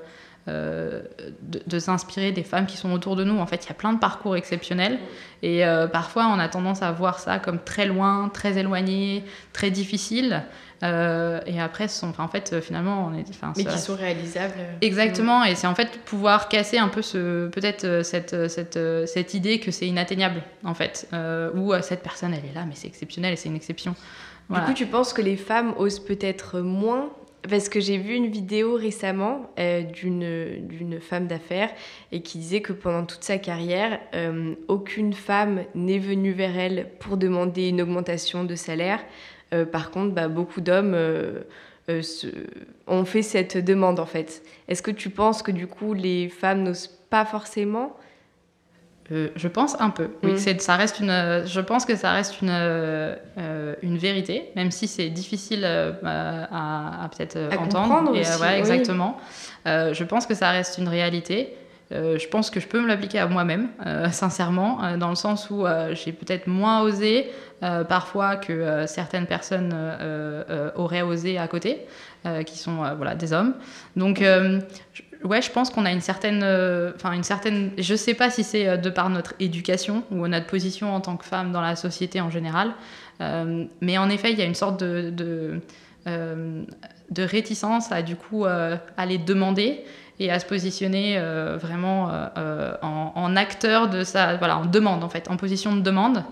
euh, 0.48 1.03
de, 1.42 1.78
s'inspirer 1.78 2.32
des 2.32 2.42
femmes 2.42 2.66
qui 2.66 2.76
sont 2.76 2.92
autour 2.92 3.16
de 3.16 3.24
nous. 3.24 3.38
En 3.38 3.46
fait, 3.46 3.64
il 3.64 3.68
y 3.68 3.70
a 3.70 3.74
plein 3.74 3.92
de 3.92 3.98
parcours 3.98 4.36
exceptionnels 4.36 4.98
et 5.42 5.64
parfois 5.92 6.26
on 6.28 6.38
a 6.38 6.48
tendance 6.48 6.82
à 6.82 6.92
voir 6.92 7.18
ça 7.18 7.38
comme 7.38 7.59
très 7.59 7.86
loin, 7.86 8.30
très 8.32 8.59
éloigné, 8.59 9.24
très 9.53 9.70
difficile. 9.70 10.44
Euh, 10.83 11.41
et 11.47 11.61
après, 11.61 11.89
sont, 11.89 12.12
en 12.18 12.28
fait, 12.28 12.61
finalement, 12.61 13.07
on 13.07 13.16
est. 13.16 13.24
Mais 13.57 13.64
qui 13.64 13.78
sont 13.78 13.95
réalisables. 13.95 14.55
Exactement, 14.80 15.45
et 15.45 15.55
c'est 15.55 15.66
en 15.66 15.74
fait 15.74 16.01
pouvoir 16.05 16.49
casser 16.49 16.78
un 16.78 16.89
peu 16.89 17.03
ce, 17.03 17.49
peut-être 17.49 17.85
euh, 17.85 18.03
cette, 18.03 18.35
euh, 18.35 18.49
cette, 18.49 18.78
cette, 19.07 19.35
idée 19.35 19.61
que 19.61 19.70
c'est 19.70 19.87
inatteignable, 19.87 20.43
en 20.64 20.74
fait, 20.74 21.09
où 21.55 21.72
cette 21.83 22.03
personne, 22.03 22.35
elle 22.35 22.51
est 22.51 22.55
là, 22.55 22.64
mais 22.66 22.74
c'est 22.74 22.89
exceptionnel 22.89 23.33
et 23.33 23.37
c'est 23.37 23.49
une 23.49 23.57
exception. 23.57 23.95
Du 24.51 24.61
coup, 24.61 24.74
tu 24.74 24.87
penses 24.87 25.12
que 25.12 25.22
les 25.22 25.37
femmes 25.37 25.74
osent 25.78 26.01
peut-être 26.01 26.61
moins? 26.61 27.11
Parce 27.49 27.68
que 27.68 27.80
j'ai 27.80 27.99
vu 27.99 28.14
une 28.14 28.28
vidéo 28.28 28.76
récemment 28.76 29.51
d'une 29.93 30.64
d'une 30.68 31.01
femme 31.01 31.26
d'affaires 31.26 31.70
et 32.12 32.22
qui 32.22 32.39
disait 32.39 32.61
que 32.61 32.72
pendant 32.72 33.05
toute 33.05 33.24
sa 33.24 33.39
carrière, 33.39 33.99
aucune 34.68 35.12
femme 35.12 35.64
n'est 35.74 35.99
venue 35.99 36.33
vers 36.33 36.57
elle 36.57 36.89
pour 37.01 37.16
demander 37.16 37.68
une 37.68 37.83
augmentation 37.83 38.45
de 38.45 38.55
salaire. 38.55 39.01
Euh, 39.53 39.64
par 39.64 39.90
contre, 39.90 40.14
bah, 40.14 40.28
beaucoup 40.28 40.61
d'hommes 40.61 40.94
euh, 40.94 41.40
euh, 41.88 42.03
ont 42.86 43.05
fait 43.05 43.22
cette 43.22 43.62
demande 43.62 44.00
en 44.00 44.07
fait. 44.07 44.42
Est-ce 44.68 44.82
que 44.82 44.90
tu 44.90 45.11
penses 45.11 45.42
que 45.42 45.50
du 45.50 45.66
coup 45.66 45.94
les 45.94 46.28
femmes 46.28 46.62
n'osent 46.62 46.90
pas 47.11 47.24
forcément? 47.24 47.96
Je 49.11 49.46
pense 49.48 49.78
un 49.78 49.90
peu. 49.90 50.09
Oui, 50.22 50.32
mm. 50.32 50.59
ça 50.59 50.76
reste 50.76 51.00
une. 51.00 51.42
Je 51.44 51.61
pense 51.61 51.84
que 51.84 51.96
ça 51.96 52.12
reste 52.12 52.40
une 52.40 52.48
une 53.82 53.98
vérité, 53.98 54.44
même 54.57 54.70
si 54.70 54.88
c'est 54.88 55.11
difficile 55.11 55.66
à, 55.66 57.11
peut-être 57.14 57.36
entendre. 57.59 58.16
Et, 58.16 58.20
exactement. 58.57 59.18
je 59.66 60.05
pense 60.05 60.24
que 60.24 60.32
ça 60.34 60.50
reste 60.50 60.78
une 60.78 60.88
réalité. 60.88 61.55
Je 61.93 62.28
pense 62.28 62.51
que 62.51 62.61
je 62.61 62.66
peux 62.66 62.80
me 62.80 62.88
l'appliquer 62.88 63.18
à 63.18 63.26
moi-même, 63.26 63.68
sincèrement, 64.11 64.97
dans 64.97 65.11
le 65.11 65.14
sens 65.14 65.51
où 65.51 65.64
j'ai 65.93 66.12
peut-être 66.12 66.47
moins 66.47 66.80
osé 66.82 67.30
euh, 67.62 67.84
parfois 67.84 68.34
que 68.34 68.53
euh, 68.53 68.86
certaines 68.88 69.26
personnes 69.26 69.70
euh, 69.72 70.70
auraient 70.74 71.03
osé 71.03 71.38
à 71.38 71.47
côté, 71.47 71.86
qui 72.47 72.57
sont 72.57 72.84
voilà, 72.97 73.16
des 73.16 73.32
hommes. 73.32 73.55
Donc, 73.97 74.20
ouais, 75.24 75.43
je 75.43 75.51
pense 75.51 75.70
qu'on 75.70 75.84
a 75.84 75.90
une 75.90 76.01
certaine, 76.01 76.45
enfin 76.95 77.12
une 77.12 77.24
certaine, 77.24 77.72
je 77.78 77.97
sais 77.97 78.14
pas 78.14 78.30
si 78.30 78.45
c'est 78.45 78.78
de 78.78 78.90
par 78.90 79.11
notre 79.11 79.34
éducation 79.40 80.05
ou 80.12 80.28
notre 80.28 80.47
position 80.47 80.95
en 80.95 81.01
tant 81.01 81.16
que 81.16 81.24
femme 81.24 81.51
dans 81.51 81.61
la 81.61 81.74
société 81.74 82.20
en 82.20 82.30
général, 82.30 82.74
mais 83.80 83.99
en 83.99 84.09
effet, 84.09 84.30
il 84.30 84.38
y 84.38 84.43
a 84.43 84.45
une 84.45 84.55
sorte 84.55 84.78
de, 84.78 85.11
de, 85.11 85.61
de 86.07 87.22
réticence 87.24 87.90
à 87.90 88.03
du 88.03 88.14
coup 88.14 88.47
les 89.05 89.18
demander 89.18 89.84
et 90.19 90.31
à 90.31 90.39
se 90.39 90.47
positionner 90.47 91.19
vraiment 91.61 92.11
en, 92.83 93.13
en, 93.15 93.37
acteur 93.37 93.89
de 93.89 94.05
ça, 94.05 94.37
voilà, 94.37 94.59
en 94.59 94.67
demande 94.67 95.03
en 95.03 95.09
fait, 95.09 95.31
en 95.31 95.37
position 95.37 95.75
de 95.75 95.81
demande. 95.81 96.25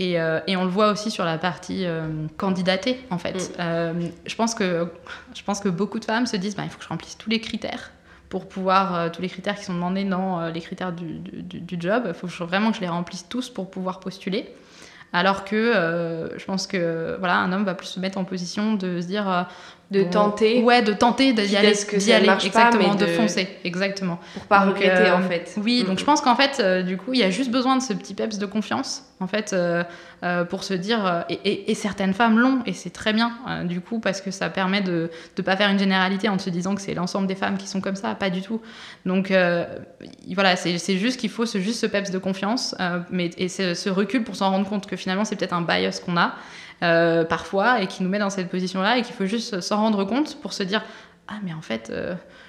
Euh, 0.00 0.40
et, 0.46 0.56
on 0.56 0.64
le 0.64 0.70
voit 0.70 0.90
aussi 0.90 1.10
sur 1.10 1.24
la 1.24 1.38
partie 1.38 1.84
euh, 1.84 2.26
candidatée, 2.36 3.00
en 3.10 3.18
fait. 3.18 3.34
Mm. 3.34 3.60
Euh, 3.60 3.92
je, 4.26 4.36
pense 4.36 4.54
que, 4.54 4.88
je 5.34 5.42
pense 5.42 5.60
que 5.60 5.68
beaucoup 5.68 5.98
de 5.98 6.04
femmes 6.04 6.26
se 6.26 6.36
disent 6.36 6.56
bah, 6.56 6.62
il 6.64 6.70
faut 6.70 6.78
que 6.78 6.84
je 6.84 6.88
remplisse 6.88 7.18
tous 7.18 7.30
les 7.30 7.40
critères 7.40 7.90
pour 8.28 8.46
pouvoir, 8.46 9.10
tous 9.10 9.22
les 9.22 9.28
critères 9.28 9.56
qui 9.56 9.64
sont 9.64 9.72
demandés 9.72 10.04
dans 10.04 10.48
les 10.50 10.60
critères 10.60 10.92
du, 10.92 11.18
du, 11.18 11.76
job. 11.80 12.02
Il 12.06 12.12
faut 12.12 12.44
vraiment 12.44 12.70
que 12.70 12.76
je 12.76 12.82
les 12.82 12.88
remplisse 12.88 13.26
tous 13.26 13.48
pour 13.48 13.70
pouvoir 13.70 14.00
postuler. 14.00 14.54
Alors 15.14 15.44
que 15.44 16.28
je 16.36 16.44
pense 16.44 16.66
que 16.66 17.16
voilà, 17.18 17.38
un 17.38 17.50
homme 17.54 17.64
va 17.64 17.74
plus 17.74 17.86
se 17.86 17.98
mettre 17.98 18.18
en 18.18 18.24
position 18.24 18.74
de 18.74 19.00
se 19.00 19.06
dire 19.06 19.48
de 19.90 20.02
tenter 20.02 20.62
ouais 20.62 20.82
de 20.82 20.92
tenter 20.92 21.32
d'y 21.32 21.56
aller 21.56 21.72
d'y 21.96 22.12
aller 22.12 22.28
exactement 22.44 22.94
de... 22.94 23.06
foncer 23.06 23.48
exactement 23.64 24.18
pour 24.34 24.42
pas 24.42 24.60
regretter 24.60 25.10
en 25.10 25.22
fait 25.22 25.54
oui 25.62 25.82
donc 25.84 25.98
je 25.98 26.04
pense 26.04 26.20
qu'en 26.20 26.36
fait 26.36 26.60
du 26.84 26.98
coup 26.98 27.14
il 27.14 27.20
y 27.20 27.22
a 27.22 27.30
juste 27.30 27.50
besoin 27.50 27.76
de 27.76 27.82
ce 27.82 27.94
petit 27.94 28.14
peps 28.14 28.38
de 28.38 28.46
confiance 28.46 29.08
en 29.20 29.26
fait, 29.26 29.52
euh, 29.52 29.82
euh, 30.22 30.44
pour 30.44 30.64
se 30.64 30.74
dire, 30.74 31.04
euh, 31.06 31.22
et, 31.28 31.74
certaines 31.74 32.14
femmes 32.14 32.38
l'ont, 32.38 32.62
et 32.66 32.72
c'est 32.72 32.90
très 32.90 33.12
bien, 33.12 33.32
du 33.64 33.80
coup, 33.80 34.00
parce 34.00 34.20
que 34.20 34.30
ça 34.30 34.48
permet 34.48 34.80
de 34.80 35.10
ne 35.36 35.42
pas 35.42 35.56
faire 35.56 35.70
une 35.70 35.78
généralité 35.78 36.28
en 36.28 36.38
se 36.38 36.50
disant 36.50 36.74
que 36.74 36.80
c'est 36.80 36.94
l'ensemble 36.94 37.26
des 37.26 37.34
femmes 37.34 37.56
qui 37.56 37.66
sont 37.66 37.80
comme 37.80 37.96
ça, 37.96 38.14
pas 38.14 38.30
du 38.30 38.42
tout. 38.42 38.60
Donc, 39.06 39.32
voilà, 40.34 40.56
c'est 40.56 40.98
juste 40.98 41.18
qu'il 41.18 41.30
faut 41.30 41.46
ce, 41.46 41.58
juste 41.58 41.80
ce 41.80 41.86
peps 41.86 42.10
de 42.10 42.18
confiance, 42.18 42.74
mais, 43.10 43.30
et 43.38 43.48
ce, 43.48 43.88
recul 43.88 44.24
pour 44.24 44.36
s'en 44.36 44.50
rendre 44.50 44.68
compte 44.68 44.86
que 44.86 44.96
finalement, 44.96 45.24
c'est 45.24 45.36
peut-être 45.36 45.54
un 45.54 45.62
bias 45.62 46.00
qu'on 46.04 46.16
a. 46.16 46.34
parfois 46.80 47.82
et 47.82 47.86
qui 47.86 48.02
nous 48.02 48.08
met 48.08 48.18
dans 48.18 48.30
cette 48.30 48.48
position-là 48.48 48.98
et 48.98 49.02
qu'il 49.02 49.14
faut 49.14 49.26
juste 49.26 49.60
s'en 49.60 49.76
rendre 49.78 50.04
compte 50.04 50.40
pour 50.40 50.52
se 50.52 50.62
dire 50.62 50.82
ah 51.26 51.34
mais 51.42 51.52
en 51.52 51.60
fait 51.60 51.92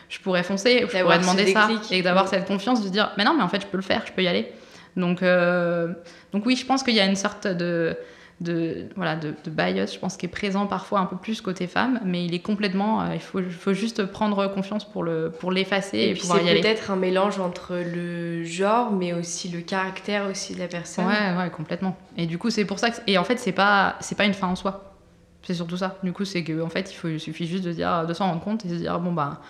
je 0.10 0.20
pourrais 0.20 0.44
foncer, 0.44 0.82
je 0.82 0.98
pourrais 1.02 1.20
demander 1.20 1.52
ça 1.52 1.68
et 1.92 2.02
d'avoir 2.02 2.28
cette 2.28 2.46
confiance 2.46 2.84
de 2.84 2.90
dire 2.90 3.12
mais 3.18 3.24
non 3.24 3.34
mais 3.36 3.44
en 3.44 3.50
fait 3.50 3.62
je 3.62 3.68
peux 3.68 3.78
le 3.78 3.84
faire, 3.84 4.04
je 4.06 4.12
peux 4.12 4.24
y 4.24 4.28
aller. 4.28 4.52
Donc, 4.96 5.24
euh, 5.24 5.94
donc 6.32 6.46
oui, 6.46 6.56
je 6.56 6.66
pense 6.66 6.84
qu'il 6.84 6.94
y 6.94 7.00
a 7.00 7.06
une 7.06 7.16
sorte 7.16 7.48
de, 7.48 7.96
de, 8.42 8.88
voilà, 8.96 9.16
de, 9.16 9.34
bias, 9.48 9.94
je 9.94 10.00
pense, 10.00 10.16
qui 10.16 10.26
est 10.26 10.30
présent 10.30 10.66
parfois 10.66 11.00
un 11.00 11.06
peu 11.06 11.18
plus 11.18 11.42
côté 11.42 11.68
femme, 11.68 12.00
mais 12.06 12.26
il 12.26 12.34
est 12.34 12.40
complètement. 12.40 13.02
Euh, 13.02 13.14
il 13.14 13.20
faut, 13.20 13.42
faut 13.42 13.74
juste 13.74 14.06
prendre 14.06 14.48
confiance 14.48 14.90
pour, 14.90 15.04
le, 15.04 15.32
pour 15.32 15.52
l'effacer 15.52 15.98
et, 15.98 16.10
et 16.12 16.14
pouvoir 16.14 16.42
y 16.42 16.50
aller. 16.50 16.62
C'est 16.62 16.68
peut-être 16.68 16.92
un 16.92 16.96
mélange 16.96 17.40
entre 17.40 17.76
le 17.76 18.44
genre, 18.44 18.92
mais 18.92 19.14
aussi 19.14 19.50
le 19.50 19.62
caractère 19.62 20.30
aussi 20.30 20.54
de 20.54 20.60
la 20.60 20.68
personne. 20.68 21.06
Ouais, 21.06 21.38
ouais, 21.38 21.50
complètement. 21.50 21.98
Et 22.18 22.28
du 22.28 22.38
coup, 22.38 22.50
c'est 22.50 22.66
pour 22.66 22.80
ça 22.80 22.92
que. 22.92 22.98
Et 23.08 23.18
en 23.18 23.24
fait, 23.24 23.40
c'est 23.40 23.52
pas, 23.52 23.98
pas 24.18 24.26
une 24.26 24.34
fin 24.34 24.48
en 24.48 24.56
soi. 24.56 24.96
C'est 25.44 25.54
surtout 25.54 25.78
ça. 25.78 25.98
Du 26.04 26.14
coup, 26.14 26.26
c'est 26.26 26.44
qu'en 26.44 26.66
en 26.66 26.70
fait, 26.70 26.92
il, 26.92 26.96
faut, 26.96 27.08
il 27.08 27.20
suffit 27.20 27.48
juste 27.48 27.64
de, 27.64 27.72
dire, 27.72 28.06
de 28.06 28.14
s'en 28.14 28.28
rendre 28.28 28.42
compte 28.42 28.66
et 28.66 28.70
de 28.70 28.74
se 28.74 28.80
dire, 28.80 29.00
bon, 29.00 29.12
bah 29.12 29.42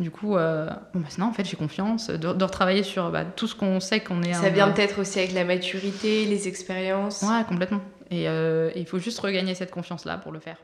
du 0.00 0.10
coup, 0.10 0.36
euh, 0.36 0.68
bon, 0.94 1.00
bah, 1.00 1.24
en 1.24 1.32
fait, 1.32 1.44
j'ai 1.44 1.56
confiance 1.56 2.10
de, 2.10 2.26
retravailler 2.26 2.82
sur 2.82 3.10
bah, 3.10 3.24
tout 3.24 3.46
ce 3.46 3.54
qu'on 3.54 3.80
sait 3.80 4.00
qu'on 4.00 4.22
est. 4.22 4.34
Ça 4.34 4.50
vient 4.50 4.70
peut-être 4.70 5.00
aussi 5.00 5.18
avec 5.18 5.32
la 5.32 5.44
maturité, 5.44 6.24
les 6.24 6.48
expériences. 6.48 7.22
Ouais, 7.22 7.44
complètement. 7.48 7.80
Et 8.12 8.28
euh, 8.28 8.70
il 8.76 8.84
faut 8.84 8.98
juste 8.98 9.18
regagner 9.20 9.54
cette 9.54 9.70
confiance-là 9.70 10.18
pour 10.18 10.32
le 10.32 10.38
faire. 10.38 10.58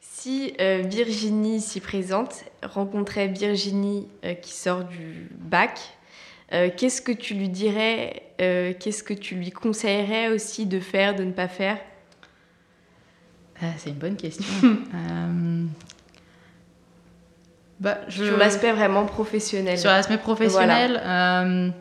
Si 0.00 0.54
euh, 0.60 0.82
Virginie 0.86 1.60
s'y 1.60 1.80
présente, 1.80 2.44
rencontrait 2.62 3.26
Virginie 3.26 4.06
qui 4.42 4.52
sort 4.52 4.84
du 4.84 5.28
bac, 5.38 5.80
qu'est-ce 6.50 7.02
que 7.02 7.12
tu 7.12 7.34
lui 7.34 7.48
dirais 7.48 8.22
Qu'est-ce 8.38 9.02
que 9.02 9.14
tu 9.14 9.34
lui 9.34 9.50
conseillerais 9.50 10.28
aussi 10.28 10.66
de 10.66 10.78
faire, 10.78 11.16
de 11.16 11.24
ne 11.24 11.32
pas 11.32 11.48
faire? 11.48 11.78
C'est 13.76 13.90
une 13.90 13.96
bonne 13.96 14.16
question. 14.16 14.46
Bah, 17.80 17.98
Sur 18.10 18.36
l'aspect 18.36 18.72
vraiment 18.72 19.06
professionnel. 19.06 19.78
Sur 19.78 19.88
l'aspect 19.88 20.18
professionnel, 20.18 21.72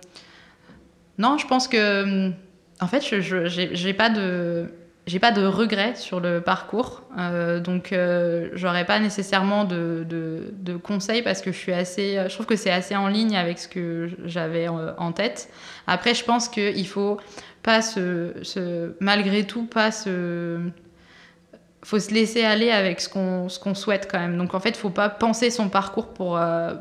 non, 1.17 1.37
je 1.37 1.45
pense 1.45 1.67
que 1.67 2.31
en 2.79 2.87
fait, 2.87 3.01
je 3.01 3.85
n'ai 3.85 3.93
pas 3.93 4.09
de 4.09 4.69
j'ai 5.09 5.19
pas 5.19 5.31
de 5.31 5.43
regrets 5.43 5.95
sur 5.95 6.19
le 6.19 6.39
parcours, 6.39 7.01
euh, 7.17 7.59
donc 7.59 7.91
euh, 7.91 8.49
j'aurais 8.53 8.85
pas 8.85 8.99
nécessairement 8.99 9.65
de, 9.65 10.05
conseils 10.83 11.23
parce 11.23 11.41
que 11.41 11.51
je 11.51 12.33
trouve 12.33 12.45
que 12.45 12.55
c'est 12.55 12.69
assez 12.69 12.95
en 12.95 13.07
ligne 13.07 13.35
avec 13.35 13.57
ce 13.57 13.67
que 13.67 14.09
j'avais 14.25 14.67
en, 14.67 15.11
tête. 15.11 15.49
Après, 15.87 16.13
je 16.13 16.23
pense 16.23 16.47
qu'il 16.47 16.87
faut 16.87 17.17
pas 17.63 17.81
se, 17.81 18.93
malgré 18.99 19.45
tout, 19.45 19.65
pas 19.65 19.91
se, 19.91 20.59
faut 21.83 21.99
se 21.99 22.13
laisser 22.13 22.43
aller 22.43 22.69
avec 22.69 23.01
ce 23.01 23.09
qu'on 23.09 23.75
souhaite 23.75 24.07
quand 24.11 24.19
même. 24.19 24.37
Donc 24.37 24.53
en 24.53 24.59
fait, 24.59 24.77
faut 24.77 24.91
pas 24.91 25.09
penser 25.09 25.49
son 25.49 25.69
parcours 25.69 26.09
pour, 26.13 26.37
euh, 26.37 26.75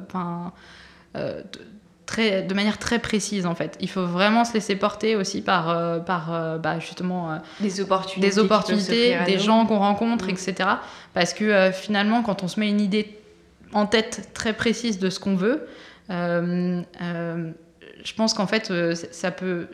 de 2.17 2.55
manière 2.55 2.79
très 2.79 2.99
précise 2.99 3.47
en 3.47 3.55
fait. 3.55 3.77
Il 3.81 3.89
faut 3.89 4.07
vraiment 4.07 4.45
se 4.45 4.55
laisser 4.55 4.77
porter 4.77 5.17
aussi 5.17 5.43
par, 5.43 5.69
euh, 5.69 5.99
par 5.99 6.35
euh, 6.35 6.59
bah, 6.59 6.79
justement 6.81 7.33
euh, 7.33 7.37
des 7.61 7.81
opportunités, 7.81 8.29
des, 8.29 8.39
opportunités, 8.39 9.19
des 9.27 9.39
gens 9.39 9.67
qu'on 9.67 9.79
rencontre, 9.79 10.27
mm. 10.27 10.31
etc. 10.31 10.55
Parce 11.15 11.35
que 11.35 11.71
finalement, 11.73 12.23
quand 12.23 12.43
on 12.43 12.49
se 12.49 12.59
met 12.59 12.69
une 12.69 12.81
idée 12.81 13.19
en 13.73 13.87
tête 13.87 14.31
très 14.35 14.53
précise 14.53 14.99
de 14.99 15.11
ce 15.11 15.21
qu'on 15.21 15.37
veut, 15.37 15.67
je 18.09 18.15
pense 18.15 18.33
qu'en 18.33 18.47
fait, 18.47 18.71
euh, 18.71 18.95
ça 18.95 19.31
peut. 19.31 19.67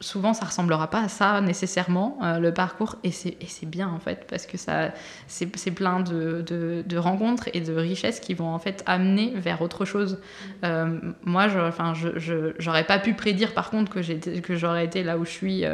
Souvent, 0.00 0.34
ça 0.34 0.44
ressemblera 0.44 0.90
pas 0.90 1.04
à 1.04 1.08
ça 1.08 1.40
nécessairement, 1.40 2.18
euh, 2.22 2.38
le 2.38 2.52
parcours. 2.52 2.96
Et 3.02 3.10
c'est 3.10 3.64
bien, 3.64 3.88
en 3.88 3.98
fait, 3.98 4.26
parce 4.28 4.44
que 4.44 4.58
c'est 4.58 5.70
plein 5.70 6.00
de, 6.00 6.44
de, 6.86 6.98
rencontres 6.98 7.48
et 7.54 7.62
de 7.62 7.72
richesses 7.72 8.20
qui 8.20 8.34
vont, 8.34 8.52
en 8.52 8.58
fait, 8.58 8.82
amener 8.84 9.32
vers 9.36 9.62
autre 9.62 9.86
chose. 9.86 10.20
Euh, 10.64 11.00
moi, 11.24 11.48
je 11.48 12.52
j'aurais 12.58 12.84
pas 12.84 12.98
pu 12.98 13.14
prédire, 13.14 13.54
par 13.54 13.70
contre, 13.70 13.90
que 13.90 14.56
j'aurais 14.56 14.84
été 14.84 15.02
là 15.02 15.16
où 15.16 15.24
je 15.24 15.30
suis 15.30 15.64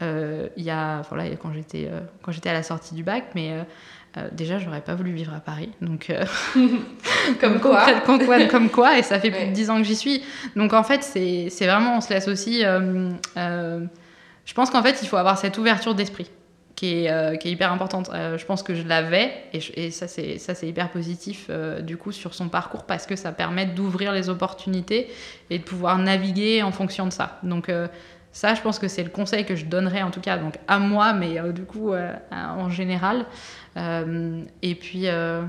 il 0.00 0.64
y 0.64 0.70
a. 0.70 1.02
Voilà, 1.10 1.36
quand 1.36 1.52
j'étais 1.52 1.90
à 2.48 2.54
la 2.54 2.62
sortie 2.62 2.94
du 2.94 3.02
bac, 3.02 3.32
mais 3.34 3.66
euh, 4.16 4.28
déjà, 4.32 4.58
j'aurais 4.58 4.80
pas 4.80 4.96
voulu 4.96 5.12
vivre 5.12 5.32
à 5.32 5.38
Paris, 5.38 5.70
donc 5.80 6.10
euh, 6.10 6.24
comme 7.40 7.60
quoi, 7.60 7.86
comme, 8.04 8.68
quoi, 8.68 8.98
et 8.98 9.02
ça 9.04 9.20
fait 9.20 9.30
plus 9.30 9.46
de 9.46 9.52
dix 9.52 9.70
ans 9.70 9.78
que 9.78 9.84
j'y 9.84 9.94
suis. 9.94 10.24
Donc 10.56 10.72
en 10.72 10.82
fait, 10.82 11.04
c'est 11.04 11.66
vraiment, 11.66 11.96
on 11.96 12.00
se 12.00 12.12
laisse 12.12 12.26
aussi. 12.26 12.64
Euh, 12.64 13.80
je 14.44 14.54
pense 14.54 14.70
qu'en 14.70 14.82
fait, 14.82 14.98
il 15.02 15.06
faut 15.06 15.16
avoir 15.16 15.38
cette 15.38 15.58
ouverture 15.58 15.94
d'esprit 15.94 16.28
qui 16.74 17.04
est, 17.04 17.38
qui 17.38 17.48
est, 17.48 17.52
hyper 17.52 17.70
importante. 17.70 18.10
je 18.12 18.44
pense 18.46 18.62
que 18.64 18.74
je 18.74 18.82
l'avais, 18.82 19.32
et, 19.52 19.60
et, 19.76 19.90
ça 19.90 20.08
c'est 20.08 20.66
hyper 20.66 20.90
positif 20.90 21.50
du 21.82 21.98
coup 21.98 22.10
sur 22.10 22.32
son 22.32 22.48
parcours 22.48 22.84
parce 22.84 23.06
que 23.06 23.16
ça 23.16 23.32
permet 23.32 23.66
d'ouvrir 23.66 24.12
les 24.12 24.30
opportunités 24.30 25.08
et 25.50 25.58
de 25.58 25.62
pouvoir 25.62 25.98
naviguer 25.98 26.62
en 26.62 26.72
fonction 26.72 27.06
de 27.06 27.12
ça. 27.12 27.38
Donc 27.42 27.70
ça, 28.32 28.54
je 28.54 28.62
pense 28.62 28.78
que 28.78 28.88
c'est 28.88 29.02
le 29.02 29.10
conseil 29.10 29.44
que 29.44 29.56
je 29.56 29.64
donnerais 29.64 30.02
en 30.02 30.10
tout 30.10 30.20
cas 30.20 30.38
donc 30.38 30.54
à 30.68 30.78
moi, 30.78 31.12
mais 31.12 31.40
du 31.52 31.62
coup 31.62 31.92
en 32.30 32.70
général. 32.70 33.26
Euh, 33.76 34.42
et 34.62 34.74
puis, 34.74 35.08
euh, 35.08 35.42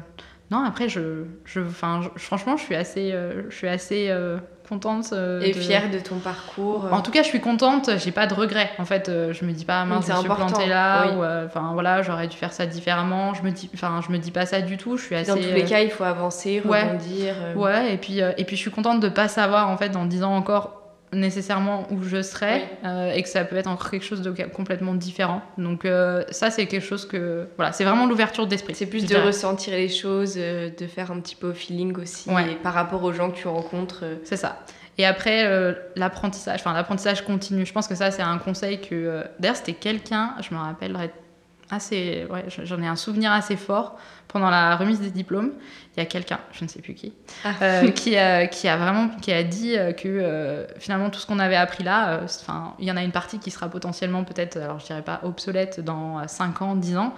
non, 0.52 0.64
après, 0.64 0.90
je, 0.90 1.26
je, 1.46 1.62
franchement, 1.62 2.58
je 2.58 2.64
suis 2.64 2.76
assez, 2.76 3.12
euh, 3.12 3.44
je 3.50 3.56
suis 3.56 3.68
assez 3.68 4.14
contente. 4.68 5.14
et 5.42 5.54
fière 5.54 5.90
de 5.90 6.00
ton 6.00 6.20
parcours. 6.20 6.88
En 6.92 7.02
tout 7.02 7.12
cas, 7.12 7.24
je 7.24 7.28
suis 7.28 7.42
contente. 7.42 7.90
J'ai 7.98 8.12
pas 8.12 8.28
de 8.28 8.34
regrets. 8.34 8.72
En 8.78 8.86
fait, 8.86 9.12
je 9.32 9.46
me 9.46 9.52
dis 9.52 9.66
pas 9.66 9.84
mince, 9.86 10.08
je 10.08 10.14
suis 10.14 10.30
plantée 10.30 10.68
là. 10.68 11.46
Enfin 11.46 11.72
voilà, 11.74 12.02
j'aurais 12.02 12.28
dû 12.28 12.38
faire 12.38 12.54
ça 12.54 12.66
différemment. 12.66 13.34
Je 13.34 13.44
me 13.44 13.52
dis, 13.52 13.70
enfin, 13.74 14.02
je 14.06 14.12
me 14.12 14.18
dis 14.18 14.32
pas 14.32 14.46
ça 14.46 14.62
du 14.62 14.78
tout. 14.78 14.98
Je 14.98 15.04
suis 15.04 15.16
assez. 15.16 15.32
Dans 15.32 15.38
tous 15.38 15.54
les 15.54 15.66
cas, 15.66 15.82
il 15.82 15.92
faut 15.92 16.04
avancer, 16.04 16.62
rebondir. 16.64 17.36
Ouais. 17.56 17.64
ouais. 17.64 17.94
Et 17.94 17.98
puis, 17.98 18.20
et 18.20 18.46
puis, 18.46 18.56
je 18.56 18.62
suis 18.62 18.72
contente 18.72 19.00
de 19.00 19.10
pas 19.10 19.28
savoir 19.28 19.70
en 19.70 19.78
fait, 19.78 19.96
en 19.96 20.06
disant 20.06 20.36
encore 20.36 20.81
nécessairement 21.14 21.88
où 21.92 22.02
je 22.04 22.22
serai 22.22 22.70
euh, 22.86 23.12
et 23.12 23.22
que 23.22 23.30
ça 23.30 23.44
peut 23.44 23.58
être 23.58 23.68
encore 23.68 23.92
quelque 23.92 24.06
chose 24.06 24.22
de 24.22 24.32
complètement 24.48 24.94
différent. 24.94 25.42
Donc 25.58 25.86
euh, 25.86 26.24
ça 26.32 26.50
c'est 26.50 26.68
quelque 26.68 26.86
chose 26.86 27.08
que 27.08 27.48
voilà, 27.58 27.72
c'est 27.74 27.84
vraiment 27.84 28.06
l'ouverture 28.06 28.48
d'esprit. 28.48 28.76
C'est 28.76 28.86
plus 28.86 29.06
de 29.06 29.16
ressentir 29.16 29.74
les 29.74 29.90
choses, 29.90 30.36
euh, 30.38 30.70
de 30.70 30.88
faire 30.88 31.12
un 31.12 31.20
petit 31.20 31.36
peu 31.36 31.50
au 31.50 31.54
feeling 31.54 31.98
aussi 31.98 32.30
par 32.64 32.74
rapport 32.74 33.04
aux 33.04 33.14
gens 33.14 33.30
que 33.30 33.38
tu 33.38 33.48
rencontres. 33.48 34.04
C'est 34.24 34.38
ça. 34.38 34.60
Et 34.98 35.06
après 35.06 35.76
l'apprentissage, 35.96 36.60
enfin 36.60 36.74
l'apprentissage 36.74 37.24
continu. 37.24 37.66
Je 37.66 37.74
pense 37.74 37.88
que 37.88 37.96
ça 37.96 38.12
c'est 38.12 38.22
un 38.22 38.38
conseil 38.38 38.82
que 38.82 39.24
d'ailleurs 39.40 39.56
c'était 39.56 39.74
quelqu'un, 39.74 40.36
je 40.42 40.54
me 40.54 40.60
rappellerai 40.60 41.12
assez, 41.72 42.28
ouais, 42.30 42.46
j'en 42.64 42.82
ai 42.82 42.88
un 42.88 42.96
souvenir 42.96 43.32
assez 43.32 43.56
fort 43.56 43.98
pendant 44.28 44.50
la 44.50 44.76
remise 44.76 45.00
des 45.00 45.10
diplômes. 45.10 45.54
Il 45.96 46.00
y 46.00 46.04
a 46.04 46.06
quelqu'un, 46.06 46.40
je 46.52 46.64
ne 46.64 46.70
sais 46.70 46.82
plus 46.82 46.94
qui, 46.94 47.14
ah. 47.44 47.54
euh, 47.62 47.92
qui, 47.92 48.18
a, 48.18 48.48
qui, 48.48 48.68
a 48.68 48.78
vraiment 48.78 49.10
qui 49.22 49.32
a 49.32 49.44
dit 49.44 49.78
euh, 49.78 49.92
que 49.92 50.08
euh, 50.08 50.66
finalement 50.80 51.10
tout 51.10 51.20
ce 51.20 51.28
qu'on 51.28 51.40
avait 51.40 51.56
appris 51.56 51.84
là, 51.84 52.22
enfin 52.24 52.74
il 52.80 52.86
y 52.86 52.92
en 52.92 52.98
a 52.98 53.04
une 53.04 53.12
partie 53.12 53.40
qui 53.40 53.52
sera 53.52 53.68
potentiellement 53.70 54.24
peut-être, 54.24 54.58
alors 54.58 54.80
je 54.80 54.86
dirais 54.86 55.02
pas 55.02 55.20
obsolète 55.24 55.80
dans 55.80 56.28
5 56.28 56.62
ans, 56.62 56.76
10 56.76 56.98
ans. 56.98 57.14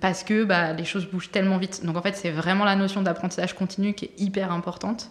parce 0.00 0.24
que 0.24 0.44
bah, 0.44 0.72
les 0.72 0.84
choses 0.84 1.06
bougent 1.06 1.30
tellement 1.30 1.58
vite. 1.58 1.84
Donc 1.84 1.96
en 1.96 2.02
fait, 2.02 2.16
c'est 2.16 2.30
vraiment 2.30 2.64
la 2.64 2.76
notion 2.76 3.02
d'apprentissage 3.02 3.54
continu 3.54 3.94
qui 3.94 4.06
est 4.06 4.12
hyper 4.18 4.52
importante. 4.52 5.10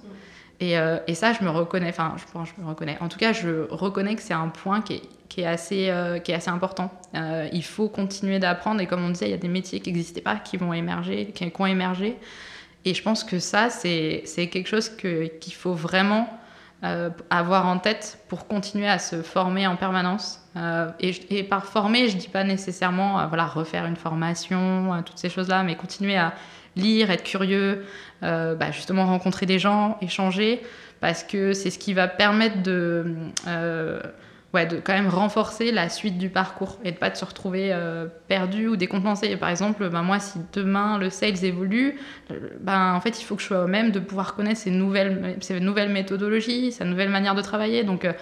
Et, 0.61 0.75
et, 1.07 1.15
ça, 1.15 1.31
je 1.31 1.41
me 1.41 1.49
reconnais, 1.49 1.87
enfin, 1.87 2.15
je, 2.17 2.23
je 2.43 2.61
me 2.61 2.67
reconnais. 2.67 2.97
En 2.99 3.07
tout 3.07 3.17
cas, 3.17 3.31
je 3.31 3.65
reconnais 3.69 4.15
que 4.15 4.21
c'est 4.21 4.33
un 4.33 4.49
point 4.49 4.81
qui 4.81 4.95
est 4.95 5.01
qui 5.29 5.41
est 5.41 5.45
assez, 5.45 5.89
euh, 5.89 6.17
qui 6.19 6.31
est 6.31 6.35
assez 6.35 6.49
important. 6.49 6.91
Euh, 7.15 7.47
il 7.53 7.63
faut 7.63 7.87
continuer 7.87 8.39
d'apprendre 8.39 8.81
et 8.81 8.87
comme 8.87 9.05
on 9.05 9.09
disait, 9.09 9.27
il 9.27 9.31
y 9.31 9.35
a 9.35 9.37
des 9.37 9.47
métiers 9.47 9.79
qui 9.79 9.91
n'existaient 9.91 10.21
pas, 10.21 10.35
qui 10.35 10.57
vont 10.57 10.73
émerger, 10.73 11.27
qui, 11.27 11.51
ont 11.57 11.65
émergé. 11.65 12.17
Et 12.83 12.93
je 12.93 13.03
pense 13.03 13.23
que 13.23 13.39
ça, 13.39 13.69
c'est 13.69 14.23
quelque 14.51 14.67
chose 14.67 14.89
qu'il 14.89 15.53
faut 15.53 15.73
vraiment 15.73 16.27
euh, 16.83 17.09
avoir 17.29 17.67
en 17.67 17.77
tête 17.77 18.19
pour 18.27 18.47
continuer 18.47 18.87
à 18.87 18.99
se 18.99 19.21
former 19.21 19.67
en 19.67 19.75
permanence. 19.75 20.41
Et, 20.99 21.11
et, 21.29 21.43
par 21.43 21.65
former, 21.65 22.09
je 22.09 22.15
ne 22.15 22.19
dis 22.19 22.27
pas 22.27 22.43
nécessairement 22.43 23.25
voilà, 23.27 23.45
refaire 23.45 23.85
une 23.85 23.95
formation, 23.95 25.01
toutes 25.05 25.17
ces 25.17 25.29
choses-là, 25.29 25.63
mais 25.63 25.75
continuer 25.75 26.17
à 26.17 26.33
lire, 26.75 27.11
être 27.11 27.23
curieux, 27.23 27.85
bah, 28.21 28.71
justement 28.71 29.05
rencontrer 29.05 29.45
des 29.45 29.59
gens, 29.59 29.97
échanger, 30.01 30.61
parce 30.99 31.23
que 31.23 31.53
c'est 31.53 31.69
ce 31.69 31.79
qui 31.79 31.93
va 31.93 32.07
permettre 32.07 32.61
de 32.63 33.15
ouais, 34.53 34.65
de 34.65 34.77
quand 34.77 34.93
même 34.93 35.09
renforcer 35.09 35.71
la 35.71 35.89
suite 35.89 36.17
du 36.17 36.29
parcours 36.29 36.79
et 36.83 36.91
de 36.91 36.97
pas 36.97 37.09
de 37.09 37.15
se 37.15 37.25
retrouver 37.25 37.71
euh, 37.71 38.07
perdu 38.27 38.67
ou 38.67 38.75
décompensé. 38.75 39.35
Par 39.37 39.49
exemple, 39.49 39.89
ben 39.89 40.01
moi, 40.01 40.19
si 40.19 40.39
demain 40.53 40.97
le 40.97 41.09
sales 41.09 41.43
évolue, 41.45 41.99
ben, 42.59 42.93
en 42.93 43.01
fait, 43.01 43.21
il 43.21 43.25
faut 43.25 43.35
que 43.35 43.41
je 43.41 43.47
sois 43.47 43.63
au 43.63 43.67
même 43.67 43.91
de 43.91 43.99
pouvoir 43.99 44.35
connaître 44.35 44.59
ces 44.59 44.71
nouvelles, 44.71 45.37
ces 45.41 45.59
nouvelles 45.59 45.91
méthodologies, 45.91 46.71
sa 46.71 46.85
nouvelle 46.85 47.09
manière 47.09 47.35
de 47.35 47.41
travailler. 47.41 47.83
Donc, 47.83 48.05
euh, 48.05 48.13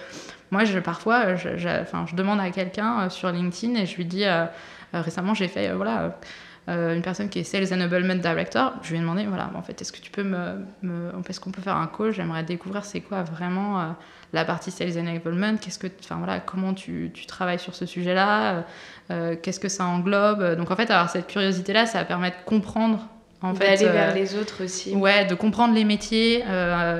moi, 0.50 0.64
je, 0.64 0.78
parfois, 0.78 1.34
je, 1.34 1.56
je, 1.56 1.68
je 2.06 2.14
demande 2.14 2.40
à 2.40 2.50
quelqu'un 2.50 3.08
sur 3.08 3.30
LinkedIn 3.30 3.74
et 3.74 3.86
je 3.86 3.96
lui 3.96 4.04
dis, 4.04 4.24
récemment, 4.94 5.34
j'ai 5.34 5.48
fait, 5.48 5.72
voilà 5.74 6.16
une 6.68 7.00
personne 7.00 7.30
qui 7.30 7.38
est 7.38 7.44
Sales 7.44 7.72
Enablement 7.72 8.14
Director, 8.14 8.74
je 8.82 8.90
lui 8.90 8.98
ai 8.98 9.00
demandé, 9.00 9.24
voilà, 9.26 9.50
en 9.54 9.62
fait, 9.62 9.80
est-ce 9.80 9.90
que 9.90 10.00
tu 10.00 10.10
peux 10.10 10.22
me, 10.22 10.66
me 10.82 11.10
qu'on 11.40 11.50
peut 11.50 11.62
faire 11.62 11.76
un 11.76 11.86
call? 11.86 12.12
J'aimerais 12.12 12.42
découvrir 12.44 12.84
c'est 12.84 13.00
quoi 13.00 13.22
vraiment 13.22 13.94
la 14.32 14.44
partie 14.44 14.70
Sales 14.70 14.98
Enablement, 14.98 15.56
qu'est-ce 15.56 15.78
que, 15.78 15.86
enfin 16.00 16.16
voilà, 16.16 16.40
comment 16.40 16.74
tu, 16.74 17.10
tu, 17.14 17.26
travailles 17.26 17.58
sur 17.58 17.74
ce 17.74 17.86
sujet-là, 17.86 18.64
euh, 19.10 19.36
qu'est-ce 19.42 19.60
que 19.60 19.68
ça 19.68 19.84
englobe. 19.84 20.56
Donc 20.56 20.70
en 20.70 20.76
fait, 20.76 20.90
avoir 20.90 21.10
cette 21.10 21.26
curiosité-là, 21.26 21.86
ça 21.86 21.98
va 21.98 22.04
permettre 22.04 22.38
de 22.38 22.44
comprendre 22.44 23.06
en 23.40 23.52
D'aller 23.52 23.84
vers 23.84 24.14
les 24.14 24.34
autres 24.34 24.64
aussi. 24.64 24.96
Ouais, 24.96 25.24
de 25.24 25.34
comprendre 25.36 25.72
les 25.72 25.84
métiers 25.84 26.42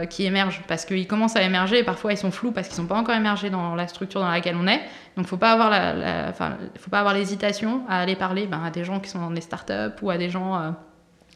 qui 0.09 0.25
émergent 0.25 0.63
parce 0.69 0.85
qu'ils 0.85 1.09
commencent 1.09 1.35
à 1.35 1.43
émerger 1.43 1.81
et 1.81 1.83
parfois 1.83 2.13
ils 2.13 2.17
sont 2.17 2.31
flous 2.31 2.53
parce 2.53 2.69
qu'ils 2.69 2.77
sont 2.77 2.87
pas 2.87 2.95
encore 2.95 3.17
émergés 3.17 3.51
dans 3.51 3.75
la 3.75 3.89
structure 3.89 4.21
dans 4.21 4.31
laquelle 4.31 4.55
on 4.55 4.69
est. 4.69 4.81
Donc, 5.19 5.27
faut 5.27 5.37
pas 5.37 5.51
avoir 5.51 5.69
la, 5.69 6.33
faut 6.33 6.91
pas 6.91 7.01
avoir 7.01 7.13
l'hésitation 7.13 7.83
à 7.89 8.01
aller 8.01 8.15
parler 8.15 8.47
ben, 8.47 8.63
à 8.63 8.71
des 8.71 8.85
gens 8.85 9.01
qui 9.01 9.11
sont 9.11 9.19
dans 9.19 9.33
des 9.33 9.41
startups 9.41 10.01
ou 10.01 10.11
à 10.11 10.17
des 10.17 10.31
gens 10.31 10.55
euh, 10.55 10.71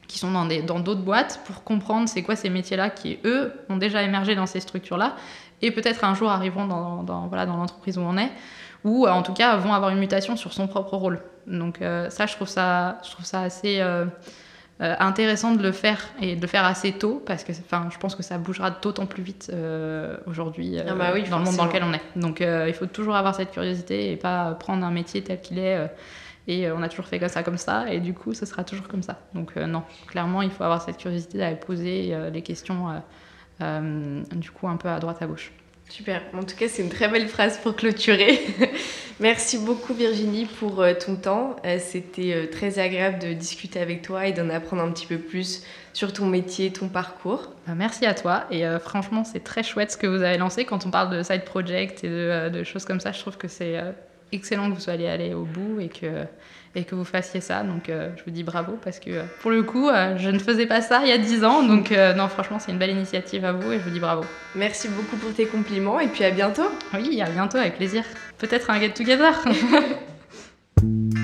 qui 0.07 0.20
sont 0.20 0.30
dans 0.30 0.47
des 0.47 0.62
dans 0.62 0.78
d'autres 0.78 1.03
boîtes 1.03 1.40
pour 1.47 1.64
comprendre 1.64 2.09
c'est 2.09 2.22
quoi 2.22 2.36
ces 2.36 2.49
métiers-là 2.49 2.90
qui 2.90 3.18
eux 3.24 3.53
ont 3.68 3.78
déjà 3.78 4.05
émergé 4.05 4.36
dans 4.36 4.47
ces 4.47 4.61
structures-là 4.61 5.16
et 5.63 5.71
peut-être 5.71 6.05
un 6.05 6.15
jour 6.15 6.31
arriveront 6.31 6.67
dans, 6.67 7.03
dans 7.03 7.29
voilà 7.29 7.47
dans 7.47 7.57
l'entreprise 7.57 7.97
où 7.97 8.03
on 8.03 8.19
est 8.19 8.31
ou 8.85 9.07
euh, 9.07 9.11
en 9.11 9.23
tout 9.23 9.33
cas 9.33 9.57
vont 9.57 9.73
avoir 9.73 9.91
une 9.91 9.99
mutation 9.99 10.37
sur 10.37 10.53
son 10.53 10.67
propre 10.67 10.97
rôle. 10.97 11.21
Donc 11.47 11.83
euh, 11.83 12.11
ça, 12.11 12.27
je 12.27 12.35
trouve 12.35 12.49
ça, 12.49 12.99
je 13.05 13.11
trouve 13.11 13.25
ça 13.25 13.41
assez 13.41 13.81
euh, 13.81 14.07
intéressant 14.79 15.55
de 15.55 15.63
le 15.63 15.73
faire 15.73 16.01
et 16.21 16.37
de 16.37 16.41
le 16.41 16.47
faire 16.47 16.65
assez 16.65 16.93
tôt 16.93 17.23
parce 17.25 17.45
que 17.45 17.53
enfin 17.53 17.89
je 17.93 17.99
pense 17.99 18.15
que 18.15 18.23
ça 18.23 18.39
bougera 18.39 18.71
d'autant 18.71 19.07
plus 19.07 19.23
vite 19.23 19.51
euh, 19.53 20.17
aujourd'hui 20.27 20.79
ah 20.79 20.95
bah 20.95 21.13
dans 21.31 21.39
le 21.39 21.45
monde 21.45 21.57
dans 21.57 21.67
lequel 21.67 21.85
on 21.85 21.93
est. 21.93 22.03
Donc 22.17 22.41
il 22.41 22.75
faut 22.75 22.87
toujours 22.87 23.15
avoir 23.15 23.35
cette 23.35 23.53
curiosité 23.53 24.13
et 24.13 24.17
pas 24.17 24.53
prendre 24.55 24.85
un 24.85 24.91
métier 24.91 25.23
tel 25.23 25.41
qu'il 25.41 25.59
est 25.59 25.89
et 26.49 26.69
on 26.73 26.83
a 26.83 26.89
toujours 26.89 27.07
fait 27.07 27.21
comme 27.21 27.29
ça 27.29 27.45
comme 27.45 27.59
ça 27.59 27.93
et 27.93 28.01
du 28.01 28.13
coup 28.13 28.35
ce 28.35 28.45
sera 28.45 28.65
toujours 28.65 28.89
comme 28.89 29.03
ça. 29.03 29.21
Donc 29.35 29.55
non 29.55 29.85
clairement 30.09 30.43
il 30.43 30.51
faut 30.51 30.65
avoir 30.65 30.83
cette 30.83 30.97
curiosité 30.97 31.39
d'aller 31.39 31.57
poser 31.57 32.17
les 32.33 32.43
questions 32.43 32.89
du 34.35 34.51
coup 34.51 34.69
un 34.69 34.77
peu 34.77 34.89
à 34.89 34.99
droite 34.99 35.23
à 35.23 35.27
gauche 35.27 35.53
Super. 35.93 36.23
En 36.33 36.43
tout 36.43 36.57
cas, 36.57 36.69
c'est 36.69 36.81
une 36.81 36.89
très 36.89 37.07
belle 37.07 37.29
phrase 37.29 37.59
pour 37.59 37.77
clôturer. 37.77 38.41
Merci 39.21 39.59
beaucoup 39.59 39.93
Virginie 39.93 40.47
pour 40.47 40.81
euh, 40.81 40.95
ton 40.95 41.17
temps. 41.17 41.57
Euh, 41.67 41.77
c'était 41.79 42.33
euh, 42.33 42.47
très 42.51 42.79
agréable 42.79 43.19
de 43.19 43.35
discuter 43.35 43.79
avec 43.79 44.01
toi 44.01 44.27
et 44.27 44.33
d'en 44.33 44.49
apprendre 44.49 44.81
un 44.81 44.91
petit 44.91 45.07
peu 45.07 45.19
plus 45.19 45.65
sur 45.93 46.15
ton 46.15 46.25
métier, 46.25 46.73
ton 46.73 46.89
parcours. 46.89 47.53
Bah, 47.67 47.75
merci 47.77 48.07
à 48.07 48.15
toi. 48.15 48.45
Et 48.51 48.65
franchement, 48.81 49.23
c'est 49.23 49.45
très 49.45 49.63
chouette 49.63 49.91
ce 49.91 49.99
que 49.99 50.07
vous 50.07 50.23
avez 50.23 50.39
lancé. 50.39 50.65
Quand 50.65 50.87
on 50.87 50.91
parle 50.91 51.15
de 51.15 51.23
side 51.23 51.45
project 51.45 52.05
et 52.05 52.09
de, 52.09 52.49
de 52.49 52.65
choses 52.65 52.87
comme 52.87 53.01
ça, 53.01 53.13
je 53.13 53.21
trouve 53.21 53.37
que 53.37 53.49
c'est 53.49 53.79
excellent 54.33 54.71
que 54.71 54.75
vous 54.75 54.81
soyez 54.81 55.11
allé 55.11 55.35
au 55.35 55.45
bout 55.45 55.79
et 55.79 55.91
que 55.91 56.25
et 56.75 56.85
que 56.85 56.95
vous 56.95 57.05
fassiez 57.05 57.41
ça. 57.41 57.62
Donc 57.62 57.89
euh, 57.89 58.11
je 58.16 58.25
vous 58.25 58.31
dis 58.31 58.43
bravo 58.43 58.79
parce 58.83 58.99
que 58.99 59.11
euh, 59.11 59.23
pour 59.41 59.51
le 59.51 59.62
coup, 59.62 59.89
euh, 59.89 60.16
je 60.16 60.31
ne 60.31 60.39
faisais 60.39 60.66
pas 60.66 60.81
ça 60.81 61.01
il 61.03 61.09
y 61.09 61.12
a 61.12 61.18
10 61.18 61.45
ans. 61.45 61.62
Donc 61.62 61.91
non, 61.91 62.29
franchement, 62.29 62.59
c'est 62.59 62.73
une 62.73 62.79
belle 62.79 62.91
initiative 62.91 63.45
à 63.45 63.53
vous 63.53 63.73
et 63.73 63.79
je 63.79 63.85
vous 63.85 63.91
dis 63.91 64.01
bravo. 64.01 64.25
Merci 64.55 64.89
beaucoup 64.89 65.16
pour 65.16 65.33
tes 65.35 65.47
compliments 65.47 66.01
et 66.01 66.09
puis 66.09 66.25
à 66.25 66.31
bientôt. 66.31 66.70
Oui, 66.95 67.20
à 67.20 67.29
bientôt, 67.29 67.59
avec 67.59 67.77
plaisir. 67.77 68.05
Peut-être 68.39 68.70
un 68.70 68.81
get 68.81 68.91
together. 68.91 69.45